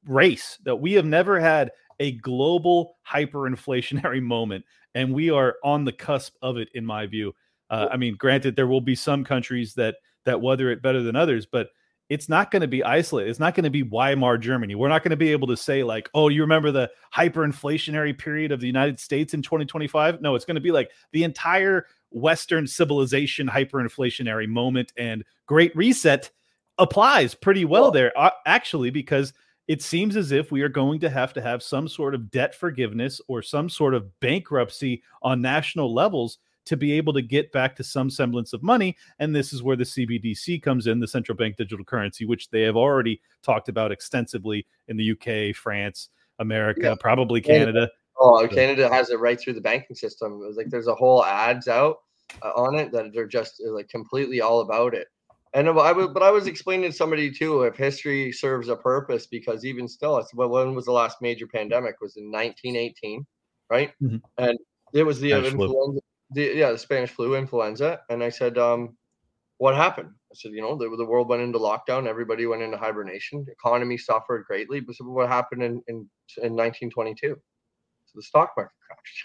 race. 0.06 0.58
That 0.64 0.76
we 0.76 0.92
have 0.92 1.06
never 1.06 1.40
had 1.40 1.72
a 2.00 2.12
global 2.12 2.96
hyperinflationary 3.06 4.22
moment 4.22 4.64
and 4.94 5.12
we 5.12 5.30
are 5.30 5.56
on 5.62 5.84
the 5.84 5.92
cusp 5.92 6.34
of 6.42 6.56
it 6.56 6.68
in 6.74 6.84
my 6.84 7.06
view 7.06 7.34
uh, 7.70 7.88
i 7.90 7.96
mean 7.96 8.14
granted 8.16 8.56
there 8.56 8.66
will 8.66 8.80
be 8.80 8.94
some 8.94 9.24
countries 9.24 9.74
that 9.74 9.96
that 10.24 10.40
weather 10.40 10.70
it 10.70 10.82
better 10.82 11.02
than 11.02 11.16
others 11.16 11.46
but 11.46 11.68
it's 12.08 12.28
not 12.28 12.50
going 12.50 12.62
to 12.62 12.68
be 12.68 12.82
isolated 12.84 13.28
it's 13.28 13.40
not 13.40 13.54
going 13.54 13.64
to 13.64 13.70
be 13.70 13.82
weimar 13.82 14.38
germany 14.38 14.74
we're 14.74 14.88
not 14.88 15.02
going 15.02 15.10
to 15.10 15.16
be 15.16 15.32
able 15.32 15.48
to 15.48 15.56
say 15.56 15.82
like 15.82 16.08
oh 16.14 16.28
you 16.28 16.40
remember 16.40 16.70
the 16.70 16.90
hyperinflationary 17.14 18.16
period 18.16 18.52
of 18.52 18.60
the 18.60 18.66
united 18.66 18.98
states 18.98 19.34
in 19.34 19.42
2025 19.42 20.20
no 20.20 20.34
it's 20.34 20.44
going 20.44 20.54
to 20.54 20.60
be 20.60 20.72
like 20.72 20.90
the 21.12 21.24
entire 21.24 21.86
Western 22.10 22.66
civilization 22.66 23.48
hyperinflationary 23.48 24.48
moment 24.48 24.92
and 24.96 25.24
Great 25.46 25.74
Reset 25.76 26.30
applies 26.78 27.34
pretty 27.34 27.64
well 27.64 27.90
there, 27.90 28.12
uh, 28.16 28.30
actually, 28.46 28.90
because 28.90 29.32
it 29.66 29.82
seems 29.82 30.16
as 30.16 30.32
if 30.32 30.50
we 30.50 30.62
are 30.62 30.68
going 30.68 30.98
to 31.00 31.10
have 31.10 31.34
to 31.34 31.42
have 31.42 31.62
some 31.62 31.88
sort 31.88 32.14
of 32.14 32.30
debt 32.30 32.54
forgiveness 32.54 33.20
or 33.28 33.42
some 33.42 33.68
sort 33.68 33.94
of 33.94 34.18
bankruptcy 34.20 35.02
on 35.22 35.42
national 35.42 35.92
levels 35.92 36.38
to 36.64 36.76
be 36.76 36.92
able 36.92 37.12
to 37.14 37.22
get 37.22 37.50
back 37.52 37.74
to 37.76 37.84
some 37.84 38.10
semblance 38.10 38.52
of 38.52 38.62
money. 38.62 38.96
And 39.18 39.34
this 39.34 39.52
is 39.52 39.62
where 39.62 39.76
the 39.76 39.84
CBDC 39.84 40.62
comes 40.62 40.86
in, 40.86 41.00
the 41.00 41.08
central 41.08 41.36
bank 41.36 41.56
digital 41.56 41.84
currency, 41.84 42.24
which 42.24 42.50
they 42.50 42.62
have 42.62 42.76
already 42.76 43.20
talked 43.42 43.68
about 43.68 43.92
extensively 43.92 44.66
in 44.88 44.96
the 44.96 45.12
UK, 45.12 45.56
France, 45.56 46.10
America, 46.38 46.82
yeah. 46.82 46.94
probably 46.98 47.40
Canada. 47.40 47.90
Oh, 48.18 48.46
Canada 48.48 48.88
has 48.88 49.10
it 49.10 49.20
right 49.20 49.38
through 49.38 49.54
the 49.54 49.60
banking 49.60 49.96
system. 49.96 50.40
It 50.42 50.46
was 50.46 50.56
like 50.56 50.70
there's 50.70 50.88
a 50.88 50.94
whole 50.94 51.24
ads 51.24 51.68
out 51.68 51.98
uh, 52.42 52.50
on 52.50 52.74
it 52.74 52.92
that 52.92 53.12
they're 53.12 53.26
just 53.26 53.62
uh, 53.66 53.72
like 53.72 53.88
completely 53.88 54.40
all 54.40 54.60
about 54.60 54.94
it. 54.94 55.08
And 55.54 55.68
I 55.68 55.92
was, 55.92 56.10
but 56.12 56.22
I 56.22 56.30
was 56.30 56.46
explaining 56.46 56.90
to 56.90 56.96
somebody 56.96 57.30
too, 57.30 57.62
if 57.62 57.76
history 57.76 58.32
serves 58.32 58.68
a 58.68 58.76
purpose, 58.76 59.26
because 59.26 59.64
even 59.64 59.88
still, 59.88 60.18
it's 60.18 60.34
when 60.34 60.74
was 60.74 60.84
the 60.84 60.92
last 60.92 61.22
major 61.22 61.46
pandemic? 61.46 61.94
It 61.94 62.02
was 62.02 62.16
in 62.16 62.30
1918, 62.30 63.26
right? 63.70 63.92
Mm-hmm. 64.02 64.18
And 64.36 64.58
it 64.92 65.04
was 65.04 65.20
the 65.20 65.32
influenza, 65.32 66.00
the, 66.32 66.52
yeah, 66.54 66.72
the 66.72 66.78
Spanish 66.78 67.10
flu, 67.10 67.34
influenza. 67.34 68.00
And 68.10 68.22
I 68.22 68.28
said, 68.28 68.58
um, 68.58 68.96
what 69.56 69.74
happened? 69.74 70.10
I 70.30 70.34
said, 70.34 70.52
you 70.52 70.60
know, 70.60 70.76
the, 70.76 70.94
the 70.96 71.06
world 71.06 71.28
went 71.28 71.42
into 71.42 71.58
lockdown, 71.58 72.06
everybody 72.06 72.44
went 72.46 72.62
into 72.62 72.76
hibernation, 72.76 73.44
the 73.46 73.52
economy 73.52 73.96
suffered 73.96 74.44
greatly. 74.46 74.80
But 74.80 74.96
what 75.00 75.28
happened 75.28 75.62
in, 75.62 75.82
in, 75.88 75.96
in 76.42 76.54
1922? 76.54 77.40
The 78.18 78.22
stock 78.24 78.50
market 78.56 78.72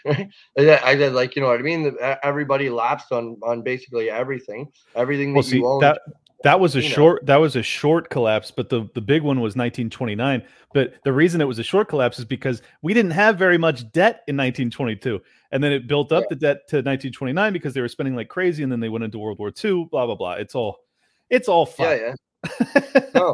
crashed. 0.06 0.30
I 0.86 0.96
did 0.96 1.14
like, 1.14 1.36
you 1.36 1.42
know 1.42 1.48
what 1.48 1.60
I 1.60 1.64
mean? 1.64 1.96
Everybody 2.22 2.70
lapsed 2.70 3.12
on 3.12 3.38
on 3.44 3.64
basically 3.64 4.12
everything, 4.12 4.72
everything 4.96 5.34
that 5.34 5.38
well, 5.38 5.44
see, 5.44 5.58
you 5.58 5.68
own. 5.68 5.82
That, 5.82 6.00
that 6.44 6.60
was 6.60 6.76
a 6.76 6.82
short 6.82 7.24
know. 7.24 7.28
that 7.28 7.38
was 7.38 7.56
a 7.56 7.64
short 7.64 8.10
collapse, 8.10 8.52
but 8.52 8.70
the, 8.70 8.88
the 8.94 9.02
big 9.02 9.24
one 9.24 9.38
was 9.38 9.56
1929. 9.56 10.44
But 10.74 10.94
the 11.04 11.14
reason 11.14 11.42
it 11.42 11.46
was 11.46 11.58
a 11.58 11.64
short 11.64 11.88
collapse 11.88 12.20
is 12.20 12.26
because 12.26 12.62
we 12.82 12.94
didn't 12.94 13.12
have 13.12 13.38
very 13.38 13.58
much 13.58 13.92
debt 13.94 14.24
in 14.28 14.38
1922. 14.38 15.22
And 15.52 15.64
then 15.64 15.72
it 15.72 15.88
built 15.88 16.12
up 16.12 16.24
yeah. 16.24 16.28
the 16.32 16.36
debt 16.36 16.58
to 16.70 16.78
1929 16.78 17.54
because 17.54 17.74
they 17.74 17.82
were 17.82 17.88
spending 17.88 18.16
like 18.16 18.28
crazy, 18.28 18.62
and 18.62 18.72
then 18.72 18.80
they 18.80 18.90
went 18.90 19.06
into 19.06 19.20
World 19.20 19.40
War 19.40 19.52
II, 19.64 19.88
blah 19.90 20.06
blah 20.06 20.16
blah. 20.16 20.34
It's 20.34 20.54
all 20.54 20.78
it's 21.30 21.48
all 21.48 21.66
fun. 21.66 21.98
Yeah, 21.98 22.16
yeah. 22.62 23.02
no. 23.16 23.34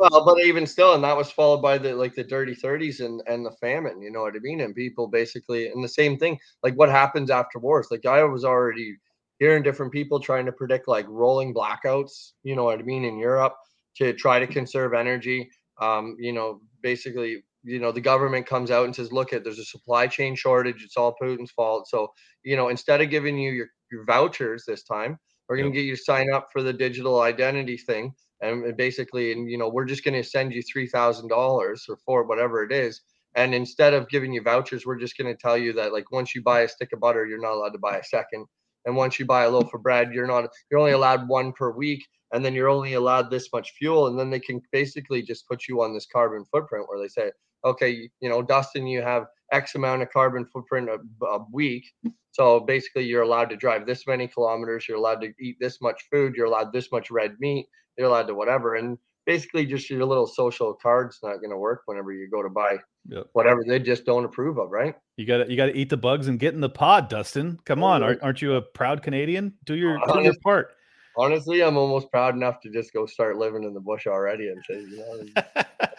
Well, 0.00 0.24
but 0.24 0.40
even 0.40 0.66
still, 0.66 0.94
and 0.94 1.04
that 1.04 1.16
was 1.16 1.30
followed 1.30 1.60
by 1.60 1.76
the 1.78 1.94
like 1.94 2.14
the 2.14 2.24
dirty 2.24 2.54
30s 2.54 3.00
and 3.00 3.22
and 3.26 3.44
the 3.44 3.52
famine. 3.52 4.00
You 4.00 4.10
know 4.10 4.22
what 4.22 4.34
I 4.34 4.38
mean? 4.40 4.62
And 4.62 4.74
people 4.74 5.08
basically, 5.08 5.68
and 5.68 5.84
the 5.84 5.88
same 5.88 6.16
thing. 6.16 6.40
Like 6.62 6.74
what 6.74 6.88
happens 6.88 7.30
after 7.30 7.58
wars? 7.58 7.88
Like 7.90 8.06
I 8.06 8.24
was 8.24 8.44
already 8.44 8.96
hearing 9.40 9.62
different 9.62 9.92
people 9.92 10.18
trying 10.20 10.46
to 10.46 10.52
predict 10.52 10.88
like 10.88 11.06
rolling 11.08 11.52
blackouts. 11.54 12.32
You 12.44 12.56
know 12.56 12.64
what 12.64 12.78
I 12.78 12.82
mean? 12.82 13.04
In 13.04 13.18
Europe 13.18 13.56
to 13.96 14.14
try 14.14 14.38
to 14.40 14.46
conserve 14.46 14.94
energy. 14.94 15.50
Um, 15.82 16.16
you 16.18 16.32
know, 16.32 16.62
basically, 16.82 17.44
you 17.62 17.78
know, 17.78 17.92
the 17.92 18.00
government 18.00 18.46
comes 18.46 18.70
out 18.70 18.86
and 18.86 18.96
says, 18.96 19.12
"Look, 19.12 19.34
at 19.34 19.44
there's 19.44 19.58
a 19.58 19.64
supply 19.66 20.06
chain 20.06 20.34
shortage. 20.34 20.82
It's 20.82 20.96
all 20.96 21.14
Putin's 21.22 21.50
fault." 21.52 21.88
So, 21.88 22.12
you 22.42 22.56
know, 22.56 22.70
instead 22.70 23.02
of 23.02 23.10
giving 23.10 23.38
you 23.38 23.52
your 23.52 23.68
your 23.92 24.04
vouchers 24.06 24.64
this 24.66 24.82
time, 24.82 25.18
we're 25.48 25.58
going 25.58 25.70
to 25.72 25.76
get 25.78 25.84
you 25.84 25.96
to 25.96 26.02
sign 26.02 26.32
up 26.32 26.48
for 26.52 26.62
the 26.62 26.72
digital 26.72 27.20
identity 27.20 27.76
thing 27.76 28.14
and 28.40 28.76
basically 28.76 29.32
and 29.32 29.50
you 29.50 29.58
know 29.58 29.68
we're 29.68 29.84
just 29.84 30.04
going 30.04 30.14
to 30.14 30.28
send 30.28 30.52
you 30.52 30.62
$3000 30.62 31.30
or 31.30 31.76
for 32.04 32.24
whatever 32.24 32.62
it 32.64 32.72
is 32.72 33.02
and 33.34 33.54
instead 33.54 33.94
of 33.94 34.08
giving 34.08 34.32
you 34.32 34.42
vouchers 34.42 34.86
we're 34.86 34.98
just 34.98 35.16
going 35.16 35.32
to 35.32 35.40
tell 35.40 35.56
you 35.56 35.72
that 35.72 35.92
like 35.92 36.10
once 36.10 36.34
you 36.34 36.42
buy 36.42 36.60
a 36.60 36.68
stick 36.68 36.90
of 36.92 37.00
butter 37.00 37.26
you're 37.26 37.40
not 37.40 37.52
allowed 37.52 37.72
to 37.72 37.78
buy 37.78 37.96
a 37.96 38.04
second 38.04 38.46
and 38.86 38.96
once 38.96 39.18
you 39.18 39.26
buy 39.26 39.44
a 39.44 39.50
loaf 39.50 39.72
of 39.74 39.82
bread 39.82 40.12
you're 40.12 40.26
not 40.26 40.48
you're 40.70 40.80
only 40.80 40.92
allowed 40.92 41.28
one 41.28 41.52
per 41.52 41.70
week 41.70 42.04
and 42.32 42.44
then 42.44 42.54
you're 42.54 42.68
only 42.68 42.94
allowed 42.94 43.30
this 43.30 43.48
much 43.52 43.72
fuel 43.72 44.06
and 44.06 44.18
then 44.18 44.30
they 44.30 44.40
can 44.40 44.60
basically 44.72 45.22
just 45.22 45.46
put 45.46 45.68
you 45.68 45.82
on 45.82 45.92
this 45.92 46.06
carbon 46.06 46.44
footprint 46.50 46.86
where 46.88 47.00
they 47.00 47.08
say 47.08 47.30
okay 47.64 48.08
you 48.20 48.28
know 48.28 48.42
dustin 48.42 48.86
you 48.86 49.02
have 49.02 49.26
x 49.52 49.74
amount 49.74 50.02
of 50.02 50.10
carbon 50.10 50.46
footprint 50.46 50.88
a, 50.88 51.26
a 51.26 51.44
week 51.52 51.84
so 52.32 52.60
basically 52.60 53.04
you're 53.04 53.22
allowed 53.22 53.50
to 53.50 53.56
drive 53.56 53.86
this 53.86 54.06
many 54.06 54.28
kilometers 54.28 54.86
you're 54.88 54.98
allowed 54.98 55.20
to 55.20 55.32
eat 55.40 55.56
this 55.60 55.80
much 55.80 56.02
food 56.10 56.34
you're 56.36 56.46
allowed 56.46 56.72
this 56.72 56.90
much 56.92 57.10
red 57.10 57.34
meat 57.40 57.66
you're 58.00 58.08
allowed 58.08 58.26
to 58.26 58.34
whatever. 58.34 58.76
And 58.76 58.98
basically, 59.26 59.66
just 59.66 59.90
your 59.90 60.04
little 60.04 60.26
social 60.26 60.74
card's 60.74 61.18
not 61.22 61.36
going 61.36 61.50
to 61.50 61.58
work 61.58 61.82
whenever 61.86 62.12
you 62.12 62.28
go 62.30 62.42
to 62.42 62.48
buy 62.48 62.78
yep. 63.06 63.26
whatever 63.34 63.62
they 63.66 63.78
just 63.78 64.04
don't 64.04 64.24
approve 64.24 64.58
of, 64.58 64.70
right? 64.70 64.94
You 65.16 65.26
got 65.26 65.38
to 65.44 65.50
you 65.50 65.56
got 65.56 65.66
to 65.66 65.76
eat 65.76 65.90
the 65.90 65.96
bugs 65.96 66.26
and 66.26 66.38
get 66.38 66.54
in 66.54 66.60
the 66.60 66.70
pod, 66.70 67.08
Dustin. 67.08 67.58
Come 67.64 67.84
on, 67.84 68.02
aren't, 68.02 68.22
aren't 68.22 68.42
you 68.42 68.54
a 68.54 68.62
proud 68.62 69.02
Canadian? 69.02 69.54
Do 69.64 69.74
your 69.74 69.98
do 70.12 70.22
your 70.22 70.34
part. 70.42 70.72
Honestly, 71.16 71.62
I'm 71.62 71.76
almost 71.76 72.10
proud 72.10 72.34
enough 72.34 72.60
to 72.62 72.70
just 72.70 72.92
go 72.92 73.04
start 73.04 73.36
living 73.36 73.64
in 73.64 73.74
the 73.74 73.80
bush 73.80 74.06
already 74.06 74.48
and 74.48 74.62
say, 74.64 74.80
you 74.80 74.96
know, 74.96 75.42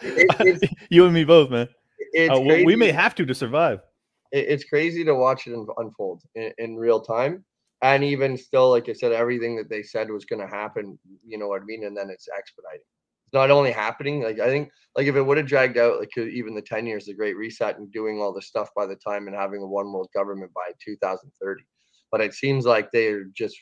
it, 0.00 0.70
you 0.88 1.04
and 1.04 1.12
me 1.14 1.22
both, 1.22 1.50
man. 1.50 1.68
Uh, 2.16 2.40
we 2.40 2.76
may 2.76 2.90
have 2.90 3.14
to 3.16 3.26
to 3.26 3.34
survive. 3.34 3.80
it's 4.32 4.64
crazy 4.64 5.04
to 5.04 5.14
watch 5.14 5.46
it 5.46 5.56
unfold 5.78 6.22
in, 6.34 6.52
in 6.58 6.76
real 6.76 7.00
time 7.00 7.44
and 7.82 8.04
even 8.04 8.36
still, 8.38 8.70
like 8.70 8.88
I 8.88 8.92
said, 8.92 9.10
everything 9.10 9.56
that 9.56 9.68
they 9.68 9.82
said 9.82 10.08
was 10.08 10.24
going 10.24 10.40
to 10.40 10.46
happen, 10.46 10.98
you 11.26 11.36
know 11.36 11.48
what 11.48 11.62
I 11.62 11.64
mean? 11.64 11.84
And 11.84 11.96
then 11.96 12.10
it's 12.10 12.28
expediting. 12.28 12.80
It's 13.26 13.34
not 13.34 13.50
only 13.50 13.72
happening, 13.72 14.22
like 14.22 14.38
I 14.38 14.46
think, 14.46 14.70
like 14.96 15.08
if 15.08 15.16
it 15.16 15.22
would 15.22 15.36
have 15.36 15.48
dragged 15.48 15.76
out, 15.76 15.98
like 15.98 16.16
even 16.16 16.54
the 16.54 16.62
10 16.62 16.86
years, 16.86 17.06
the 17.06 17.14
Great 17.14 17.36
Reset 17.36 17.78
and 17.78 17.90
doing 17.90 18.20
all 18.20 18.32
this 18.32 18.46
stuff 18.46 18.68
by 18.76 18.86
the 18.86 18.94
time 18.94 19.26
and 19.26 19.34
having 19.34 19.62
a 19.62 19.66
one 19.66 19.92
world 19.92 20.08
government 20.14 20.52
by 20.54 20.70
2030. 20.84 21.64
But 22.12 22.20
it 22.20 22.34
seems 22.34 22.64
like 22.64 22.92
they're 22.92 23.24
just, 23.34 23.56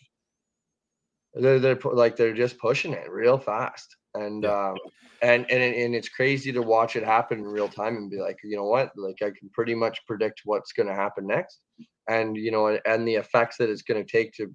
they're, 1.33 1.59
they're 1.59 1.79
like, 1.83 2.17
they're 2.17 2.35
just 2.35 2.59
pushing 2.59 2.93
it 2.93 3.11
real 3.11 3.39
fast. 3.39 3.97
And, 4.15 4.43
yeah. 4.43 4.71
um, 4.71 4.77
and, 5.23 5.51
and, 5.51 5.75
and 5.75 5.95
it's 5.95 6.09
crazy 6.09 6.53
to 6.53 6.63
watch 6.63 6.97
it 6.97 7.05
happen 7.05 7.39
in 7.39 7.45
real 7.45 7.69
time 7.69 7.97
and 7.97 8.11
be 8.11 8.19
like, 8.19 8.39
you 8.43 8.57
know 8.57 8.65
what? 8.65 8.91
Like 8.97 9.19
I 9.23 9.31
can 9.31 9.51
pretty 9.53 9.75
much 9.75 9.99
predict 10.07 10.43
what's 10.45 10.73
going 10.73 10.89
to 10.89 10.95
happen 10.95 11.27
next. 11.27 11.61
And 12.09 12.37
you 12.37 12.51
know 12.51 12.77
and 12.87 13.07
the 13.07 13.15
effects 13.15 13.57
that 13.59 13.71
it's 13.71 13.83
going 13.83 14.05
to 14.05 14.11
take 14.11 14.33
to 14.35 14.53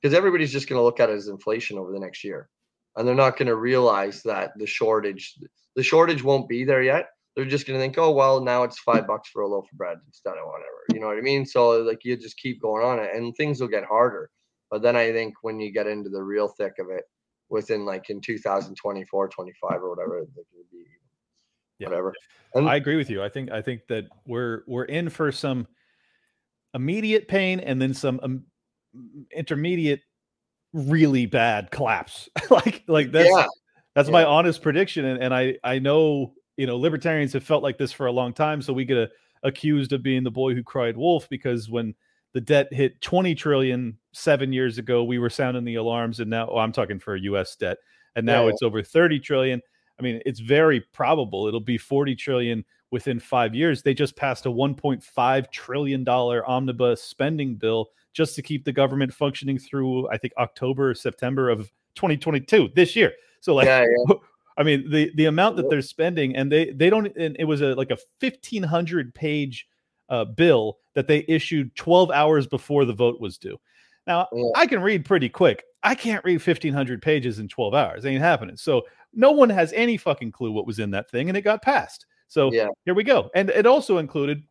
because 0.00 0.16
everybody's 0.16 0.52
just 0.52 0.68
going 0.68 0.78
to 0.78 0.84
look 0.84 1.00
at 1.00 1.10
it 1.10 1.16
as 1.16 1.28
inflation 1.28 1.78
over 1.78 1.92
the 1.92 2.00
next 2.00 2.24
year. 2.24 2.48
And 2.96 3.06
they're 3.06 3.14
not 3.14 3.36
going 3.36 3.48
to 3.48 3.56
realize 3.56 4.22
that 4.22 4.52
the 4.56 4.66
shortage 4.66 5.34
the 5.76 5.82
shortage 5.82 6.22
won't 6.22 6.48
be 6.48 6.64
there 6.64 6.82
yet. 6.82 7.08
They're 7.34 7.44
just 7.44 7.66
going 7.66 7.78
to 7.78 7.82
think 7.82 7.98
oh 7.98 8.12
well 8.12 8.40
now 8.40 8.62
it's 8.62 8.78
five 8.78 9.06
bucks 9.06 9.28
for 9.28 9.42
a 9.42 9.48
loaf 9.48 9.66
of 9.70 9.76
bread 9.76 9.98
instead 10.06 10.38
of 10.38 10.46
whatever. 10.46 10.84
You 10.94 11.00
know 11.00 11.08
what 11.08 11.18
i 11.18 11.22
mean? 11.22 11.44
So 11.44 11.82
like 11.82 12.04
you 12.04 12.16
just 12.16 12.38
keep 12.38 12.62
going 12.62 12.84
on 12.84 13.00
it 13.00 13.14
and 13.14 13.34
things 13.34 13.60
will 13.60 13.68
get 13.68 13.84
harder. 13.84 14.30
But 14.70 14.82
then 14.82 14.96
i 14.96 15.12
think 15.12 15.34
when 15.42 15.60
you 15.60 15.72
get 15.72 15.86
into 15.86 16.08
the 16.08 16.22
real 16.22 16.48
thick 16.48 16.74
of 16.78 16.88
it 16.90 17.04
within 17.54 17.86
like 17.86 18.10
in 18.10 18.20
2024 18.20 19.28
25 19.28 19.82
or 19.82 19.88
whatever 19.88 20.18
it 20.18 20.28
would 20.34 20.70
be 20.70 20.84
yeah. 21.78 21.88
whatever 21.88 22.12
and 22.54 22.68
i 22.68 22.74
agree 22.76 22.96
with 22.96 23.08
you 23.08 23.22
i 23.22 23.28
think 23.28 23.50
i 23.50 23.62
think 23.62 23.86
that 23.88 24.04
we're 24.26 24.64
we're 24.66 24.84
in 24.84 25.08
for 25.08 25.30
some 25.30 25.66
immediate 26.74 27.28
pain 27.28 27.60
and 27.60 27.80
then 27.80 27.94
some 27.94 28.18
um, 28.22 28.42
intermediate 29.34 30.00
really 30.72 31.26
bad 31.26 31.70
collapse 31.70 32.28
like 32.50 32.82
like 32.88 33.12
that's 33.12 33.30
yeah. 33.30 33.46
that's 33.94 34.08
yeah. 34.08 34.12
my 34.12 34.24
honest 34.24 34.60
prediction 34.60 35.04
and, 35.04 35.22
and 35.22 35.32
i 35.32 35.54
i 35.62 35.78
know 35.78 36.34
you 36.56 36.66
know 36.66 36.76
libertarians 36.76 37.32
have 37.32 37.44
felt 37.44 37.62
like 37.62 37.78
this 37.78 37.92
for 37.92 38.06
a 38.06 38.12
long 38.12 38.32
time 38.32 38.60
so 38.60 38.72
we 38.72 38.84
get 38.84 38.98
a, 38.98 39.08
accused 39.44 39.92
of 39.92 40.02
being 40.02 40.24
the 40.24 40.30
boy 40.30 40.54
who 40.54 40.62
cried 40.64 40.96
wolf 40.96 41.28
because 41.28 41.70
when 41.70 41.94
the 42.34 42.40
debt 42.40 42.72
hit 42.72 43.00
20 43.00 43.34
trillion 43.34 43.96
seven 44.12 44.52
years 44.52 44.78
ago 44.78 45.02
we 45.02 45.18
were 45.18 45.30
sounding 45.30 45.64
the 45.64 45.76
alarms 45.76 46.20
and 46.20 46.28
now 46.28 46.48
oh, 46.50 46.58
i'm 46.58 46.72
talking 46.72 46.98
for 46.98 47.16
us 47.16 47.56
debt 47.56 47.78
and 48.16 48.26
now 48.26 48.44
yeah. 48.44 48.50
it's 48.50 48.62
over 48.62 48.82
30 48.82 49.18
trillion 49.20 49.62
i 49.98 50.02
mean 50.02 50.20
it's 50.26 50.40
very 50.40 50.80
probable 50.92 51.46
it'll 51.46 51.60
be 51.60 51.78
40 51.78 52.14
trillion 52.14 52.64
within 52.94 53.18
five 53.18 53.56
years. 53.56 53.82
They 53.82 53.92
just 53.92 54.14
passed 54.14 54.46
a 54.46 54.50
$1.5 54.50 55.50
trillion 55.50 56.08
omnibus 56.08 57.02
spending 57.02 57.56
bill 57.56 57.88
just 58.12 58.36
to 58.36 58.42
keep 58.42 58.64
the 58.64 58.72
government 58.72 59.12
functioning 59.12 59.58
through, 59.58 60.08
I 60.10 60.16
think, 60.16 60.32
October 60.38 60.90
or 60.90 60.94
September 60.94 61.50
of 61.50 61.72
2022 61.96 62.70
this 62.76 62.94
year. 62.94 63.12
So, 63.40 63.52
like, 63.52 63.66
yeah, 63.66 63.84
yeah. 64.08 64.14
I 64.56 64.62
mean, 64.62 64.88
the 64.88 65.10
the 65.16 65.24
amount 65.24 65.56
that 65.56 65.68
they're 65.68 65.82
spending, 65.82 66.36
and 66.36 66.52
they 66.52 66.70
they 66.70 66.88
don't. 66.88 67.08
And 67.16 67.34
it 67.40 67.44
was 67.46 67.60
a 67.60 67.74
like 67.74 67.90
a 67.90 67.98
1500 68.20 69.12
page 69.12 69.66
uh, 70.08 70.24
bill 70.24 70.78
that 70.94 71.08
they 71.08 71.24
issued 71.28 71.74
12 71.76 72.10
hours 72.10 72.46
before 72.46 72.84
the 72.84 72.92
vote 72.92 73.20
was 73.20 73.38
due. 73.38 73.58
Now, 74.06 74.28
yeah. 74.32 74.44
I 74.54 74.66
can 74.66 74.82
read 74.82 75.04
pretty 75.04 75.28
quick. 75.28 75.64
I 75.82 75.94
can't 75.94 76.24
read 76.24 76.44
1500 76.44 77.02
pages 77.02 77.38
in 77.38 77.48
12 77.48 77.74
hours. 77.74 78.04
It 78.04 78.10
ain't 78.10 78.22
happening. 78.22 78.56
So, 78.56 78.82
no 79.16 79.30
one 79.30 79.48
has 79.50 79.72
any 79.74 79.96
fucking 79.96 80.32
clue 80.32 80.50
what 80.50 80.66
was 80.66 80.80
in 80.80 80.90
that 80.90 81.08
thing, 81.10 81.28
and 81.28 81.38
it 81.38 81.42
got 81.42 81.62
passed. 81.62 82.04
So 82.26 82.52
yeah. 82.52 82.66
here 82.84 82.94
we 82.94 83.04
go. 83.04 83.30
And 83.36 83.48
it 83.50 83.64
also 83.64 83.98
included 83.98 84.42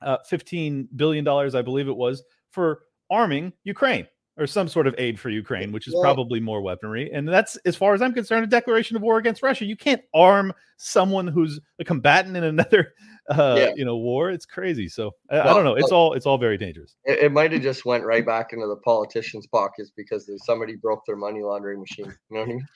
uh, 0.00 0.18
$15 0.30 0.86
billion, 0.94 1.26
I 1.26 1.60
believe 1.62 1.88
it 1.88 1.96
was, 1.96 2.22
for 2.50 2.82
arming 3.10 3.52
Ukraine. 3.64 4.06
or 4.36 4.46
some 4.46 4.68
sort 4.68 4.86
of 4.86 4.94
aid 4.98 5.18
for 5.18 5.30
Ukraine, 5.30 5.72
which 5.72 5.88
is 5.88 5.94
Well- 5.94 6.02
probably 6.04 6.38
more 6.40 6.60
weaponry. 6.60 7.10
And 7.10 7.26
that's, 7.26 7.56
as 7.64 7.74
far 7.74 7.94
as 7.94 8.02
I'm 8.02 8.12
concerned, 8.12 8.44
a 8.44 8.46
declaration 8.46 8.94
of 8.96 9.02
war 9.02 9.18
against 9.18 9.42
Russia. 9.42 9.64
You 9.64 9.76
can't 9.76 10.02
arm 10.14 10.52
someone 10.76 11.26
who's 11.26 11.58
a 11.80 11.84
combatant 11.84 12.36
in 12.36 12.44
another, 12.44 12.92
uh, 13.30 13.56
Yeah. 13.58 13.72
you 13.76 13.84
know, 13.84 13.96
war. 13.96 14.30
It's 14.30 14.46
crazy. 14.46 14.88
So 14.88 15.12
I, 15.30 15.40
I 15.40 15.54
don't 15.54 15.64
know. 15.64 15.74
It's 15.74 15.90
well- 15.90 16.00
all 16.00 16.12
it's 16.14 16.26
all 16.26 16.38
very 16.38 16.56
dangerous. 16.56 16.96
It, 17.04 17.18
it 17.20 17.32
might 17.32 17.52
have 17.52 17.62
just 17.62 17.84
went 17.84 18.04
right 18.04 18.24
back 18.24 18.52
into 18.52 18.66
the 18.66 18.76
politicians' 18.76 19.46
pockets 19.46 19.90
because 19.96 20.26
there's 20.26 20.44
somebody 20.44 20.76
broke 20.76 21.04
their 21.06 21.16
money 21.16 21.42
laundering 21.42 21.80
machine. 21.80 22.06
You 22.30 22.36
know 22.36 22.40
what 22.40 22.48
I 22.48 22.52
mean? 22.52 22.68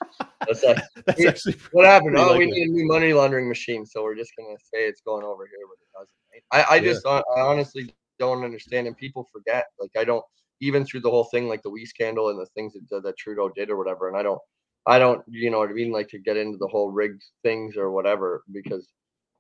That's 0.46 0.62
like 0.64 0.78
That's 1.06 1.20
Yeah. 1.22 1.28
actually 1.30 1.56
what 1.72 1.86
happened. 1.86 2.16
Oh, 2.18 2.36
we 2.36 2.46
need 2.46 2.68
a 2.68 2.70
new 2.70 2.86
money 2.86 3.12
laundering 3.12 3.48
machine, 3.48 3.86
so 3.86 4.02
we're 4.02 4.16
just 4.16 4.32
gonna 4.36 4.56
say 4.72 4.86
it's 4.86 5.00
going 5.02 5.24
over 5.24 5.46
here, 5.46 5.66
but 5.68 5.78
it 5.80 5.90
doesn't. 5.98 6.18
Right? 6.32 6.66
I, 6.68 6.74
I 6.74 6.76
Yeah. 6.76 6.92
just 6.92 7.06
I, 7.06 7.22
I 7.36 7.40
honestly 7.42 7.94
don't 8.18 8.44
understand, 8.44 8.86
and 8.86 8.96
people 8.96 9.28
forget. 9.32 9.66
Like 9.78 9.90
I 9.96 10.04
don't 10.04 10.24
even 10.60 10.84
through 10.84 11.00
the 11.00 11.10
whole 11.10 11.24
thing, 11.24 11.48
like 11.48 11.62
the 11.62 11.70
WE 11.70 11.86
scandal 11.86 12.28
and 12.28 12.38
the 12.38 12.46
things 12.54 12.74
that, 12.90 13.02
that 13.02 13.16
Trudeau 13.16 13.48
did 13.56 13.70
or 13.70 13.76
whatever. 13.78 14.08
And 14.08 14.16
I 14.16 14.22
don't, 14.22 14.38
I 14.86 14.98
don't, 14.98 15.22
you 15.26 15.50
know 15.50 15.58
what 15.60 15.70
I 15.70 15.72
mean, 15.72 15.90
like 15.90 16.08
to 16.08 16.18
get 16.18 16.36
into 16.36 16.58
the 16.58 16.66
whole 16.68 16.90
rigged 16.90 17.22
things 17.42 17.76
or 17.76 17.90
whatever 17.92 18.42
because. 18.52 18.86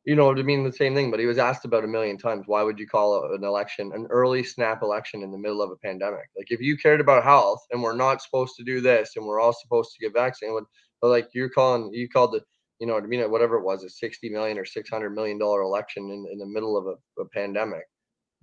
You 0.04 0.16
know 0.16 0.30
I 0.30 0.42
mean? 0.42 0.64
The 0.64 0.72
same 0.72 0.94
thing, 0.94 1.10
but 1.10 1.20
he 1.20 1.26
was 1.26 1.38
asked 1.38 1.64
about 1.66 1.84
a 1.84 1.88
million 1.88 2.16
times. 2.16 2.44
Why 2.46 2.62
would 2.62 2.78
you 2.78 2.86
call 2.86 3.32
an 3.34 3.44
election 3.44 3.92
an 3.94 4.06
early 4.10 4.42
snap 4.42 4.82
election 4.82 5.22
in 5.22 5.30
the 5.30 5.38
middle 5.38 5.60
of 5.62 5.70
a 5.70 5.76
pandemic? 5.76 6.28
Like, 6.36 6.50
if 6.50 6.60
you 6.60 6.76
cared 6.78 7.00
about 7.00 7.22
health 7.22 7.60
and 7.70 7.82
we're 7.82 7.94
not 7.94 8.22
supposed 8.22 8.56
to 8.56 8.64
do 8.64 8.80
this 8.80 9.12
and 9.16 9.26
we're 9.26 9.40
all 9.40 9.52
supposed 9.52 9.92
to 9.92 10.00
get 10.00 10.14
vaccinated, 10.14 10.64
but 11.02 11.08
like 11.08 11.28
you're 11.34 11.50
calling, 11.50 11.92
you 11.92 12.08
called 12.08 12.32
the 12.32 12.42
you 12.78 12.86
know 12.86 12.96
I 12.96 13.00
mean, 13.02 13.30
whatever 13.30 13.56
it 13.58 13.64
was, 13.64 13.84
a 13.84 13.90
60 13.90 14.30
million 14.30 14.58
or 14.58 14.64
600 14.64 15.10
million 15.10 15.38
dollar 15.38 15.60
election 15.62 16.04
in, 16.10 16.26
in 16.32 16.38
the 16.38 16.46
middle 16.46 16.76
of 16.78 16.86
a, 16.86 17.22
a 17.22 17.26
pandemic 17.28 17.84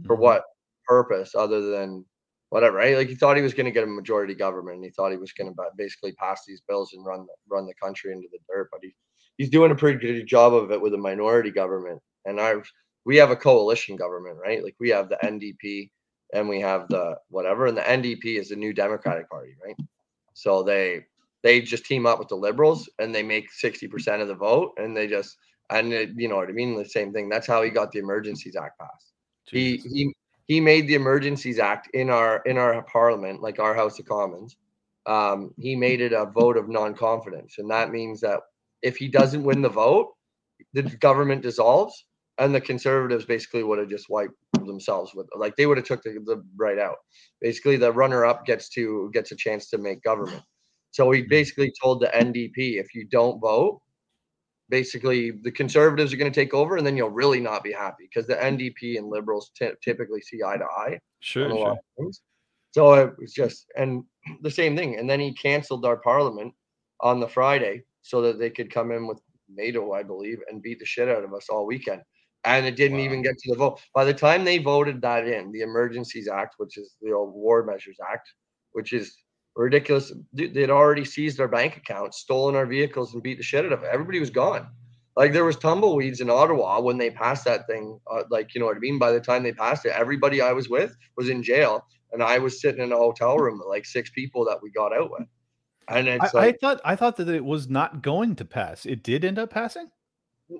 for 0.05 0.16
Mhm. 0.18 0.20
what 0.22 0.43
purpose 0.88 1.36
other 1.36 1.62
than 1.62 2.05
whatever, 2.49 2.78
right? 2.78 2.97
Like 2.97 3.10
he 3.10 3.16
thought 3.16 3.38
he 3.38 3.43
was 3.43 3.53
going 3.53 3.66
to 3.66 3.72
get 3.72 3.84
a 3.84 3.88
majority 3.88 4.36
government 4.36 4.78
and 4.78 4.86
he 4.86 4.91
thought 4.91 5.12
he 5.12 5.18
was 5.18 5.34
going 5.34 5.53
to 5.53 5.64
basically 5.78 6.14
pass 6.14 6.43
these 6.45 6.62
bills 6.68 6.93
and 6.93 7.05
run 7.05 7.28
run 7.49 7.66
the 7.68 7.74
country 7.82 8.12
into 8.14 8.28
the 8.32 8.39
dirt, 8.49 8.70
but 8.72 8.82
he, 8.84 8.95
he's 9.38 9.49
doing 9.49 9.71
a 9.71 9.75
pretty 9.75 9.99
good 9.99 10.25
job 10.27 10.53
of 10.53 10.71
it 10.71 10.81
with 10.81 10.93
a 10.93 10.97
minority 10.97 11.51
government. 11.51 12.01
And 12.25 12.39
our, 12.39 12.63
we 13.05 13.17
have 13.17 13.31
a 13.31 13.35
coalition 13.35 13.95
government, 13.95 14.38
right? 14.43 14.63
Like 14.63 14.75
we 14.79 14.89
have 14.89 15.09
the 15.09 15.17
NDP 15.23 15.89
and 16.33 16.49
we 16.49 16.59
have 16.59 16.88
the 16.89 17.17
whatever, 17.29 17.67
and 17.67 17.77
the 17.77 17.81
NDP 17.81 18.38
is 18.38 18.49
the 18.49 18.55
new 18.55 18.73
Democratic 18.73 19.29
Party, 19.29 19.55
right? 19.63 19.77
So 20.33 20.61
they 20.63 21.05
they 21.43 21.61
just 21.61 21.85
team 21.85 22.05
up 22.05 22.19
with 22.19 22.27
the 22.27 22.35
liberals 22.35 22.89
and 22.99 23.13
they 23.13 23.23
make 23.23 23.47
60% 23.51 24.21
of 24.21 24.27
the 24.27 24.35
vote 24.35 24.73
and 24.77 24.95
they 24.95 25.07
just 25.07 25.38
and 25.69 25.93
it, 25.93 26.09
you 26.15 26.27
know 26.27 26.38
what 26.38 26.49
I 26.49 26.53
mean 26.53 26.75
the 26.75 26.85
same 26.85 27.13
thing 27.13 27.29
that's 27.29 27.47
how 27.47 27.61
he 27.61 27.69
got 27.69 27.91
the 27.91 27.99
emergencies 27.99 28.55
act 28.55 28.79
passed 28.79 29.13
he 29.45 29.77
he 29.77 30.13
he 30.47 30.59
made 30.59 30.88
the 30.88 30.95
emergencies 30.95 31.59
act 31.59 31.89
in 31.93 32.09
our 32.09 32.41
in 32.45 32.57
our 32.57 32.81
parliament 32.83 33.41
like 33.41 33.59
our 33.59 33.75
house 33.75 33.99
of 33.99 34.05
commons 34.05 34.57
um 35.05 35.53
he 35.57 35.75
made 35.75 36.01
it 36.01 36.13
a 36.13 36.25
vote 36.25 36.57
of 36.57 36.69
non-confidence 36.69 37.59
and 37.59 37.69
that 37.69 37.91
means 37.91 38.19
that 38.21 38.39
if 38.82 38.97
he 38.97 39.07
doesn't 39.07 39.43
win 39.43 39.61
the 39.61 39.69
vote 39.69 40.13
the 40.73 40.84
government 40.84 41.41
dissolves 41.41 42.05
and 42.39 42.53
the 42.53 42.61
conservatives 42.61 43.25
basically 43.25 43.63
would 43.63 43.80
have 43.80 43.89
just 43.89 44.09
wiped 44.09 44.34
themselves 44.53 45.13
with 45.13 45.28
like 45.36 45.55
they 45.55 45.65
would 45.65 45.78
have 45.78 45.86
took 45.86 46.03
the, 46.03 46.11
the 46.25 46.43
right 46.57 46.80
out 46.80 46.97
basically 47.41 47.78
the 47.78 47.91
runner 47.91 48.25
up 48.25 48.45
gets 48.45 48.69
to 48.69 49.09
gets 49.13 49.32
a 49.32 49.36
chance 49.36 49.69
to 49.69 49.78
make 49.78 50.01
government 50.03 50.41
so 50.91 51.09
he 51.11 51.21
hmm. 51.21 51.30
basically 51.30 51.71
told 51.82 52.01
the 52.01 52.07
ndp 52.07 52.53
if 52.55 52.93
you 52.93 53.05
don't 53.05 53.39
vote 53.39 53.82
basically 54.69 55.32
the 55.43 55.51
conservatives 55.51 56.11
are 56.11 56.17
going 56.17 56.32
to 56.32 56.39
take 56.39 56.53
over 56.53 56.78
and 56.78 56.86
then 56.86 56.97
you'll 56.97 57.09
really 57.09 57.39
not 57.39 57.63
be 57.63 57.71
happy 57.71 58.09
because 58.09 58.28
the 58.28 58.36
ndp 58.36 58.97
and 58.97 59.07
liberals 59.07 59.51
ty- 59.57 59.71
typically 59.84 60.21
see 60.21 60.43
eye 60.43 60.57
to 60.57 60.65
eye 60.65 60.99
sure, 61.21 61.45
on 61.45 61.51
a 61.51 61.55
lot 61.55 61.78
sure. 61.97 62.11
So 62.78 62.93
it 62.93 63.15
was 63.17 63.34
just 63.34 63.65
and 63.75 64.03
the 64.43 64.51
same 64.51 64.78
thing. 64.78 64.99
And 64.99 65.09
then 65.09 65.19
he 65.19 65.34
canceled 65.34 65.84
our 65.84 65.97
parliament 65.97 66.53
on 67.01 67.19
the 67.19 67.28
Friday 67.28 67.84
so 68.10 68.22
that 68.22 68.39
they 68.39 68.49
could 68.49 68.74
come 68.74 68.91
in 68.91 69.08
with 69.08 69.20
NATO, 69.49 69.91
I 69.93 70.03
believe, 70.03 70.39
and 70.49 70.62
beat 70.62 70.80
the 70.80 70.86
shit 70.86 71.10
out 71.10 71.24
of 71.24 71.34
us 71.34 71.49
all 71.49 71.66
weekend. 71.66 72.01
And 72.45 72.66
it 72.66 72.76
didn't 72.76 72.97
Wow. 72.99 73.03
even 73.03 73.22
get 73.22 73.38
to 73.38 73.51
the 73.51 73.58
vote. 73.58 73.82
By 73.93 74.05
the 74.05 74.14
time 74.14 74.43
they 74.45 74.58
voted 74.60 75.01
that 75.01 75.28
in, 75.28 75.51
the 75.51 75.62
Emergencies 75.62 76.28
Act, 76.28 76.55
which 76.58 76.78
is 76.78 76.95
the 77.01 77.12
old 77.12 77.34
War 77.34 77.64
Measures 77.64 77.97
Act, 78.12 78.30
which 78.72 78.93
is 78.93 79.18
ridiculous. 79.55 80.14
They- 80.34 80.47
They'd 80.47 80.70
already 80.70 81.03
seized 81.03 81.39
our 81.41 81.47
bank 81.47 81.78
accounts, 81.78 82.20
stolen 82.20 82.55
our 82.55 82.66
vehicles, 82.66 83.14
and 83.14 83.24
beat 83.24 83.38
the 83.38 83.43
shit 83.43 83.66
out 83.66 83.74
of 83.74 83.84
it. 83.84 83.89
Everybody 83.91 84.20
was 84.20 84.30
gone. 84.30 84.68
Like 85.18 85.34
there 85.34 85.45
was 85.45 85.58
tumbleweeds 85.58 86.22
in 86.22 86.30
Ottawa 86.30 86.80
when 86.80 86.97
they 86.97 87.10
passed 87.10 87.43
that 87.45 87.66
thing. 87.68 87.99
Uh, 88.10 88.24
like 88.30 88.53
you 88.53 88.62
know 88.62 88.68
what 88.68 88.78
I 88.78 88.80
mean. 88.80 88.99
By 88.99 89.12
the 89.12 89.20
time 89.20 89.43
they 89.43 89.51
passed 89.51 89.84
it, 89.86 89.91
everybody 89.93 90.41
I 90.41 90.53
was 90.53 90.70
with 90.70 90.95
was 91.18 91.30
in 91.30 91.41
jail, 91.41 91.84
and 92.14 92.22
I 92.22 92.38
was 92.38 92.62
sitting 92.62 92.84
in 92.84 92.91
a 92.91 92.97
hotel 92.97 93.38
room 93.38 93.58
with 93.58 93.68
like 93.68 93.86
six 93.86 94.12
people 94.12 94.45
that 94.45 94.62
we 94.62 94.70
got 94.72 94.93
out 94.93 95.10
with. 95.12 95.28
And 95.89 96.07
it's 96.07 96.33
I, 96.35 96.47
I 96.47 96.51
thought 96.51 96.81
I 96.83 96.95
thought 96.95 97.15
that 97.17 97.29
it 97.29 97.45
was 97.45 97.69
not 97.69 98.01
going 98.01 98.35
to 98.35 98.45
pass. 98.45 98.85
It 98.85 99.03
did 99.03 99.23
end 99.23 99.39
up 99.39 99.49
passing. 99.51 99.88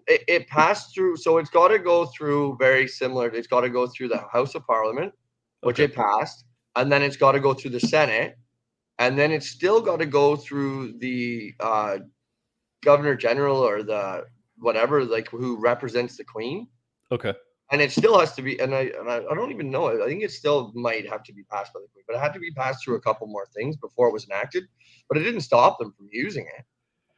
it, 0.08 0.24
it 0.28 0.48
passed 0.48 0.94
through. 0.94 1.18
So 1.18 1.38
it's 1.38 1.50
got 1.50 1.70
to 1.70 1.80
go 1.80 2.06
through 2.08 2.58
very 2.60 2.88
similar. 2.88 3.30
It's 3.30 3.48
got 3.48 3.62
to 3.62 3.70
go 3.70 3.88
through 3.88 4.10
the 4.10 4.24
House 4.32 4.56
of 4.56 4.66
Parliament, 4.66 5.14
which 5.62 5.80
Okay. 5.80 5.86
it 5.86 5.96
passed, 5.96 6.46
and 6.76 6.92
then 6.92 7.02
it's 7.02 7.18
got 7.18 7.34
to 7.34 7.40
go 7.40 7.54
through 7.54 7.72
the 7.72 7.80
Senate, 7.80 8.38
and 9.00 9.18
then 9.18 9.32
it's 9.32 9.50
still 9.50 9.82
got 9.82 10.00
to 10.00 10.06
go 10.06 10.36
through 10.36 10.98
the 11.00 11.54
uh, 11.60 11.98
Governor 12.84 13.16
General 13.16 13.58
or 13.58 13.84
the 13.84 14.26
whatever, 14.60 15.04
like 15.04 15.30
who 15.30 15.60
represents 15.60 16.18
the 16.18 16.24
Queen. 16.24 16.68
Okay. 17.12 17.34
And 17.72 17.82
it 17.82 17.92
still 17.92 18.20
has 18.20 18.34
to 18.34 18.42
be 18.42 18.60
and 18.60 18.74
I, 18.74 18.92
and 19.00 19.10
I 19.10 19.18
I 19.18 19.36
don't 19.36 19.52
even 19.52 19.70
know 19.70 19.88
I 20.04 20.08
think 20.08 20.24
it 20.24 20.32
still 20.32 20.72
might 20.76 21.08
have 21.10 21.24
to 21.24 21.34
be 21.34 21.44
passed 21.44 21.74
by 21.74 21.80
the 21.82 21.88
queen 21.94 22.04
but 22.08 22.16
it 22.16 22.20
had 22.20 22.34
to 22.34 22.40
be 22.40 22.52
passed 22.52 22.84
through 22.84 22.96
a 22.96 23.02
couple 23.02 23.28
more 23.28 23.48
things 23.56 23.76
before 23.76 24.08
it 24.08 24.14
was 24.14 24.26
enacted 24.26 24.64
but 25.10 25.18
it 25.18 25.24
didn't 25.24 25.42
stop 25.42 25.80
them 25.80 25.94
from 25.98 26.08
using 26.12 26.46
it 26.58 26.66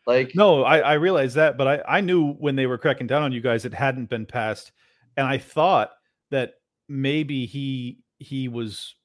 like 0.10 0.34
No, 0.34 0.64
I, 0.64 0.80
I 0.80 0.94
realized 0.94 1.36
that, 1.36 1.58
but 1.58 1.68
I, 1.68 1.98
I 1.98 2.02
knew 2.02 2.34
when 2.34 2.56
they 2.56 2.66
were 2.66 2.80
cracking 2.80 3.06
down 3.06 3.22
on 3.22 3.32
you 3.32 3.42
guys, 3.42 3.64
it 3.64 3.74
hadn't 3.74 4.10
been 4.10 4.26
passed, 4.26 4.72
and 5.18 5.28
I 5.28 5.38
thought 5.38 5.92
that 6.32 6.54
maybe 6.88 7.46
he 7.46 8.00
he 8.18 8.48
was 8.48 8.96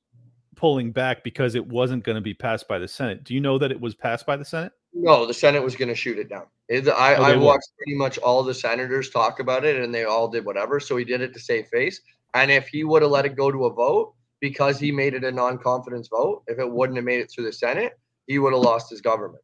pulling 0.56 0.92
back 0.92 1.22
because 1.22 1.54
it 1.54 1.66
wasn't 1.66 2.04
going 2.04 2.16
to 2.16 2.22
be 2.22 2.32
passed 2.32 2.66
by 2.68 2.78
the 2.78 2.88
Senate. 2.88 3.22
Do 3.22 3.34
you 3.34 3.40
know 3.40 3.58
that 3.58 3.70
it 3.70 3.80
was 3.80 3.94
passed 3.94 4.24
by 4.24 4.36
the 4.36 4.44
Senate? 4.44 4.72
No 4.94 5.26
the 5.26 5.34
senate 5.34 5.62
was 5.62 5.76
going 5.76 5.88
to 5.88 5.94
shoot 5.94 6.18
it 6.18 6.28
down. 6.28 6.46
It, 6.68 6.88
I, 6.88 7.16
Oh, 7.16 7.22
I 7.22 7.36
watched 7.36 7.68
pretty 7.76 7.96
much 7.96 8.16
all 8.18 8.42
the 8.42 8.54
senators 8.54 9.10
talk 9.10 9.40
about 9.40 9.64
it 9.64 9.82
and 9.82 9.94
they 9.94 10.04
all 10.04 10.28
did 10.28 10.44
whatever 10.44 10.80
so 10.80 10.96
he 10.96 11.04
did 11.04 11.20
it 11.20 11.34
to 11.34 11.40
save 11.40 11.66
face. 11.68 12.00
And 12.34 12.50
if 12.50 12.68
he 12.68 12.84
would 12.84 13.02
have 13.02 13.10
let 13.10 13.26
it 13.26 13.36
go 13.36 13.50
to 13.50 13.66
a 13.66 13.72
vote 13.72 14.14
because 14.40 14.78
he 14.78 14.90
made 14.90 15.14
it 15.14 15.24
a 15.24 15.30
non-confidence 15.30 16.08
vote 16.08 16.42
if 16.46 16.58
it 16.58 16.70
wouldn't 16.70 16.96
have 16.96 17.04
made 17.04 17.20
it 17.20 17.30
through 17.30 17.44
the 17.44 17.52
senate 17.52 17.98
he 18.26 18.38
would 18.38 18.52
have 18.52 18.62
lost 18.62 18.90
his 18.90 19.00
government. 19.00 19.42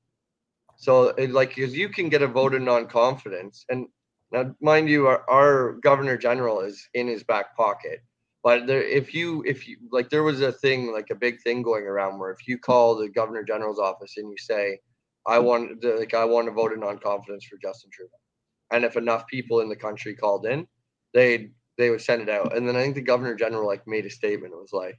So, 0.77 1.09
it, 1.09 1.31
like, 1.31 1.55
because 1.55 1.77
you 1.77 1.89
can 1.89 2.09
get 2.09 2.23
a 2.23 2.27
vote 2.27 2.55
of 2.55 2.63
non-confidence, 2.63 3.67
and 3.69 3.87
now, 4.33 4.55
mind 4.61 4.89
you, 4.89 5.09
our, 5.09 5.29
our 5.29 5.73
governor 5.83 6.17
general 6.17 6.61
is 6.61 6.89
in 6.95 7.09
his 7.09 7.23
back 7.23 7.57
pocket. 7.57 8.01
But 8.43 8.67
there, 8.67 8.83
if 8.83 9.13
you, 9.13 9.45
if 9.47 9.69
you, 9.69 9.77
like, 9.93 10.09
there 10.09 10.23
was 10.23 10.41
a 10.41 10.53
thing, 10.53 10.93
like 10.93 11.11
a 11.11 11.15
big 11.15 11.43
thing 11.43 11.63
going 11.63 11.85
around 11.85 12.19
where 12.19 12.31
if 12.31 12.49
you 12.49 12.57
call 12.57 12.97
the 12.97 13.09
governor 13.09 13.43
general's 13.43 13.79
office 13.79 14.15
and 14.17 14.31
you 14.31 14.39
say, 14.39 14.79
"I 15.31 15.39
want, 15.39 15.81
to, 15.83 15.97
like, 15.97 16.15
I 16.15 16.25
want 16.25 16.47
to 16.49 16.53
vote 16.53 16.73
of 16.73 16.79
non-confidence 16.81 17.45
for 17.45 17.57
Justin 17.63 17.91
Trudeau," 17.93 18.19
and 18.73 18.85
if 18.85 18.97
enough 18.97 19.27
people 19.27 19.61
in 19.61 19.69
the 19.69 19.77
country 19.77 20.15
called 20.15 20.47
in, 20.47 20.67
they 21.15 21.51
they 21.79 21.91
would 21.91 22.03
send 22.03 22.23
it 22.23 22.29
out. 22.29 22.57
And 22.57 22.69
then 22.69 22.77
I 22.77 22.83
think 22.83 22.95
the 22.95 23.03
governor 23.03 23.35
general 23.35 23.67
like 23.67 23.87
made 23.87 24.07
a 24.07 24.11
statement. 24.11 24.53
It 24.53 24.61
was 24.61 24.73
like, 24.73 24.99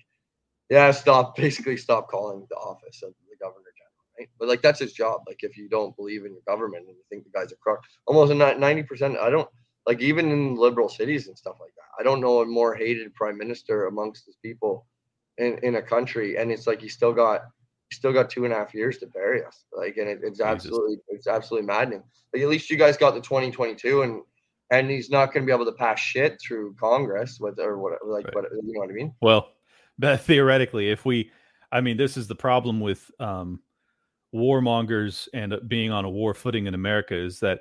"Yeah, 0.70 0.92
stop, 0.92 1.36
basically 1.46 1.78
stop 1.78 2.10
calling 2.10 2.46
the 2.50 2.56
office 2.58 3.04
of 3.04 3.14
the 3.30 3.38
governor 3.40 3.72
general." 3.78 4.06
Right? 4.20 4.30
But 4.40 4.48
like 4.50 4.62
that's 4.62 4.80
his 4.80 4.94
job. 4.94 5.22
Like 5.28 5.40
if 5.44 5.58
you 5.58 5.70
don't 5.70 5.96
believe 5.96 6.26
in 6.26 6.34
your 6.34 6.44
government 6.48 6.88
and 6.88 6.96
you 6.98 7.04
think 7.10 7.24
the 7.24 7.38
guy's 7.38 7.52
a 7.52 7.58
crook, 7.58 7.82
almost 8.08 8.34
ninety 8.34 8.84
percent. 8.84 9.18
I 9.18 9.30
don't 9.30 9.50
like 9.88 10.02
even 10.02 10.32
in 10.32 10.56
liberal 10.56 10.90
cities 10.90 11.28
and 11.28 11.38
stuff 11.38 11.58
like 11.60 11.74
that. 11.76 12.00
I 12.00 12.04
don't 12.04 12.22
know 12.22 12.42
a 12.42 12.46
more 12.46 12.76
hated 12.76 13.14
prime 13.16 13.38
minister 13.38 13.88
amongst 13.88 14.26
his 14.26 14.38
people 14.44 14.86
in, 15.38 15.58
in 15.64 15.76
a 15.76 15.82
country, 15.82 16.38
and 16.38 16.52
it's 16.52 16.68
like 16.68 16.82
he 16.82 16.88
still 16.88 17.14
got 17.14 17.42
still 17.92 18.14
got 18.14 18.30
two 18.30 18.46
and 18.46 18.54
a 18.54 18.58
half 18.58 18.74
years 18.74 18.98
to 19.00 19.08
bury 19.08 19.44
us. 19.46 19.66
Like, 19.76 19.98
and 19.98 20.08
it, 20.08 20.20
it's 20.24 20.42
absolutely 20.42 20.98
it's 21.10 21.28
absolutely 21.28 21.68
maddening. 21.68 22.04
Like 22.34 22.44
at 22.44 22.50
least 22.50 22.70
you 22.70 22.78
guys 22.78 22.98
got 22.98 23.14
the 23.14 23.22
twenty 23.22 23.52
twenty 23.52 23.76
two, 23.76 24.02
and 24.04 24.22
and 24.72 24.90
he's 24.90 25.10
not 25.10 25.34
going 25.34 25.46
to 25.46 25.46
be 25.46 25.54
able 25.54 25.66
to 25.66 25.78
pass 25.78 26.00
shit 26.00 26.40
through 26.42 26.76
Congress 26.80 27.40
with 27.40 27.60
or 27.60 27.78
whatever. 27.78 28.06
Like 28.06 28.26
Right. 28.28 28.36
what 28.36 28.46
you 28.52 28.74
know 28.74 28.80
what 28.80 28.90
I 28.90 28.94
mean? 28.94 29.14
Well, 29.22 29.50
but 30.00 30.22
theoretically, 30.22 30.90
if 30.90 31.06
we, 31.06 31.32
I 31.72 31.82
mean, 31.82 31.98
this 31.98 32.18
is 32.18 32.28
the 32.28 32.36
problem 32.36 32.80
with 32.80 33.12
um, 33.20 33.60
warmongers 34.34 35.28
and 35.34 35.60
being 35.68 35.92
on 35.92 36.06
a 36.06 36.10
war 36.10 36.34
footing 36.34 36.68
in 36.68 36.74
America 36.74 37.16
is 37.16 37.42
that 37.42 37.60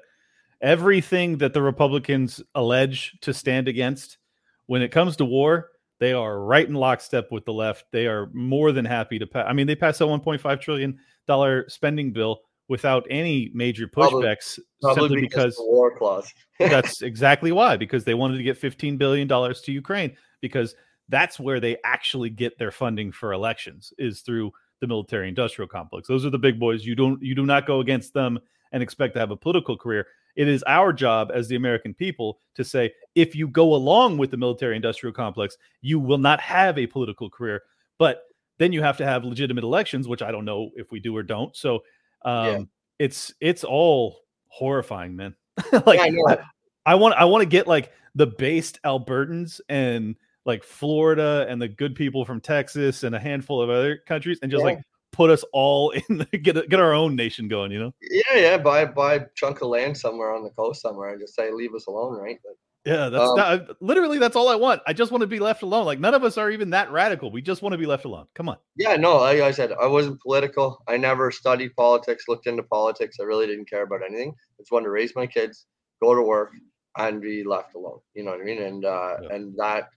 everything 0.61 1.39
that 1.39 1.53
the 1.53 1.63
Republicans 1.63 2.43
allege 2.55 3.19
to 3.23 3.35
stand 3.35 3.67
against, 3.67 4.19
when 4.67 4.83
it 4.83 4.93
comes 4.93 5.17
to 5.17 5.25
war, 5.25 5.70
they 6.01 6.15
are 6.15 6.41
right 6.41 6.67
in 6.67 6.75
lockstep 6.75 7.31
with 7.31 7.45
the 7.45 7.53
left. 7.53 7.85
They 7.93 8.07
are 8.07 8.31
more 8.33 8.73
than 8.73 8.87
happy 8.87 9.19
to 9.19 9.27
pass. 9.27 9.45
I 9.47 9.53
mean, 9.53 9.67
they 9.67 9.77
passed 9.77 10.01
a 10.01 10.05
1.5 10.05 10.61
trillion 10.61 10.99
dollar 11.27 11.69
spending 11.69 12.13
bill 12.13 12.41
without 12.69 13.07
any 13.11 13.51
major 13.53 13.87
pushbacks, 13.87 14.59
Probably 14.81 15.03
simply 15.03 15.21
because, 15.21 15.37
because 15.37 15.57
the 15.57 15.65
war 15.67 15.97
clause. 15.97 16.33
that's 16.59 17.03
exactly 17.03 17.53
why 17.53 17.77
because 17.77 18.05
they 18.05 18.15
wanted 18.15 18.39
to 18.39 18.43
get 18.43 18.57
15 18.57 18.97
billion 18.97 19.29
dollars 19.29 19.61
to 19.63 19.73
Ukraine 19.73 20.17
because 20.41 20.75
that's 21.09 21.39
where 21.39 21.61
they 21.61 21.77
actually 21.85 22.31
get 22.31 22.59
their 22.59 22.71
funding 22.71 23.13
for 23.13 23.33
elections 23.33 23.93
is 23.99 24.21
through 24.21 24.53
the 24.81 24.87
military 24.87 25.29
industrial 25.29 25.69
complex. 25.69 26.09
Those 26.09 26.25
are 26.25 26.31
the 26.31 26.39
big 26.39 26.59
boys. 26.59 26.85
You 26.85 26.95
don't 26.95 27.23
you 27.23 27.35
do 27.35 27.45
not 27.45 27.67
go 27.67 27.81
against 27.81 28.15
them 28.15 28.39
and 28.73 28.83
expect 28.83 29.15
to 29.15 29.21
have 29.21 29.31
a 29.31 29.37
political 29.37 29.77
career. 29.77 30.07
It 30.37 30.49
is 30.49 30.63
our 30.67 30.93
job 30.93 31.31
as 31.35 31.49
the 31.49 31.57
American 31.57 31.95
people 31.95 32.39
to 32.55 32.65
say 32.65 32.93
if 33.15 33.35
you 33.35 33.49
go 33.49 33.75
along 33.75 34.19
with 34.19 34.31
the 34.31 34.37
military 34.37 34.77
industrial 34.77 35.13
complex, 35.13 35.57
you 35.81 35.99
will 35.99 36.19
not 36.19 36.41
have 36.41 36.79
a 36.79 36.87
political 36.87 37.29
career. 37.29 37.63
But 37.99 38.23
then 38.59 38.73
you 38.73 38.83
have 38.83 38.97
to 38.99 39.07
have 39.07 39.25
legitimate 39.25 39.65
elections, 39.65 40.07
which 40.07 40.23
I 40.23 40.31
don't 40.31 40.45
know 40.45 40.71
if 40.77 40.93
we 40.93 41.01
do 41.01 41.17
or 41.17 41.23
don't. 41.23 41.57
So 41.57 41.81
um, 42.25 42.47
yeah. 42.47 42.61
it's 42.99 43.35
it's 43.41 43.65
all 43.65 44.21
horrifying, 44.49 45.17
man. 45.17 45.35
like 45.87 45.99
yeah, 45.99 46.21
I, 46.29 46.39
I 46.87 46.95
want 46.95 47.15
I 47.15 47.25
want 47.25 47.43
to 47.43 47.47
get 47.47 47.67
like 47.67 47.93
the 48.15 48.27
based 48.27 48.79
Albertans 48.85 49.61
and 49.69 50.17
like 50.45 50.65
Florida 50.65 51.47
and 51.49 51.61
the 51.61 51.69
good 51.69 51.95
people 51.95 52.25
from 52.25 52.41
Texas 52.41 53.03
and 53.03 53.15
a 53.15 53.19
handful 53.19 53.63
of 53.63 53.71
other 53.71 53.99
countries 54.07 54.39
and 54.43 54.51
just 54.51 54.61
yeah. 54.61 54.73
like 54.73 54.83
put 55.21 55.29
us 55.29 55.45
all 55.53 55.91
in 56.09 56.17
the, 56.17 56.39
get 56.39 56.69
get 56.71 56.81
our 56.81 56.95
own 56.95 57.15
nation 57.15 57.47
going, 57.47 57.71
you 57.71 57.79
know? 57.79 57.93
Yeah, 58.01 58.37
yeah. 58.37 58.57
Buy 58.57 58.87
buy 58.87 59.15
a 59.17 59.27
chunk 59.35 59.61
of 59.61 59.69
land 59.69 59.97
somewhere 59.97 60.35
on 60.35 60.43
the 60.43 60.51
coast 60.51 60.81
somewhere 60.81 61.11
and 61.11 61.21
just 61.21 61.35
say 61.35 61.53
leave 61.53 61.75
us 61.75 61.87
alone, 61.87 62.19
right? 62.19 62.39
But, 62.43 62.55
yeah, 62.91 63.11
that's 63.11 63.29
um, 63.29 63.37
not, 63.37 63.83
literally 63.83 64.19
that's 64.19 64.35
all 64.35 64.49
I 64.49 64.55
want. 64.55 64.81
I 64.87 64.95
just 64.95 65.13
want 65.13 65.21
to 65.21 65.27
be 65.27 65.39
left 65.39 65.61
alone. 65.63 65.85
Like 65.85 66.01
none 66.01 66.15
of 66.15 66.25
us 66.25 66.39
are 66.39 66.51
even 66.51 66.71
that 66.71 66.91
radical. 66.91 67.31
We 67.31 67.43
just 67.43 67.61
want 67.61 67.75
to 67.75 67.79
be 67.79 67.85
left 67.85 68.07
alone. 68.07 68.29
Come 68.35 68.49
on. 68.49 68.57
Yeah, 68.77 68.97
no, 68.97 69.19
like 69.19 69.43
I 69.43 69.51
said, 69.51 69.73
I 69.73 69.87
wasn't 69.87 70.23
political. 70.23 70.83
I 70.89 70.97
never 70.97 71.31
studied 71.31 71.77
politics, 71.77 72.25
looked 72.27 72.47
into 72.47 72.63
politics. 72.63 73.19
I 73.21 73.25
really 73.25 73.47
didn't 73.47 73.69
care 73.69 73.83
about 73.83 74.01
anything. 74.03 74.31
I 74.31 74.63
just 74.63 74.73
wanted 74.73 74.85
to 74.85 74.91
raise 74.91 75.15
my 75.15 75.27
kids, 75.27 75.67
go 76.03 76.15
to 76.15 76.23
work, 76.23 76.53
and 76.97 77.21
be 77.21 77.45
left 77.45 77.75
alone. 77.75 78.01
You 78.15 78.25
know 78.25 78.31
what 78.31 78.41
I 78.41 78.45
mean? 78.45 78.63
And 78.63 78.87
uh, 78.87 79.17
yeah. 79.23 79.35
and 79.35 79.55
that 79.59 79.91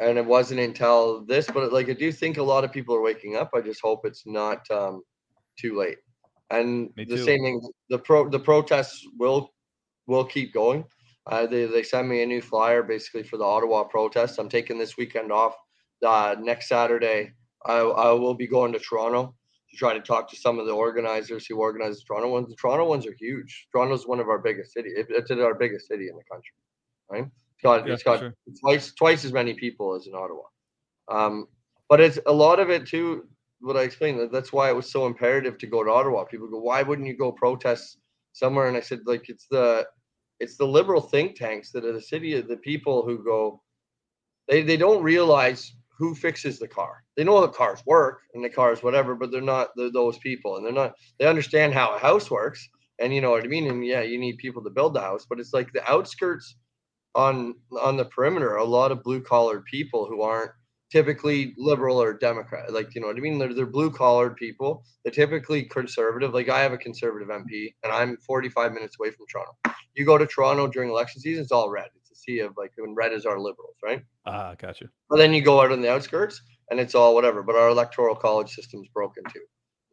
and 0.00 0.18
it 0.18 0.24
wasn't 0.24 0.60
until 0.60 1.24
this, 1.24 1.46
but 1.46 1.72
like 1.72 1.88
I 1.88 1.94
do 1.94 2.12
think 2.12 2.38
a 2.38 2.42
lot 2.42 2.64
of 2.64 2.72
people 2.72 2.94
are 2.94 3.02
waking 3.02 3.36
up. 3.36 3.50
I 3.54 3.60
just 3.60 3.80
hope 3.80 4.04
it's 4.04 4.26
not 4.26 4.68
um, 4.70 5.02
too 5.58 5.76
late. 5.76 5.98
And 6.50 6.90
Me 6.96 7.04
the 7.04 7.16
too. 7.16 7.24
same 7.24 7.42
thing, 7.42 7.60
the 7.88 7.98
pro 7.98 8.28
the 8.28 8.38
protests 8.38 9.06
will 9.18 9.52
will 10.06 10.24
keep 10.24 10.52
going. 10.52 10.84
Uh, 11.26 11.46
they 11.46 11.66
they 11.66 11.82
sent 11.82 12.08
me 12.08 12.22
a 12.22 12.26
new 12.26 12.42
flyer 12.42 12.82
basically 12.82 13.22
for 13.22 13.36
the 13.36 13.44
Ottawa 13.44 13.84
protest. 13.84 14.38
I'm 14.38 14.48
taking 14.48 14.78
this 14.78 14.96
weekend 14.96 15.30
off. 15.32 15.54
Uh, 16.04 16.34
next 16.40 16.68
Saturday, 16.68 17.32
I, 17.64 17.78
I 17.78 18.12
will 18.12 18.34
be 18.34 18.48
going 18.48 18.72
to 18.72 18.80
Toronto 18.80 19.34
to 19.70 19.76
try 19.76 19.94
to 19.94 20.00
talk 20.00 20.28
to 20.30 20.36
some 20.36 20.58
of 20.58 20.66
the 20.66 20.72
organizers 20.72 21.46
who 21.46 21.56
organize 21.58 21.98
the 21.98 22.04
Toronto 22.04 22.28
ones. 22.28 22.48
The 22.48 22.56
Toronto 22.56 22.86
ones 22.86 23.06
are 23.06 23.14
huge. 23.18 23.68
Toronto's 23.72 24.06
one 24.06 24.18
of 24.18 24.28
our 24.28 24.38
biggest 24.38 24.72
cities. 24.72 24.92
It's 24.96 25.30
our 25.30 25.54
biggest 25.54 25.86
city 25.86 26.08
in 26.08 26.16
the 26.16 26.24
country, 26.24 26.54
right? 27.08 27.26
It's 27.62 27.68
got 27.68 27.86
yeah, 27.86 27.94
it's 27.94 28.02
got 28.02 28.18
sure. 28.18 28.34
twice 28.60 28.92
twice 28.94 29.24
as 29.24 29.32
many 29.32 29.54
people 29.54 29.94
as 29.94 30.08
in 30.08 30.14
Ottawa. 30.14 30.42
Um, 31.08 31.46
but 31.88 32.00
it's 32.00 32.18
a 32.26 32.32
lot 32.32 32.58
of 32.58 32.70
it 32.70 32.86
too. 32.86 33.28
What 33.60 33.76
I 33.76 33.82
explained 33.82 34.30
that's 34.32 34.52
why 34.52 34.68
it 34.68 34.74
was 34.74 34.90
so 34.90 35.06
imperative 35.06 35.58
to 35.58 35.68
go 35.68 35.84
to 35.84 35.90
Ottawa. 35.90 36.24
People 36.24 36.48
go, 36.48 36.58
why 36.58 36.82
wouldn't 36.82 37.06
you 37.06 37.16
go 37.16 37.30
protest 37.30 37.98
somewhere? 38.32 38.66
And 38.66 38.76
I 38.76 38.80
said, 38.80 39.00
like 39.06 39.28
it's 39.28 39.46
the 39.48 39.86
it's 40.40 40.56
the 40.56 40.66
liberal 40.66 41.00
think 41.00 41.36
tanks 41.36 41.70
that 41.70 41.84
are 41.84 41.92
the 41.92 42.00
city 42.00 42.34
of 42.34 42.48
the 42.48 42.56
people 42.56 43.04
who 43.04 43.22
go. 43.22 43.62
They 44.48 44.62
they 44.62 44.76
don't 44.76 45.04
realize 45.04 45.72
who 45.96 46.16
fixes 46.16 46.58
the 46.58 46.66
car. 46.66 47.04
They 47.16 47.22
know 47.22 47.40
the 47.42 47.48
cars 47.48 47.80
work 47.86 48.22
and 48.34 48.44
the 48.44 48.50
cars 48.50 48.82
whatever, 48.82 49.14
but 49.14 49.30
they're 49.30 49.40
not 49.40 49.68
they're 49.76 49.92
those 49.92 50.18
people, 50.18 50.56
and 50.56 50.66
they're 50.66 50.72
not. 50.72 50.94
They 51.20 51.26
understand 51.26 51.74
how 51.74 51.94
a 51.94 51.98
house 52.00 52.28
works, 52.28 52.68
and 52.98 53.14
you 53.14 53.20
know 53.20 53.30
what 53.30 53.44
I 53.44 53.46
mean. 53.46 53.68
And 53.68 53.86
yeah, 53.86 54.00
you 54.00 54.18
need 54.18 54.38
people 54.38 54.64
to 54.64 54.70
build 54.70 54.94
the 54.94 55.00
house, 55.00 55.26
but 55.28 55.38
it's 55.38 55.54
like 55.54 55.72
the 55.72 55.88
outskirts 55.88 56.56
on 57.14 57.54
on 57.80 57.96
the 57.96 58.04
perimeter 58.06 58.56
a 58.56 58.64
lot 58.64 58.90
of 58.90 59.02
blue 59.02 59.20
collared 59.20 59.64
people 59.64 60.06
who 60.06 60.22
aren't 60.22 60.50
typically 60.90 61.54
liberal 61.56 62.00
or 62.00 62.12
democrat 62.12 62.72
like 62.72 62.94
you 62.94 63.00
know 63.00 63.06
what 63.06 63.16
i 63.16 63.20
mean? 63.20 63.38
They're, 63.38 63.54
they're 63.54 63.66
blue 63.66 63.90
collared 63.90 64.36
people. 64.36 64.84
They're 65.02 65.12
typically 65.12 65.64
conservative. 65.64 66.34
Like 66.34 66.48
i 66.48 66.60
have 66.60 66.72
a 66.72 66.78
conservative 66.78 67.28
mp 67.28 67.74
and 67.82 67.92
i'm 67.92 68.16
45 68.18 68.72
minutes 68.72 68.96
away 69.00 69.10
from 69.10 69.26
toronto. 69.26 69.52
You 69.94 70.04
go 70.04 70.18
to 70.18 70.26
toronto 70.26 70.66
during 70.68 70.90
election 70.90 71.20
season 71.20 71.42
it's 71.42 71.52
all 71.52 71.70
red. 71.70 71.88
It's 71.96 72.10
a 72.10 72.14
sea 72.14 72.40
of 72.40 72.52
like 72.56 72.72
when 72.76 72.94
red 72.94 73.12
is 73.12 73.26
our 73.26 73.38
liberals 73.38 73.76
right? 73.82 74.02
Ah 74.26 74.50
uh, 74.50 74.54
gotcha. 74.54 74.86
But 75.08 75.16
then 75.16 75.32
you 75.32 75.42
go 75.42 75.60
out 75.62 75.72
on 75.72 75.80
the 75.80 75.90
outskirts 75.90 76.40
and 76.70 76.78
it's 76.78 76.94
all 76.94 77.14
whatever 77.14 77.42
but 77.42 77.56
our 77.56 77.68
electoral 77.68 78.14
college 78.14 78.50
system's 78.50 78.88
broken 78.94 79.24
too. 79.32 79.44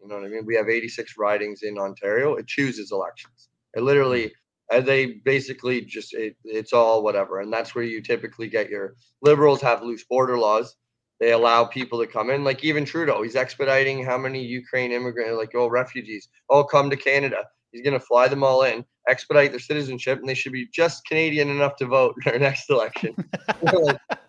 You 0.02 0.08
know 0.08 0.16
what 0.16 0.26
i 0.26 0.30
mean? 0.30 0.46
We 0.46 0.56
have 0.56 0.70
86 0.70 1.14
ridings 1.18 1.64
in 1.64 1.78
ontario. 1.78 2.36
It 2.36 2.48
chooses 2.48 2.92
elections. 2.92 3.50
It 3.74 3.84
literally 3.84 4.34
and 4.72 4.86
they 4.86 5.06
basically 5.26 5.82
just 5.82 6.14
it, 6.14 6.36
it's 6.44 6.74
all 6.74 7.04
whatever. 7.04 7.40
And 7.40 7.52
that's 7.52 7.74
where 7.74 7.84
you 7.84 8.02
typically 8.02 8.48
get 8.48 8.70
your 8.70 8.96
liberals 9.22 9.62
have 9.62 9.84
loose 9.84 10.04
border 10.04 10.38
laws. 10.38 10.76
They 11.20 11.32
allow 11.32 11.66
people 11.66 12.00
to 12.00 12.08
come 12.08 12.30
in 12.30 12.46
like 12.46 12.64
even 12.64 12.86
trudeau 12.86 13.24
he's 13.24 13.36
expediting 13.36 14.06
how 14.06 14.18
many 14.18 14.42
ukraine 14.42 14.94
immigrants 14.94 15.38
like 15.38 15.52
oh 15.54 15.68
refugees 15.68 16.30
all 16.48 16.64
come 16.64 16.90
to 16.90 16.96
canada. 16.96 17.44
He's 17.72 17.84
going 17.84 18.00
to 18.00 18.06
fly 18.06 18.28
them 18.28 18.44
all 18.44 18.64
in 18.64 18.86
expedite 19.10 19.52
their 19.52 19.60
citizenship 19.60 20.20
and 20.20 20.30
they 20.30 20.34
should 20.34 20.54
be 20.54 20.68
just 20.74 21.06
canadian 21.06 21.50
enough 21.50 21.76
to 21.78 21.88
vote 21.88 22.16
in 22.26 22.32
our 22.32 22.40
next 22.40 22.70
election. 22.70 23.14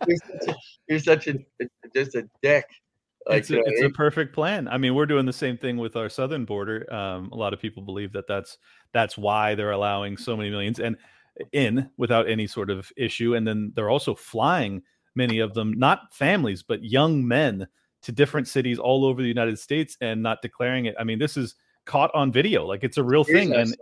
You're 0.09 0.16
such, 0.16 0.49
a, 0.49 0.57
you're 0.88 0.99
such 0.99 1.28
a, 1.28 1.34
just 1.95 2.14
a 2.14 2.26
dick 2.43 2.64
like, 3.29 3.41
it's, 3.41 3.51
a, 3.51 3.61
it's 3.61 3.83
a, 3.83 3.91
perfect 3.91 4.35
plan. 4.35 4.66
I 4.68 4.79
mean, 4.79 4.95
we're 4.95 5.07
doing 5.07 5.27
the 5.27 5.33
same 5.33 5.57
thing 5.59 5.77
with 5.77 5.97
our 5.97 6.09
southern 6.09 6.45
border. 6.45 6.91
Um, 6.93 7.31
a 7.33 7.37
lot 7.37 7.53
of 7.53 7.61
people 7.61 7.83
believe 7.83 8.12
that 8.12 8.27
that's 8.27 8.59
that's 8.93 9.18
why 9.18 9.55
they're 9.55 9.73
allowing 9.73 10.16
so 10.16 10.37
many 10.37 10.51
millions 10.51 10.81
and 10.81 10.97
in 11.53 11.91
without 11.97 12.29
any 12.29 12.47
sort 12.47 12.71
of 12.71 12.91
issue. 12.97 13.35
And 13.35 13.47
then 13.47 13.73
they're 13.75 13.91
also 13.91 14.14
flying 14.14 14.83
many 15.14 15.39
of 15.39 15.55
them, 15.55 15.73
not 15.73 16.12
families, 16.12 16.62
but 16.62 16.83
young 16.83 17.27
men 17.27 17.66
to 18.03 18.12
different 18.12 18.49
cities 18.49 18.79
all 18.79 19.05
over 19.05 19.21
the 19.21 19.29
United 19.29 19.59
States 19.59 19.97
and 20.01 20.23
not 20.23 20.43
declaring 20.43 20.87
it. 20.87 20.95
I 20.99 21.05
mean, 21.05 21.18
this 21.18 21.37
is 21.37 21.55
caught 21.85 22.11
on 22.14 22.33
video. 22.33 22.64
Like 22.64 22.85
it's 22.85 22.97
a 22.97 23.03
real 23.03 23.25
thing. 23.25 23.53
I 23.53 23.61
and 23.61 23.75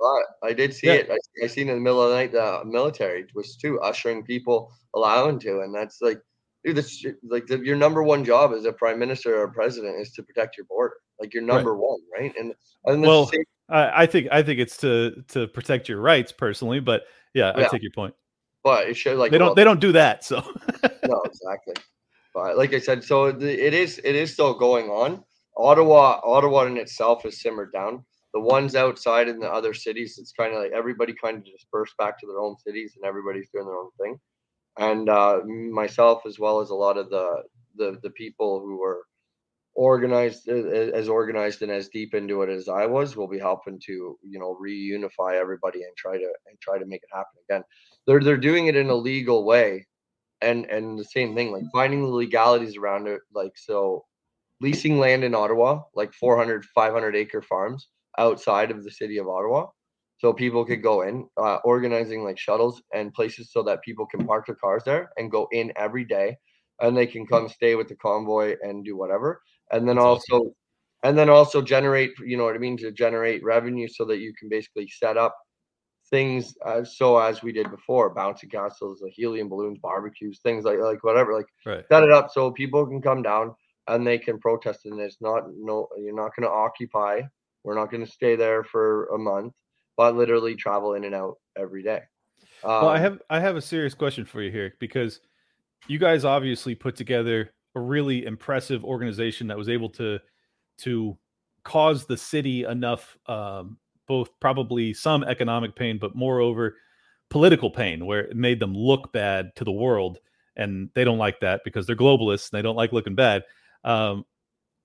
I 0.42 0.52
did 0.52 0.74
see 0.74 0.88
yeah. 0.88 0.94
it. 0.94 1.10
I, 1.10 1.44
I 1.44 1.46
seen 1.46 1.68
in 1.68 1.76
the 1.76 1.80
middle 1.80 2.02
of 2.02 2.10
the 2.10 2.16
night 2.16 2.32
the 2.32 2.62
military 2.64 3.26
was 3.34 3.56
too 3.56 3.80
ushering 3.80 4.24
people 4.24 4.72
allowing 4.94 5.38
to, 5.40 5.60
and 5.60 5.74
that's 5.74 6.00
like 6.00 6.20
dude, 6.68 6.76
this 6.76 7.04
like 7.22 7.46
the, 7.46 7.58
your 7.58 7.76
number 7.76 8.02
one 8.02 8.24
job 8.24 8.52
as 8.52 8.64
a 8.64 8.72
prime 8.72 8.98
minister 8.98 9.40
or 9.40 9.48
president 9.48 10.00
is 10.00 10.12
to 10.12 10.22
protect 10.22 10.56
your 10.56 10.66
border. 10.66 10.96
Like 11.20 11.34
your 11.34 11.42
number 11.42 11.74
right. 11.74 11.88
one, 11.88 12.00
right? 12.12 12.32
And, 12.38 12.54
and 12.84 13.02
well, 13.02 13.26
same- 13.26 13.44
I 13.70 14.06
think 14.06 14.28
I 14.30 14.42
think 14.42 14.60
it's 14.60 14.78
to 14.78 15.22
to 15.28 15.46
protect 15.48 15.88
your 15.88 16.00
rights 16.00 16.32
personally, 16.32 16.80
but 16.80 17.02
yeah, 17.34 17.52
yeah. 17.56 17.66
I 17.66 17.68
take 17.68 17.82
your 17.82 17.92
point. 17.92 18.14
But 18.64 18.88
it 18.88 18.96
should 18.96 19.18
like 19.18 19.30
they 19.30 19.38
don't 19.38 19.48
well, 19.48 19.54
they 19.54 19.64
don't 19.64 19.80
do 19.80 19.92
that. 19.92 20.24
So 20.24 20.36
no, 21.06 21.22
exactly. 21.24 21.74
But 22.34 22.56
like 22.56 22.72
I 22.72 22.78
said, 22.78 23.04
so 23.04 23.30
the, 23.30 23.66
it 23.66 23.74
is 23.74 24.00
it 24.04 24.14
is 24.14 24.32
still 24.32 24.54
going 24.54 24.88
on. 24.88 25.22
Ottawa, 25.56 26.20
Ottawa 26.24 26.64
in 26.64 26.76
itself 26.76 27.24
has 27.24 27.42
simmered 27.42 27.72
down. 27.72 28.04
The 28.32 28.40
ones 28.40 28.74
outside 28.74 29.28
in 29.28 29.38
the 29.40 29.50
other 29.50 29.74
cities, 29.74 30.18
it's 30.18 30.32
kind 30.32 30.54
of 30.54 30.62
like 30.62 30.72
everybody 30.72 31.12
kind 31.12 31.38
of 31.38 31.44
dispersed 31.44 31.96
back 31.98 32.18
to 32.20 32.26
their 32.26 32.38
own 32.38 32.56
cities, 32.58 32.94
and 32.96 33.04
everybody's 33.04 33.48
doing 33.52 33.66
their 33.66 33.76
own 33.76 33.90
thing 34.00 34.18
and 34.78 35.08
uh, 35.08 35.40
myself 35.44 36.22
as 36.26 36.38
well 36.38 36.60
as 36.60 36.70
a 36.70 36.74
lot 36.74 36.96
of 36.96 37.10
the 37.10 37.42
the, 37.76 37.98
the 38.02 38.10
people 38.10 38.60
who 38.60 38.78
were 38.78 39.02
organized 39.74 40.48
as 40.48 41.08
organized 41.08 41.62
and 41.62 41.70
as 41.70 41.88
deep 41.88 42.12
into 42.12 42.42
it 42.42 42.50
as 42.50 42.68
I 42.68 42.84
was 42.86 43.16
will 43.16 43.28
be 43.28 43.38
helping 43.38 43.78
to 43.86 44.18
you 44.28 44.38
know 44.38 44.58
reunify 44.60 45.34
everybody 45.34 45.82
and 45.82 45.96
try 45.96 46.16
to 46.18 46.32
and 46.48 46.60
try 46.60 46.78
to 46.78 46.86
make 46.86 47.02
it 47.02 47.16
happen 47.16 47.40
again. 47.48 47.62
They're 48.06 48.20
they're 48.20 48.36
doing 48.36 48.66
it 48.66 48.76
in 48.76 48.90
a 48.90 48.94
legal 48.94 49.44
way, 49.44 49.86
and 50.40 50.64
and 50.66 50.98
the 50.98 51.04
same 51.04 51.34
thing 51.34 51.52
like 51.52 51.64
finding 51.72 52.02
the 52.02 52.08
legalities 52.08 52.76
around 52.76 53.06
it. 53.06 53.20
Like 53.32 53.52
so, 53.56 54.04
leasing 54.60 54.98
land 54.98 55.22
in 55.22 55.34
Ottawa, 55.34 55.82
like 55.94 56.12
400 56.12 56.64
500 56.64 57.14
acre 57.14 57.42
farms 57.42 57.88
outside 58.18 58.72
of 58.72 58.82
the 58.82 58.90
city 58.90 59.18
of 59.18 59.28
Ottawa, 59.28 59.66
so 60.18 60.32
people 60.32 60.64
could 60.64 60.82
go 60.82 61.02
in, 61.02 61.28
uh, 61.36 61.58
organizing 61.64 62.24
like 62.24 62.38
shuttles 62.38 62.82
and 62.92 63.14
places 63.14 63.50
so 63.52 63.62
that 63.62 63.82
people 63.82 64.06
can 64.06 64.26
park 64.26 64.46
their 64.46 64.56
cars 64.56 64.82
there 64.84 65.10
and 65.16 65.30
go 65.30 65.48
in 65.52 65.72
every 65.76 66.04
day, 66.04 66.36
and 66.80 66.96
they 66.96 67.06
can 67.06 67.26
come 67.26 67.48
stay 67.48 67.76
with 67.76 67.88
the 67.88 67.96
convoy 67.96 68.56
and 68.62 68.84
do 68.84 68.96
whatever, 68.96 69.40
and 69.72 69.88
then 69.88 69.96
That's 69.96 70.04
also, 70.04 70.36
awesome. 70.36 70.54
and 71.04 71.16
then 71.16 71.28
also 71.28 71.62
generate, 71.62 72.12
you 72.18 72.36
know 72.36 72.44
what 72.44 72.56
I 72.56 72.58
mean, 72.58 72.76
to 72.78 72.90
generate 72.90 73.44
revenue 73.44 73.88
so 73.88 74.04
that 74.06 74.18
you 74.18 74.32
can 74.38 74.48
basically 74.48 74.88
set 74.88 75.16
up 75.16 75.36
things 76.10 76.54
as 76.66 76.96
so 76.96 77.18
as 77.18 77.42
we 77.42 77.52
did 77.52 77.70
before, 77.70 78.14
bouncy 78.14 78.50
castles, 78.50 79.00
like 79.02 79.12
helium 79.14 79.48
balloons, 79.48 79.78
barbecues, 79.80 80.40
things 80.42 80.64
like 80.64 80.78
like 80.78 81.04
whatever, 81.04 81.32
like 81.34 81.46
right. 81.64 81.84
set 81.90 82.02
it 82.02 82.10
up 82.10 82.30
so 82.32 82.50
people 82.50 82.86
can 82.86 83.00
come 83.00 83.22
down 83.22 83.54
and 83.86 84.06
they 84.06 84.18
can 84.18 84.38
protest, 84.40 84.84
and 84.86 84.98
it's 85.00 85.18
not 85.20 85.44
no, 85.56 85.86
you're 85.96 86.14
not 86.14 86.34
going 86.34 86.48
to 86.48 86.50
occupy. 86.50 87.20
We're 87.62 87.74
not 87.74 87.90
going 87.90 88.04
to 88.04 88.10
stay 88.10 88.34
there 88.36 88.64
for 88.64 89.06
a 89.08 89.18
month 89.18 89.52
but 89.98 90.16
literally 90.16 90.54
travel 90.54 90.94
in 90.94 91.04
and 91.04 91.14
out 91.14 91.38
every 91.58 91.82
day. 91.82 92.00
Um, 92.64 92.70
well, 92.70 92.88
I 92.88 92.96
um, 92.96 93.02
have 93.02 93.22
I 93.28 93.40
have 93.40 93.56
a 93.56 93.60
serious 93.60 93.92
question 93.92 94.24
for 94.24 94.40
you 94.40 94.50
here 94.50 94.72
because 94.78 95.20
you 95.88 95.98
guys 95.98 96.24
obviously 96.24 96.74
put 96.74 96.96
together 96.96 97.52
a 97.74 97.80
really 97.80 98.24
impressive 98.24 98.84
organization 98.84 99.48
that 99.48 99.58
was 99.58 99.68
able 99.68 99.90
to 99.90 100.18
to 100.78 101.18
cause 101.64 102.06
the 102.06 102.16
city 102.16 102.64
enough 102.64 103.18
um, 103.26 103.76
both 104.06 104.30
probably 104.40 104.94
some 104.94 105.22
economic 105.24 105.74
pain, 105.76 105.98
but 105.98 106.14
moreover 106.14 106.76
political 107.28 107.70
pain, 107.70 108.06
where 108.06 108.20
it 108.20 108.36
made 108.36 108.60
them 108.60 108.74
look 108.74 109.12
bad 109.12 109.50
to 109.56 109.64
the 109.64 109.72
world, 109.72 110.18
and 110.56 110.88
they 110.94 111.04
don't 111.04 111.18
like 111.18 111.40
that 111.40 111.60
because 111.64 111.86
they're 111.86 111.96
globalists 111.96 112.50
and 112.50 112.58
they 112.58 112.62
don't 112.62 112.76
like 112.76 112.92
looking 112.92 113.16
bad. 113.16 113.42
Um, 113.84 114.24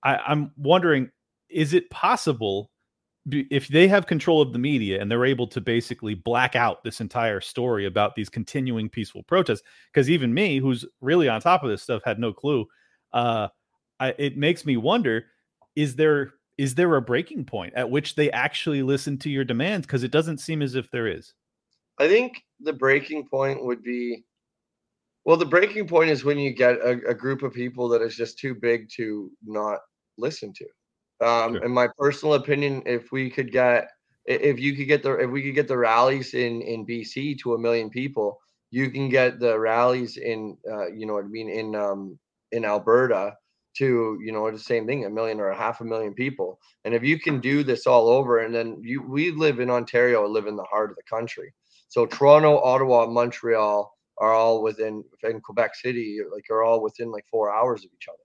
I, 0.02 0.16
I'm 0.16 0.50
wondering 0.56 1.10
is 1.48 1.72
it 1.72 1.88
possible 1.90 2.70
if 3.30 3.68
they 3.68 3.88
have 3.88 4.06
control 4.06 4.42
of 4.42 4.52
the 4.52 4.58
media 4.58 5.00
and 5.00 5.10
they're 5.10 5.24
able 5.24 5.46
to 5.46 5.60
basically 5.60 6.14
black 6.14 6.54
out 6.54 6.84
this 6.84 7.00
entire 7.00 7.40
story 7.40 7.86
about 7.86 8.14
these 8.14 8.28
continuing 8.28 8.88
peaceful 8.88 9.22
protests 9.22 9.62
because 9.92 10.10
even 10.10 10.34
me 10.34 10.58
who's 10.58 10.84
really 11.00 11.28
on 11.28 11.40
top 11.40 11.62
of 11.62 11.70
this 11.70 11.82
stuff 11.82 12.02
had 12.04 12.18
no 12.18 12.34
clue 12.34 12.66
uh 13.14 13.48
I, 14.00 14.14
it 14.18 14.36
makes 14.36 14.66
me 14.66 14.76
wonder 14.76 15.24
is 15.76 15.96
there 15.96 16.34
is 16.58 16.74
there 16.74 16.94
a 16.96 17.02
breaking 17.02 17.44
point 17.44 17.74
at 17.74 17.90
which 17.90 18.14
they 18.14 18.30
actually 18.30 18.82
listen 18.82 19.18
to 19.18 19.30
your 19.30 19.44
demands? 19.44 19.86
Because 19.86 20.04
it 20.04 20.12
doesn't 20.12 20.38
seem 20.38 20.62
as 20.62 20.74
if 20.76 20.90
there 20.90 21.08
is. 21.08 21.34
I 21.98 22.06
think 22.08 22.42
the 22.60 22.72
breaking 22.72 23.28
point 23.28 23.64
would 23.64 23.82
be 23.82 24.24
well 25.24 25.36
the 25.36 25.44
breaking 25.44 25.88
point 25.88 26.10
is 26.10 26.24
when 26.24 26.38
you 26.38 26.52
get 26.52 26.74
a, 26.76 27.00
a 27.08 27.14
group 27.14 27.42
of 27.42 27.52
people 27.52 27.88
that 27.88 28.02
is 28.02 28.16
just 28.16 28.38
too 28.38 28.54
big 28.54 28.88
to 28.96 29.30
not 29.44 29.78
listen 30.18 30.52
to 30.54 30.66
um, 31.24 31.54
sure. 31.54 31.64
In 31.64 31.72
my 31.72 31.88
personal 31.98 32.34
opinion, 32.34 32.82
if 32.86 33.12
we 33.12 33.30
could 33.30 33.50
get, 33.50 33.90
if 34.26 34.58
you 34.58 34.74
could 34.74 34.88
get 34.88 35.02
the, 35.02 35.14
if 35.14 35.30
we 35.30 35.42
could 35.42 35.54
get 35.54 35.68
the 35.68 35.76
rallies 35.76 36.34
in 36.34 36.62
in 36.62 36.86
BC 36.86 37.38
to 37.40 37.54
a 37.54 37.58
million 37.58 37.90
people, 37.90 38.40
you 38.70 38.90
can 38.90 39.08
get 39.08 39.38
the 39.38 39.58
rallies 39.58 40.16
in, 40.16 40.56
uh, 40.70 40.90
you 40.92 41.06
know 41.06 41.14
what 41.14 41.24
I 41.24 41.28
mean, 41.28 41.48
in 41.48 41.74
um, 41.74 42.18
in 42.52 42.64
Alberta 42.64 43.36
to 43.78 44.18
you 44.22 44.32
know 44.32 44.50
the 44.50 44.58
same 44.58 44.86
thing, 44.86 45.04
a 45.04 45.10
million 45.10 45.40
or 45.40 45.50
a 45.50 45.56
half 45.56 45.80
a 45.80 45.84
million 45.84 46.14
people. 46.14 46.58
And 46.84 46.94
if 46.94 47.02
you 47.02 47.18
can 47.18 47.40
do 47.40 47.62
this 47.62 47.86
all 47.86 48.08
over, 48.08 48.40
and 48.40 48.54
then 48.54 48.80
you, 48.82 49.02
we 49.02 49.30
live 49.30 49.60
in 49.60 49.70
Ontario, 49.70 50.26
live 50.26 50.46
in 50.46 50.56
the 50.56 50.64
heart 50.64 50.90
of 50.90 50.96
the 50.96 51.02
country. 51.08 51.52
So 51.88 52.06
Toronto, 52.06 52.58
Ottawa, 52.58 53.06
Montreal 53.06 53.92
are 54.18 54.32
all 54.32 54.62
within, 54.62 55.04
in 55.22 55.40
Quebec 55.40 55.74
City, 55.74 56.18
like 56.32 56.44
are 56.50 56.62
all 56.62 56.82
within 56.82 57.10
like 57.10 57.24
four 57.30 57.54
hours 57.54 57.84
of 57.84 57.90
each 57.96 58.08
other. 58.08 58.23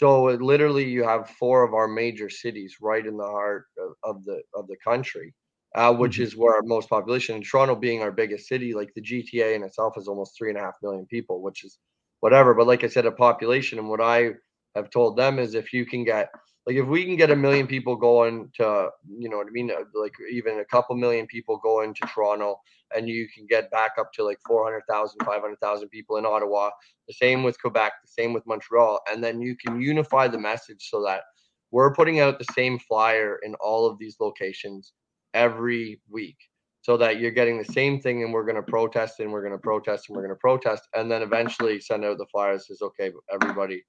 So 0.00 0.24
literally, 0.24 0.88
you 0.88 1.04
have 1.04 1.28
four 1.28 1.62
of 1.62 1.74
our 1.74 1.86
major 1.86 2.30
cities 2.30 2.76
right 2.80 3.04
in 3.04 3.18
the 3.18 3.26
heart 3.26 3.66
of, 3.76 3.92
of 4.02 4.24
the 4.24 4.40
of 4.54 4.66
the 4.66 4.78
country, 4.82 5.34
uh, 5.74 5.92
which 5.92 6.14
mm-hmm. 6.14 6.22
is 6.22 6.36
where 6.38 6.54
our 6.54 6.62
most 6.62 6.88
population. 6.88 7.34
And 7.34 7.44
Toronto 7.44 7.76
being 7.76 8.00
our 8.00 8.10
biggest 8.10 8.48
city, 8.48 8.72
like 8.72 8.90
the 8.94 9.02
GTA 9.02 9.56
in 9.56 9.62
itself 9.62 9.98
is 9.98 10.08
almost 10.08 10.38
three 10.38 10.48
and 10.48 10.58
a 10.58 10.62
half 10.62 10.76
million 10.82 11.04
people, 11.04 11.42
which 11.42 11.64
is 11.64 11.76
whatever. 12.20 12.54
But 12.54 12.66
like 12.66 12.82
I 12.82 12.86
said, 12.86 13.04
a 13.04 13.12
population, 13.12 13.78
and 13.78 13.90
what 13.90 14.00
I 14.00 14.30
have 14.74 14.90
told 14.90 15.16
them 15.16 15.38
is 15.38 15.54
if 15.54 15.72
you 15.72 15.84
can 15.84 16.04
get 16.04 16.30
like 16.66 16.76
if 16.76 16.86
we 16.86 17.04
can 17.04 17.16
get 17.16 17.30
a 17.30 17.36
million 17.36 17.66
people 17.66 17.96
going 17.96 18.50
to 18.54 18.88
you 19.08 19.28
know 19.28 19.38
what 19.38 19.46
i 19.46 19.50
mean 19.50 19.70
uh, 19.70 19.84
like 19.94 20.14
even 20.30 20.60
a 20.60 20.64
couple 20.64 20.94
million 20.96 21.26
people 21.26 21.58
going 21.58 21.94
to 21.94 22.06
toronto 22.06 22.60
and 22.94 23.08
you 23.08 23.28
can 23.34 23.46
get 23.46 23.70
back 23.70 23.92
up 23.98 24.12
to 24.12 24.24
like 24.24 24.38
400000 24.46 25.18
500000 25.24 25.88
people 25.88 26.16
in 26.16 26.26
ottawa 26.26 26.70
the 27.08 27.14
same 27.14 27.42
with 27.42 27.60
quebec 27.60 27.92
the 28.02 28.10
same 28.10 28.32
with 28.32 28.46
montreal 28.46 29.00
and 29.10 29.22
then 29.22 29.40
you 29.40 29.56
can 29.56 29.80
unify 29.80 30.28
the 30.28 30.38
message 30.38 30.88
so 30.90 31.02
that 31.02 31.22
we're 31.70 31.94
putting 31.94 32.20
out 32.20 32.38
the 32.38 32.52
same 32.52 32.78
flyer 32.78 33.38
in 33.42 33.54
all 33.56 33.86
of 33.86 33.98
these 33.98 34.16
locations 34.20 34.92
every 35.34 36.00
week 36.08 36.36
so 36.82 36.96
that 36.96 37.20
you're 37.20 37.30
getting 37.30 37.58
the 37.58 37.72
same 37.72 38.00
thing 38.00 38.22
and 38.22 38.32
we're 38.32 38.44
going 38.44 38.56
to 38.56 38.62
protest 38.62 39.20
and 39.20 39.30
we're 39.30 39.42
going 39.42 39.52
to 39.52 39.58
protest 39.58 40.08
and 40.08 40.16
we're 40.16 40.22
going 40.22 40.34
to 40.34 40.40
protest 40.40 40.88
and 40.94 41.10
then 41.10 41.22
eventually 41.22 41.80
send 41.80 42.04
out 42.04 42.18
the 42.18 42.26
flyers 42.26 42.66
says 42.66 42.82
okay 42.82 43.12
everybody 43.32 43.82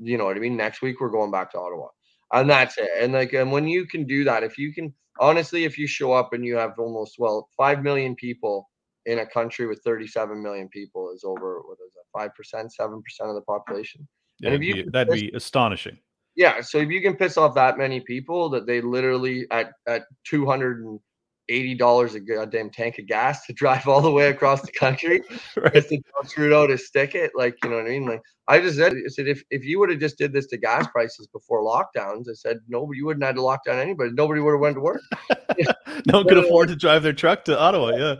you 0.00 0.18
know 0.18 0.24
what 0.26 0.36
i 0.36 0.40
mean 0.40 0.56
next 0.56 0.82
week 0.82 1.00
we're 1.00 1.10
going 1.10 1.30
back 1.30 1.50
to 1.50 1.58
ottawa 1.58 1.86
and 2.32 2.48
that's 2.48 2.78
it. 2.78 2.90
And 2.98 3.12
like, 3.12 3.32
and 3.32 3.50
when 3.50 3.66
you 3.66 3.86
can 3.86 4.06
do 4.06 4.24
that, 4.24 4.42
if 4.42 4.58
you 4.58 4.72
can 4.72 4.94
honestly, 5.18 5.64
if 5.64 5.78
you 5.78 5.86
show 5.86 6.12
up 6.12 6.32
and 6.32 6.44
you 6.44 6.56
have 6.56 6.78
almost 6.78 7.16
well 7.18 7.48
five 7.56 7.82
million 7.82 8.14
people 8.14 8.68
in 9.06 9.20
a 9.20 9.26
country 9.26 9.66
with 9.66 9.80
37 9.84 10.42
million 10.42 10.68
people, 10.68 11.10
is 11.14 11.24
over 11.24 11.60
what 11.60 11.78
is 11.84 11.92
that 11.94 12.18
five 12.18 12.34
percent, 12.34 12.72
seven 12.72 13.02
percent 13.02 13.30
of 13.30 13.34
the 13.34 13.42
population. 13.42 14.06
Yeah, 14.38 14.50
and 14.50 14.62
if 14.62 14.68
you 14.68 14.90
that'd 14.90 15.12
piss, 15.12 15.22
be 15.22 15.30
astonishing. 15.34 15.98
Yeah, 16.36 16.60
so 16.60 16.78
if 16.78 16.90
you 16.90 17.02
can 17.02 17.16
piss 17.16 17.36
off 17.36 17.54
that 17.56 17.76
many 17.76 18.00
people 18.00 18.48
that 18.50 18.66
they 18.66 18.80
literally 18.80 19.46
at 19.50 19.72
at 19.86 20.04
200 20.24 20.84
and 20.84 21.00
eighty 21.50 21.74
dollars 21.74 22.14
a 22.14 22.20
goddamn 22.20 22.70
tank 22.70 22.98
of 22.98 23.06
gas 23.06 23.44
to 23.46 23.52
drive 23.52 23.86
all 23.88 24.00
the 24.00 24.10
way 24.10 24.28
across 24.28 24.62
the 24.62 24.72
country 24.72 25.22
right. 25.56 25.74
just 25.74 25.88
to 25.90 25.96
tell 25.96 26.30
Trudeau 26.30 26.66
to 26.66 26.78
stick 26.78 27.14
it. 27.14 27.32
Like, 27.34 27.56
you 27.62 27.70
know 27.70 27.76
what 27.76 27.86
I 27.86 27.90
mean? 27.90 28.06
Like 28.06 28.22
I 28.50 28.58
just 28.60 28.76
said, 28.76 28.92
I 28.92 29.08
said 29.08 29.28
if, 29.28 29.44
if 29.50 29.64
you 29.64 29.78
would 29.78 29.90
have 29.90 30.00
just 30.00 30.18
did 30.18 30.32
this 30.32 30.48
to 30.48 30.56
gas 30.56 30.88
prices 30.88 31.28
before 31.28 31.62
lockdowns, 31.62 32.28
I 32.28 32.34
said 32.34 32.58
nobody 32.68 32.98
you 32.98 33.06
wouldn't 33.06 33.24
have 33.24 33.36
to 33.36 33.42
lock 33.42 33.64
down 33.64 33.78
anybody. 33.78 34.10
Nobody 34.12 34.40
would 34.40 34.52
have 34.52 34.60
went 34.60 34.74
to 34.74 34.80
work. 34.80 35.00
no 36.06 36.18
one 36.18 36.26
could 36.26 36.38
afford 36.38 36.68
to 36.68 36.74
drive 36.74 37.04
their 37.04 37.12
truck 37.12 37.44
to 37.44 37.58
Ottawa. 37.58 37.90
Yeah. 38.00 38.14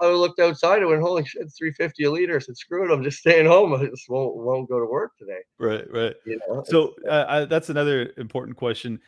I, 0.00 0.06
I 0.06 0.10
looked 0.10 0.40
outside 0.40 0.78
and 0.78 0.88
went, 0.88 1.02
holy 1.02 1.24
shit, 1.24 1.52
three 1.56 1.72
fifty 1.72 2.04
a 2.04 2.10
liter. 2.10 2.36
I 2.36 2.38
said, 2.38 2.56
screw 2.56 2.88
it, 2.88 2.94
I'm 2.94 3.02
just 3.02 3.18
staying 3.18 3.46
home. 3.46 3.74
I 3.74 3.86
just 3.86 4.08
won't 4.08 4.36
won't 4.36 4.68
go 4.68 4.78
to 4.78 4.86
work 4.86 5.12
today. 5.18 5.40
Right, 5.58 5.84
right. 5.92 6.14
You 6.24 6.38
know? 6.48 6.64
So 6.66 6.94
uh, 7.08 7.24
I, 7.28 7.44
that's 7.44 7.68
another 7.68 8.12
important 8.16 8.56
question. 8.56 9.00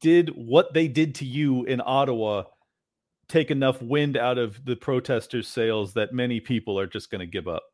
Did 0.00 0.30
what 0.30 0.72
they 0.72 0.88
did 0.88 1.16
to 1.16 1.24
you 1.24 1.64
in 1.64 1.82
Ottawa 1.84 2.44
take 3.28 3.50
enough 3.50 3.80
wind 3.80 4.16
out 4.16 4.38
of 4.38 4.64
the 4.64 4.76
protesters' 4.76 5.48
sails 5.48 5.94
that 5.94 6.12
many 6.12 6.40
people 6.40 6.78
are 6.78 6.86
just 6.86 7.10
going 7.10 7.20
to 7.20 7.26
give 7.26 7.48
up? 7.48 7.64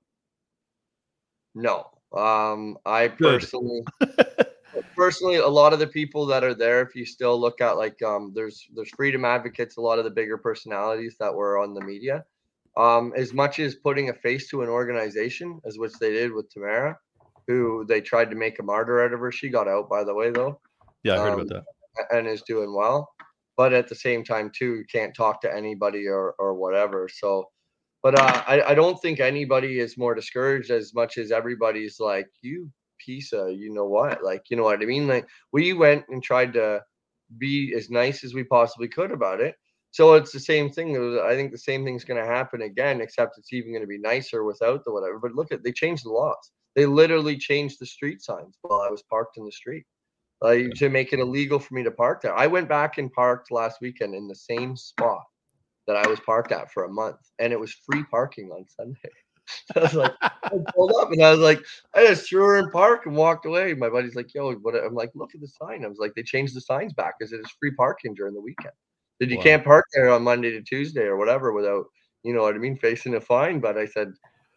No. 1.54 1.86
Um, 2.16 2.76
I 2.84 3.08
personally, 3.08 3.82
personally, 4.96 5.36
a 5.36 5.46
lot 5.46 5.72
of 5.72 5.78
the 5.78 5.86
people 5.86 6.26
that 6.26 6.42
are 6.42 6.54
there, 6.54 6.82
if 6.82 6.94
you 6.94 7.04
still 7.04 7.40
look 7.40 7.60
at 7.60 7.76
like, 7.76 8.00
um, 8.02 8.32
there's 8.34 8.66
there's 8.74 8.90
freedom 8.90 9.24
advocates, 9.24 9.76
a 9.76 9.80
lot 9.80 9.98
of 9.98 10.04
the 10.04 10.10
bigger 10.10 10.38
personalities 10.38 11.16
that 11.20 11.34
were 11.34 11.58
on 11.58 11.74
the 11.74 11.80
media. 11.80 12.24
Um, 12.76 13.12
as 13.16 13.32
much 13.32 13.58
as 13.58 13.74
putting 13.74 14.10
a 14.10 14.14
face 14.14 14.48
to 14.50 14.62
an 14.62 14.68
organization, 14.68 15.60
as 15.66 15.78
which 15.78 15.92
they 15.94 16.12
did 16.12 16.32
with 16.32 16.50
Tamara, 16.50 16.98
who 17.46 17.84
they 17.88 18.00
tried 18.00 18.30
to 18.30 18.36
make 18.36 18.58
a 18.60 18.62
martyr 18.62 19.04
out 19.04 19.12
of 19.12 19.20
her. 19.20 19.32
She 19.32 19.48
got 19.48 19.68
out, 19.68 19.88
by 19.88 20.04
the 20.04 20.14
way, 20.14 20.30
though. 20.30 20.60
Yeah, 21.02 21.14
I 21.14 21.18
heard 21.18 21.32
um, 21.32 21.40
about 21.40 21.48
that. 21.48 21.64
And 22.16 22.28
is 22.28 22.42
doing 22.42 22.72
well 22.74 23.08
but 23.60 23.74
at 23.74 23.88
the 23.88 24.02
same 24.06 24.22
time 24.24 24.50
too 24.58 24.72
you 24.78 24.84
can't 24.96 25.14
talk 25.14 25.36
to 25.42 25.54
anybody 25.62 26.06
or 26.06 26.34
or 26.38 26.54
whatever 26.54 27.08
so 27.22 27.30
but 28.02 28.18
uh, 28.18 28.42
I, 28.46 28.62
I 28.70 28.74
don't 28.74 28.98
think 29.02 29.20
anybody 29.20 29.78
is 29.78 29.98
more 29.98 30.14
discouraged 30.14 30.70
as 30.70 30.94
much 30.94 31.18
as 31.18 31.30
everybody's 31.30 32.00
like 32.00 32.28
you 32.40 32.70
of 33.32 33.52
you 33.60 33.72
know 33.76 33.86
what? 33.86 34.22
Like 34.22 34.42
you 34.50 34.56
know 34.56 34.64
what 34.64 34.82
i 34.82 34.84
mean? 34.84 35.06
Like 35.08 35.26
we 35.52 35.72
went 35.72 36.04
and 36.10 36.22
tried 36.22 36.52
to 36.54 36.82
be 37.38 37.74
as 37.76 37.90
nice 37.90 38.24
as 38.24 38.34
we 38.34 38.44
possibly 38.44 38.88
could 38.88 39.10
about 39.10 39.40
it 39.40 39.54
so 39.90 40.14
it's 40.14 40.32
the 40.32 40.46
same 40.52 40.68
thing 40.68 40.88
i 41.30 41.34
think 41.34 41.52
the 41.52 41.66
same 41.68 41.84
thing's 41.84 42.04
going 42.04 42.20
to 42.22 42.34
happen 42.36 42.62
again 42.62 43.00
except 43.00 43.38
it's 43.38 43.52
even 43.52 43.72
going 43.72 43.86
to 43.88 43.94
be 43.96 43.98
nicer 44.12 44.42
without 44.44 44.80
the 44.84 44.92
whatever 44.92 45.18
but 45.18 45.34
look 45.38 45.50
at 45.52 45.62
they 45.64 45.72
changed 45.72 46.04
the 46.04 46.10
laws. 46.10 46.44
They 46.76 46.86
literally 46.86 47.36
changed 47.50 47.76
the 47.78 47.92
street 47.96 48.20
signs 48.20 48.54
while 48.62 48.82
i 48.86 48.90
was 48.90 49.04
parked 49.14 49.38
in 49.38 49.44
the 49.44 49.58
street 49.62 49.84
uh, 50.42 50.56
to 50.76 50.88
make 50.88 51.12
it 51.12 51.20
illegal 51.20 51.58
for 51.58 51.74
me 51.74 51.82
to 51.82 51.90
park 51.90 52.22
there. 52.22 52.36
I 52.36 52.46
went 52.46 52.68
back 52.68 52.98
and 52.98 53.12
parked 53.12 53.50
last 53.50 53.80
weekend 53.80 54.14
in 54.14 54.28
the 54.28 54.34
same 54.34 54.76
spot 54.76 55.22
that 55.86 55.96
I 55.96 56.08
was 56.08 56.20
parked 56.20 56.52
at 56.52 56.70
for 56.72 56.84
a 56.84 56.92
month, 56.92 57.18
and 57.38 57.52
it 57.52 57.60
was 57.60 57.72
free 57.72 58.04
parking 58.04 58.50
on 58.50 58.64
Sunday. 58.68 59.10
I 59.76 59.80
was 59.80 59.94
like, 59.94 60.12
I 60.22 60.50
pulled 60.74 60.94
up 61.00 61.10
and 61.10 61.22
I 61.22 61.30
was 61.30 61.40
like, 61.40 61.60
I 61.94 62.06
just 62.06 62.28
threw 62.28 62.44
her 62.44 62.58
in 62.58 62.70
park 62.70 63.06
and 63.06 63.16
walked 63.16 63.46
away. 63.46 63.74
My 63.74 63.88
buddy's 63.88 64.14
like, 64.14 64.32
yo, 64.34 64.52
what? 64.54 64.74
I'm 64.76 64.94
like, 64.94 65.10
look 65.14 65.34
at 65.34 65.40
the 65.40 65.48
sign. 65.48 65.84
I 65.84 65.88
was 65.88 65.98
like, 65.98 66.14
they 66.14 66.22
changed 66.22 66.54
the 66.54 66.60
signs 66.60 66.92
back 66.92 67.14
because 67.18 67.32
it 67.32 67.40
is 67.40 67.50
free 67.58 67.72
parking 67.72 68.14
during 68.14 68.34
the 68.34 68.40
weekend. 68.40 68.74
That 69.18 69.28
you 69.28 69.36
wow. 69.38 69.42
can't 69.42 69.64
park 69.64 69.86
there 69.92 70.10
on 70.10 70.22
Monday 70.22 70.50
to 70.52 70.62
Tuesday 70.62 71.02
or 71.02 71.16
whatever 71.16 71.52
without, 71.52 71.86
you 72.22 72.32
know 72.32 72.42
what 72.42 72.54
I 72.54 72.58
mean, 72.58 72.76
facing 72.76 73.16
a 73.16 73.20
fine. 73.20 73.60
But 73.60 73.76
I 73.76 73.86
said, 73.86 74.12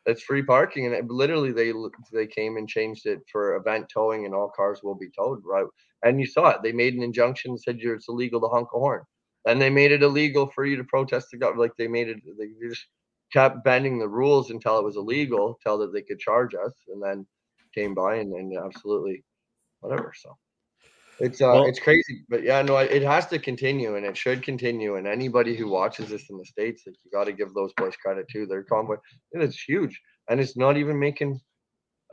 it's 0.06 0.24
free 0.24 0.44
parking, 0.44 0.86
and 0.86 0.96
it, 0.96 1.08
literally 1.10 1.52
they 1.52 1.74
they 2.12 2.28
came 2.28 2.58
and 2.58 2.68
changed 2.68 3.06
it 3.06 3.22
for 3.32 3.56
event 3.56 3.88
towing, 3.94 4.26
and 4.26 4.34
all 4.34 4.50
cars 4.50 4.82
will 4.84 4.96
be 4.96 5.10
towed. 5.10 5.42
Right, 5.46 5.66
and 6.04 6.20
you 6.20 6.26
saw 6.26 6.50
it. 6.50 6.64
They 6.64 6.72
made 6.72 6.94
an 6.96 7.04
injunction 7.04 7.58
said 7.58 7.80
you're 7.80 7.96
it's 7.96 8.10
illegal 8.10 8.42
to 8.42 8.48
honk 8.48 8.70
a 8.74 8.80
horn, 8.80 9.04
and 9.48 9.62
they 9.62 9.70
made 9.70 9.92
it 9.92 10.04
illegal 10.04 10.48
for 10.54 10.66
you 10.66 10.76
to 10.78 10.84
protest 10.84 11.28
the 11.32 11.38
government. 11.38 11.62
Like 11.62 11.78
they 11.78 11.88
made 11.88 12.10
it, 12.10 12.18
they 12.38 12.48
just 12.68 12.86
kept 13.32 13.64
bending 13.64 13.98
the 14.00 14.08
rules 14.08 14.52
until 14.52 14.78
it 14.78 14.84
was 14.84 14.98
illegal, 14.98 15.58
until 15.58 15.78
that 15.80 15.94
they 15.94 16.02
could 16.02 16.20
charge 16.20 16.54
us, 16.54 16.74
and 16.90 17.02
then 17.02 17.26
came 17.74 17.94
by 17.94 18.16
and, 18.16 18.34
and 18.34 18.58
absolutely 18.58 19.24
whatever. 19.80 20.14
So 20.16 20.38
it's 21.20 21.42
uh 21.42 21.52
well, 21.54 21.66
it's 21.66 21.80
crazy, 21.80 22.24
but 22.30 22.44
yeah, 22.44 22.62
no, 22.62 22.78
it 22.78 23.04
has 23.04 23.28
to 23.28 23.40
continue 23.40 23.96
and 23.96 24.06
it 24.06 24.18
should 24.18 24.44
continue. 24.44 24.96
And 24.96 25.08
anybody 25.08 25.56
who 25.56 25.70
watches 25.70 26.10
this 26.10 26.30
in 26.30 26.38
the 26.38 26.46
states, 26.46 26.84
like 26.86 26.96
you 27.04 27.12
got 27.12 27.26
to 27.26 27.34
give 27.34 27.54
those 27.54 27.72
boys 27.78 27.96
credit 27.96 28.28
too. 28.32 28.46
Their 28.46 28.64
convoy, 28.64 28.98
and 29.34 29.44
it's 29.44 29.62
huge, 29.62 30.00
and 30.30 30.40
it's 30.40 30.58
not 30.58 30.78
even 30.78 31.00
making. 31.00 31.40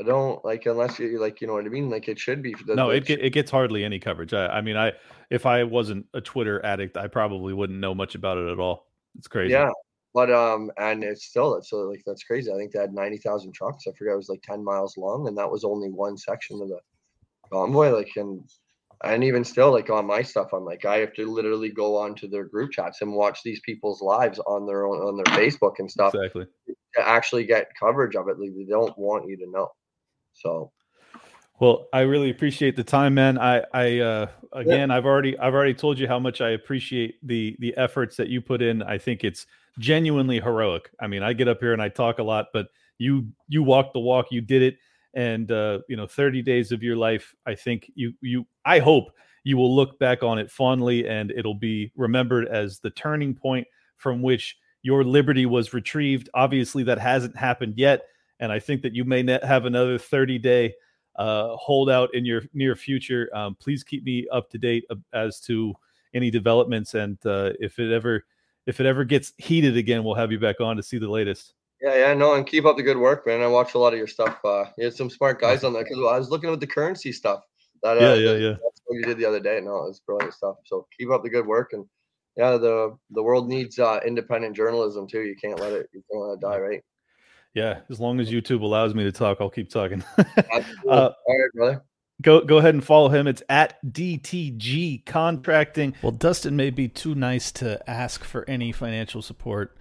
I 0.01 0.05
don't 0.05 0.43
like 0.45 0.65
unless 0.65 0.99
you 0.99 1.21
like, 1.21 1.41
you 1.41 1.47
know 1.47 1.55
what 1.55 1.67
I 1.67 1.69
mean. 1.69 1.91
Like 1.91 2.09
it 2.09 2.19
should 2.19 2.43
be. 2.43 2.55
The, 2.67 2.75
no, 2.75 2.91
it 2.91 3.05
get, 3.05 3.21
it 3.21 3.31
gets 3.31 3.51
hardly 3.51 3.85
any 3.85 3.99
coverage. 3.99 4.33
I, 4.33 4.47
I 4.47 4.61
mean, 4.61 4.77
I 4.77 4.93
if 5.29 5.45
I 5.45 5.65
wasn't 5.65 6.07
a 6.15 6.21
Twitter 6.21 6.65
addict, 6.65 6.97
I 6.97 7.07
probably 7.07 7.53
wouldn't 7.53 7.79
know 7.79 7.95
much 7.95 8.15
about 8.15 8.39
it 8.39 8.51
at 8.51 8.59
all. 8.59 8.87
It's 9.19 9.29
crazy. 9.29 9.53
Yeah, 9.53 9.71
but 10.15 10.31
um, 10.31 10.71
and 10.79 11.05
it's 11.05 11.27
still 11.27 11.55
it's 11.57 11.71
so 11.71 11.79
like 11.81 12.03
that's 12.07 12.25
crazy. 12.25 12.51
I 12.51 12.57
think 12.57 12.73
they 12.73 12.81
had 12.81 12.95
ninety 12.95 13.19
thousand 13.19 13.53
trucks. 13.53 13.85
I 13.87 13.93
forget 13.93 14.15
it 14.15 14.17
was 14.17 14.29
like 14.29 14.43
ten 14.43 14.65
miles 14.65 14.97
long, 14.97 15.29
and 15.29 15.37
that 15.37 15.51
was 15.51 15.65
only 15.65 15.91
one 15.91 16.17
section 16.17 16.61
of 16.63 16.69
the 16.69 16.79
convoy. 17.53 17.91
Like, 17.91 18.11
and 18.17 18.43
and 19.05 19.25
even 19.25 19.45
still 19.45 19.73
like 19.73 19.89
on 19.91 20.07
my 20.07 20.23
stuff 20.23 20.53
i'm 20.53 20.65
like 20.65 20.85
i 20.85 20.97
have 20.97 21.13
to 21.15 21.31
literally 21.31 21.71
go 21.71 21.97
onto 21.97 22.29
their 22.29 22.45
group 22.45 22.71
chats 22.71 23.01
and 23.01 23.13
watch 23.13 23.41
these 23.43 23.61
people's 23.61 24.03
lives 24.03 24.39
on 24.41 24.67
their 24.67 24.87
own 24.87 24.99
on 24.99 25.17
their 25.17 25.37
facebook 25.37 25.75
and 25.79 25.91
stuff 25.91 26.15
exactly 26.15 26.47
to 26.95 27.09
actually 27.09 27.45
get 27.45 27.69
coverage 27.79 28.17
of 28.17 28.29
it 28.29 28.39
like 28.39 28.51
they 28.55 28.65
don't 28.65 28.97
want 28.99 29.29
you 29.29 29.37
to 29.37 29.51
know 29.51 29.69
so 30.33 30.73
Well, 31.61 31.89
I 31.93 32.01
really 32.01 32.31
appreciate 32.31 32.75
the 32.75 32.85
time, 32.85 33.15
man. 33.15 33.39
I, 33.39 33.63
I, 33.75 33.99
uh, 33.99 34.27
again, 34.53 34.89
yeah. 34.89 34.97
I've 34.97 35.05
already, 35.05 35.39
I've 35.39 35.53
already 35.53 35.75
told 35.75 35.99
you 35.99 36.09
how 36.09 36.19
much 36.19 36.41
I 36.41 36.51
appreciate 36.51 37.17
the, 37.23 37.55
the 37.59 37.77
efforts 37.77 38.17
that 38.17 38.29
you 38.29 38.41
put 38.41 38.63
in. 38.63 38.83
I 38.83 38.97
think 38.97 39.25
it's 39.25 39.47
genuinely 39.79 40.41
heroic. 40.41 40.91
I 40.99 41.07
mean, 41.07 41.23
I 41.23 41.35
get 41.35 41.49
up 41.49 41.61
here 41.61 41.75
and 41.75 41.83
I 41.83 41.91
talk 41.91 42.19
a 42.19 42.23
lot, 42.23 42.47
but 42.55 42.69
you, 42.97 43.29
you 43.49 43.63
walk 43.63 43.93
the 43.93 44.01
walk, 44.01 44.29
you 44.31 44.41
did 44.41 44.63
it. 44.63 44.79
And, 45.15 45.51
uh, 45.51 45.81
you 45.89 45.97
know, 45.97 46.07
30 46.07 46.43
days 46.43 46.73
of 46.73 46.83
your 46.83 46.97
life, 46.97 47.35
I 47.47 47.55
think 47.55 47.91
you, 47.95 48.13
you, 48.21 48.47
I 48.65 48.79
hope 48.79 49.11
you 49.45 49.57
will 49.57 49.75
look 49.75 49.99
back 49.99 50.23
on 50.23 50.39
it 50.39 50.51
fondly 50.51 51.09
and 51.09 51.31
it'll 51.31 51.55
be 51.55 51.91
remembered 51.97 52.47
as 52.47 52.79
the 52.79 52.91
turning 52.91 53.35
point 53.35 53.67
from 53.97 54.23
which 54.23 54.57
your 54.83 55.03
liberty 55.05 55.47
was 55.47 55.75
retrieved. 55.75 56.29
Obviously, 56.35 56.83
that 56.85 56.99
hasn't 56.99 57.37
happened 57.37 57.75
yet. 57.77 58.03
And 58.39 58.53
I 58.53 58.59
think 58.59 58.83
that 58.83 58.95
you 58.95 59.05
may 59.05 59.25
have 59.43 59.67
another 59.67 59.99
30 59.99 60.39
day, 60.39 60.75
uh, 61.17 61.57
holdout 61.57 62.15
in 62.15 62.25
your 62.25 62.43
near 62.55 62.75
future. 62.75 63.29
Um, 63.35 63.55
please 63.55 63.85
keep 63.85 64.05
me 64.05 64.27
up 64.33 64.49
to 64.51 64.59
date 64.59 64.85
as 65.13 65.41
to 65.41 65.75
any 66.15 66.31
developments, 66.31 66.95
and 66.95 67.19
uh, 67.27 67.53
if 67.61 67.79
it 67.79 67.93
ever 67.93 68.25
if 68.67 68.81
it 68.81 68.87
ever 68.87 69.05
gets 69.05 69.33
heated 69.39 69.77
again, 69.77 70.05
we'll 70.05 70.15
have 70.15 70.33
you 70.33 70.39
back 70.39 70.61
on 70.61 70.77
to 70.77 70.83
see 70.83 70.99
the 70.99 71.09
latest. 71.09 71.55
Yeah, 71.83 71.97
yeah, 71.97 72.15
no, 72.15 72.35
and 72.35 72.47
keep 72.47 72.67
up 72.67 72.77
the 72.77 72.83
good 72.83 72.99
work, 72.99 73.27
man. 73.27 73.41
I 73.41 73.47
watch 73.47 73.75
a 73.75 73.79
lot 73.79 73.95
of 73.95 73.99
your 73.99 74.07
stuff. 74.07 74.39
Uh, 74.45 74.67
you 74.77 74.85
had 74.85 74.95
some 74.95 75.09
smart 75.09 75.41
guys 75.41 75.65
on 75.65 75.73
there 75.73 75.83
because 75.83 75.99
I 75.99 76.19
was 76.19 76.29
looking 76.29 76.51
at 76.51 76.61
the 76.61 76.67
currency 76.67 77.11
stuff. 77.11 77.41
That, 77.83 77.97
uh, 77.97 78.01
yeah, 78.01 78.15
yeah, 78.15 78.33
yeah. 78.33 78.51
That's 78.51 78.83
what 78.85 78.97
you 78.97 79.03
did 79.03 79.17
the 79.17 79.25
other 79.25 79.41
day. 79.41 79.61
No, 79.63 79.87
it's 79.87 80.01
brilliant 80.01 80.35
stuff. 80.35 80.57
So 80.67 80.87
keep 80.99 81.11
up 81.11 81.23
the 81.23 81.31
good 81.31 81.47
work, 81.47 81.73
and 81.73 81.87
yeah, 82.37 82.59
the 82.59 82.97
the 83.11 83.23
world 83.23 83.49
needs 83.49 83.79
uh, 83.79 84.01
independent 84.07 84.55
journalism 84.55 85.09
too. 85.09 85.23
You 85.23 85.37
can't 85.37 85.59
let 85.59 85.73
it 85.73 85.89
you 85.95 86.03
can't 86.11 86.23
let 86.23 86.35
it 86.35 86.41
die, 86.41 86.59
right? 86.59 86.85
Yeah, 87.55 87.81
as 87.89 87.99
long 87.99 88.21
as 88.21 88.31
YouTube 88.31 88.61
allows 88.61 88.95
me 88.95 89.03
to 89.05 89.13
talk, 89.13 89.39
I'll 89.41 89.51
keep 89.51 89.71
talking. 89.71 90.05
uh, 90.19 90.63
All 90.87 91.15
right, 91.27 91.53
brother. 91.55 91.83
Go 92.23 92.43
go 92.43 92.59
ahead 92.59 92.75
and 92.75 92.85
follow 92.85 93.09
him. 93.09 93.27
It's 93.27 93.43
at 93.49 93.83
DTG 93.85 95.07
Contracting. 95.07 95.95
Well, 96.03 96.13
Dustin 96.13 96.55
may 96.55 96.69
be 96.69 96.89
too 96.89 97.15
nice 97.15 97.51
to 97.53 97.83
ask 97.89 98.23
for 98.23 98.49
any 98.49 98.73
financial 98.73 99.23
support. 99.23 99.79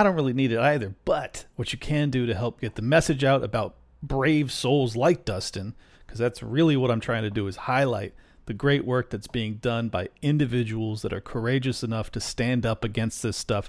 I 0.00 0.02
don't 0.02 0.14
really 0.14 0.32
need 0.32 0.50
it 0.50 0.58
either, 0.58 0.94
but 1.04 1.44
what 1.56 1.74
you 1.74 1.78
can 1.78 2.08
do 2.08 2.24
to 2.24 2.34
help 2.34 2.58
get 2.62 2.74
the 2.74 2.80
message 2.80 3.22
out 3.22 3.44
about 3.44 3.74
brave 4.02 4.50
souls 4.50 4.96
like 4.96 5.26
Dustin, 5.26 5.74
because 6.06 6.18
that's 6.18 6.42
really 6.42 6.74
what 6.74 6.90
I'm 6.90 7.00
trying 7.00 7.24
to 7.24 7.30
do 7.30 7.46
is 7.46 7.56
highlight 7.56 8.14
the 8.46 8.54
great 8.54 8.86
work 8.86 9.10
that's 9.10 9.26
being 9.26 9.56
done 9.56 9.90
by 9.90 10.08
individuals 10.22 11.02
that 11.02 11.12
are 11.12 11.20
courageous 11.20 11.82
enough 11.82 12.10
to 12.12 12.20
stand 12.20 12.64
up 12.64 12.82
against 12.82 13.22
this 13.22 13.36
stuff. 13.36 13.68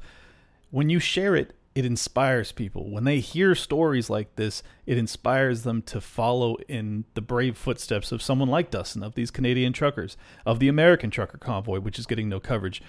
When 0.69 0.89
you 0.89 0.99
share 1.01 1.35
it, 1.35 1.53
it 1.75 1.85
inspires 1.85 2.53
people. 2.53 2.89
When 2.89 3.03
they 3.03 3.19
hear 3.19 3.53
stories 3.53 4.09
like 4.09 4.37
this, 4.37 4.63
it 4.85 4.97
inspires 4.97 5.63
them 5.63 5.81
to 5.81 5.99
follow 5.99 6.55
in 6.69 7.03
the 7.13 7.21
brave 7.21 7.57
footsteps 7.57 8.13
of 8.13 8.21
someone 8.21 8.47
like 8.47 8.71
Dustin, 8.71 9.03
of 9.03 9.15
these 9.15 9.31
Canadian 9.31 9.73
truckers, 9.73 10.15
of 10.45 10.59
the 10.59 10.69
American 10.69 11.09
trucker 11.09 11.37
convoy, 11.37 11.81
which 11.81 11.99
is 11.99 12.05
getting 12.05 12.29
no 12.29 12.39
coverage. 12.39 12.81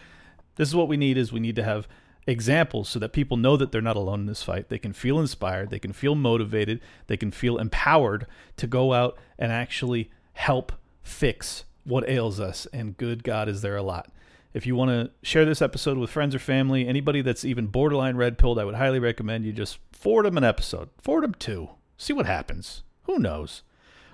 This 0.55 0.69
is 0.69 0.77
what 0.77 0.87
we 0.87 0.97
need 0.97 1.19
is 1.19 1.33
we 1.33 1.41
need 1.41 1.57
to 1.57 1.65
have 1.65 1.89
examples 2.27 2.89
so 2.89 2.99
that 2.99 3.13
people 3.13 3.37
know 3.37 3.57
that 3.57 3.73
they're 3.73 3.81
not 3.81 3.97
alone 3.97 4.21
in 4.21 4.27
this 4.27 4.43
fight. 4.43 4.69
They 4.69 4.79
can 4.79 4.93
feel 4.93 5.19
inspired, 5.19 5.71
they 5.71 5.79
can 5.79 5.93
feel 5.93 6.15
motivated, 6.15 6.81
they 7.07 7.17
can 7.17 7.31
feel 7.31 7.59
empowered 7.59 8.27
to 8.57 8.67
go 8.67 8.93
out 8.93 9.19
and 9.39 9.51
actually 9.51 10.11
help 10.35 10.73
fix 11.03 11.65
what 11.85 12.09
ails 12.09 12.41
us. 12.41 12.67
And 12.73 12.97
good 12.97 13.25
God, 13.25 13.49
is 13.49 13.63
there 13.63 13.77
a 13.77 13.83
lot. 13.83 14.11
If 14.55 14.67
you 14.67 14.77
want 14.77 14.91
to 14.91 15.11
share 15.27 15.45
this 15.45 15.63
episode 15.63 15.97
with 15.97 16.11
friends 16.11 16.35
or 16.35 16.39
family, 16.39 16.87
anybody 16.87 17.23
that's 17.23 17.45
even 17.45 17.67
borderline 17.69 18.17
red 18.17 18.37
pilled, 18.37 18.59
I 18.59 18.65
would 18.65 18.75
highly 18.75 18.99
recommend 18.99 19.45
you 19.45 19.53
just 19.53 19.79
forward 19.93 20.27
them 20.27 20.37
an 20.37 20.45
episode. 20.45 20.91
Forward 21.01 21.25
them 21.25 21.35
two. 21.35 21.71
See 21.97 22.13
what 22.13 22.27
happens. 22.27 22.83
Who 23.05 23.19
knows? 23.19 23.63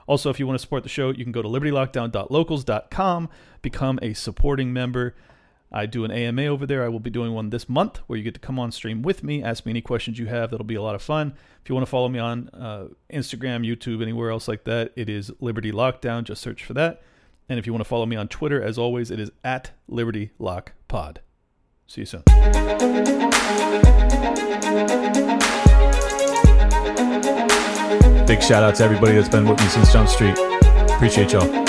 Also, 0.07 0.31
if 0.31 0.39
you 0.39 0.47
want 0.47 0.59
to 0.59 0.63
support 0.63 0.85
the 0.85 0.89
show, 0.89 1.11
you 1.11 1.25
can 1.25 1.33
go 1.33 1.43
to 1.43 1.49
libertylockdown.locals.com, 1.49 3.29
become 3.61 3.99
a 4.01 4.15
supporting 4.15 4.73
member. 4.73 5.15
I 5.71 5.87
do 5.87 6.05
an 6.05 6.11
AMA 6.11 6.47
over 6.47 6.67
there. 6.67 6.85
I 6.85 6.89
will 6.89 7.01
be 7.01 7.11
doing 7.11 7.33
one 7.33 7.51
this 7.51 7.69
month 7.69 7.99
where 8.07 8.17
you 8.17 8.25
get 8.25 8.35
to 8.35 8.41
come 8.41 8.59
on 8.59 8.73
stream 8.73 9.03
with 9.03 9.23
me, 9.23 9.43
ask 9.43 9.67
me 9.67 9.71
any 9.71 9.81
questions 9.81 10.19
you 10.19 10.27
have. 10.27 10.51
That'll 10.51 10.65
be 10.65 10.75
a 10.75 10.83
lot 10.83 10.95
of 10.95 11.03
fun. 11.03 11.35
If 11.63 11.69
you 11.69 11.75
want 11.75 11.87
to 11.87 11.91
follow 11.91 12.09
me 12.09 12.19
on 12.19 12.49
uh, 12.55 12.87
Instagram, 13.13 13.67
YouTube, 13.67 14.01
anywhere 14.01 14.31
else 14.31 14.49
like 14.49 14.65
that, 14.65 14.93
it 14.97 15.09
is 15.09 15.31
Liberty 15.41 15.71
Lockdown. 15.71 16.25
Just 16.25 16.41
search 16.41 16.65
for 16.65 16.75
that. 16.75 17.03
And 17.49 17.59
if 17.59 17.67
you 17.67 17.73
want 17.73 17.81
to 17.83 17.89
follow 17.89 18.07
me 18.07 18.17
on 18.17 18.29
Twitter, 18.29 18.63
as 18.63 18.79
always, 18.79 19.11
it 19.11 19.21
is 19.21 19.31
at 19.45 19.73
Liberty 19.89 20.31
Lock 20.39 20.73
Pod. 20.87 21.21
See 21.87 22.03
you 22.03 22.07
soon. 22.07 22.23
Big 28.27 28.43
shout 28.43 28.63
out 28.63 28.75
to 28.75 28.85
everybody 28.85 29.15
that's 29.15 29.29
been 29.29 29.49
with 29.49 29.59
me 29.59 29.67
since 29.69 29.91
Jump 29.93 30.09
Street. 30.09 30.37
Appreciate 30.91 31.33
y'all. 31.33 31.68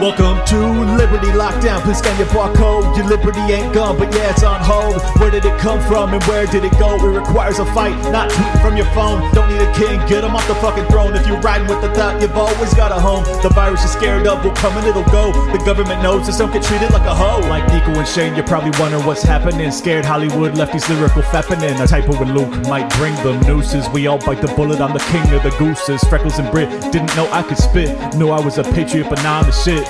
Welcome 0.00 0.40
to 0.46 0.56
Liberty 0.96 1.26
Lockdown. 1.36 1.82
Please 1.82 1.98
scan 1.98 2.16
your 2.16 2.26
barcode. 2.28 2.96
Your 2.96 3.04
liberty 3.04 3.38
ain't 3.52 3.74
gone, 3.74 3.98
but 3.98 4.08
yeah, 4.14 4.30
it's 4.30 4.42
on 4.42 4.58
hold. 4.64 4.96
Where 5.20 5.30
did 5.30 5.44
it 5.44 5.60
come 5.60 5.78
from 5.86 6.14
and 6.14 6.24
where 6.24 6.46
did 6.46 6.64
it 6.64 6.72
go? 6.78 6.96
It 6.96 7.18
requires 7.20 7.58
a 7.58 7.66
fight, 7.74 7.92
not 8.10 8.30
tweeting 8.30 8.62
from 8.62 8.76
your 8.78 8.86
phone. 8.96 9.20
Don't 9.34 9.52
need 9.52 9.60
a 9.60 9.70
king, 9.74 10.00
get 10.08 10.24
him 10.24 10.34
off 10.34 10.48
the 10.48 10.54
fucking 10.54 10.86
throne. 10.86 11.14
If 11.14 11.26
you're 11.26 11.38
riding 11.40 11.68
with 11.68 11.82
the 11.82 11.92
thought, 11.92 12.18
you've 12.22 12.32
always 12.32 12.72
got 12.72 12.92
a 12.92 12.98
home. 12.98 13.24
The 13.42 13.50
virus 13.50 13.82
you're 13.82 13.92
scared 13.92 14.26
of 14.26 14.42
will 14.42 14.56
come 14.56 14.74
and 14.78 14.86
it'll 14.86 15.04
go. 15.12 15.32
The 15.52 15.62
government 15.66 16.02
knows 16.02 16.24
this 16.24 16.38
don't 16.38 16.50
get 16.50 16.62
treated 16.62 16.92
like 16.92 17.04
a 17.04 17.14
hoe. 17.14 17.40
Like 17.50 17.68
Nico 17.68 17.92
and 17.98 18.08
Shane, 18.08 18.34
you're 18.34 18.46
probably 18.46 18.72
wondering 18.80 19.04
what's 19.04 19.22
happening. 19.22 19.70
Scared 19.70 20.06
Hollywood 20.06 20.56
left 20.56 20.72
these 20.72 20.88
lyrical 20.88 21.20
fapping 21.20 21.62
in. 21.62 21.76
A 21.76 21.86
typo 21.86 22.18
with 22.18 22.30
Luke 22.30 22.48
might 22.68 22.88
bring 22.96 23.14
them 23.16 23.38
nooses. 23.42 23.86
We 23.90 24.06
all 24.06 24.16
bite 24.16 24.40
the 24.40 24.48
bullet, 24.56 24.80
I'm 24.80 24.94
the 24.94 25.04
king 25.12 25.30
of 25.36 25.42
the 25.42 25.54
gooses. 25.58 26.02
Freckles 26.04 26.38
and 26.38 26.50
Brit 26.50 26.70
didn't 26.90 27.14
know 27.16 27.28
I 27.32 27.42
could 27.42 27.58
spit. 27.58 27.92
Knew 28.16 28.30
I 28.30 28.40
was 28.42 28.56
a 28.56 28.64
patriot, 28.64 29.10
but 29.10 29.22
now 29.22 29.40
I'm 29.40 29.44
the 29.44 29.52
shit. 29.52 29.89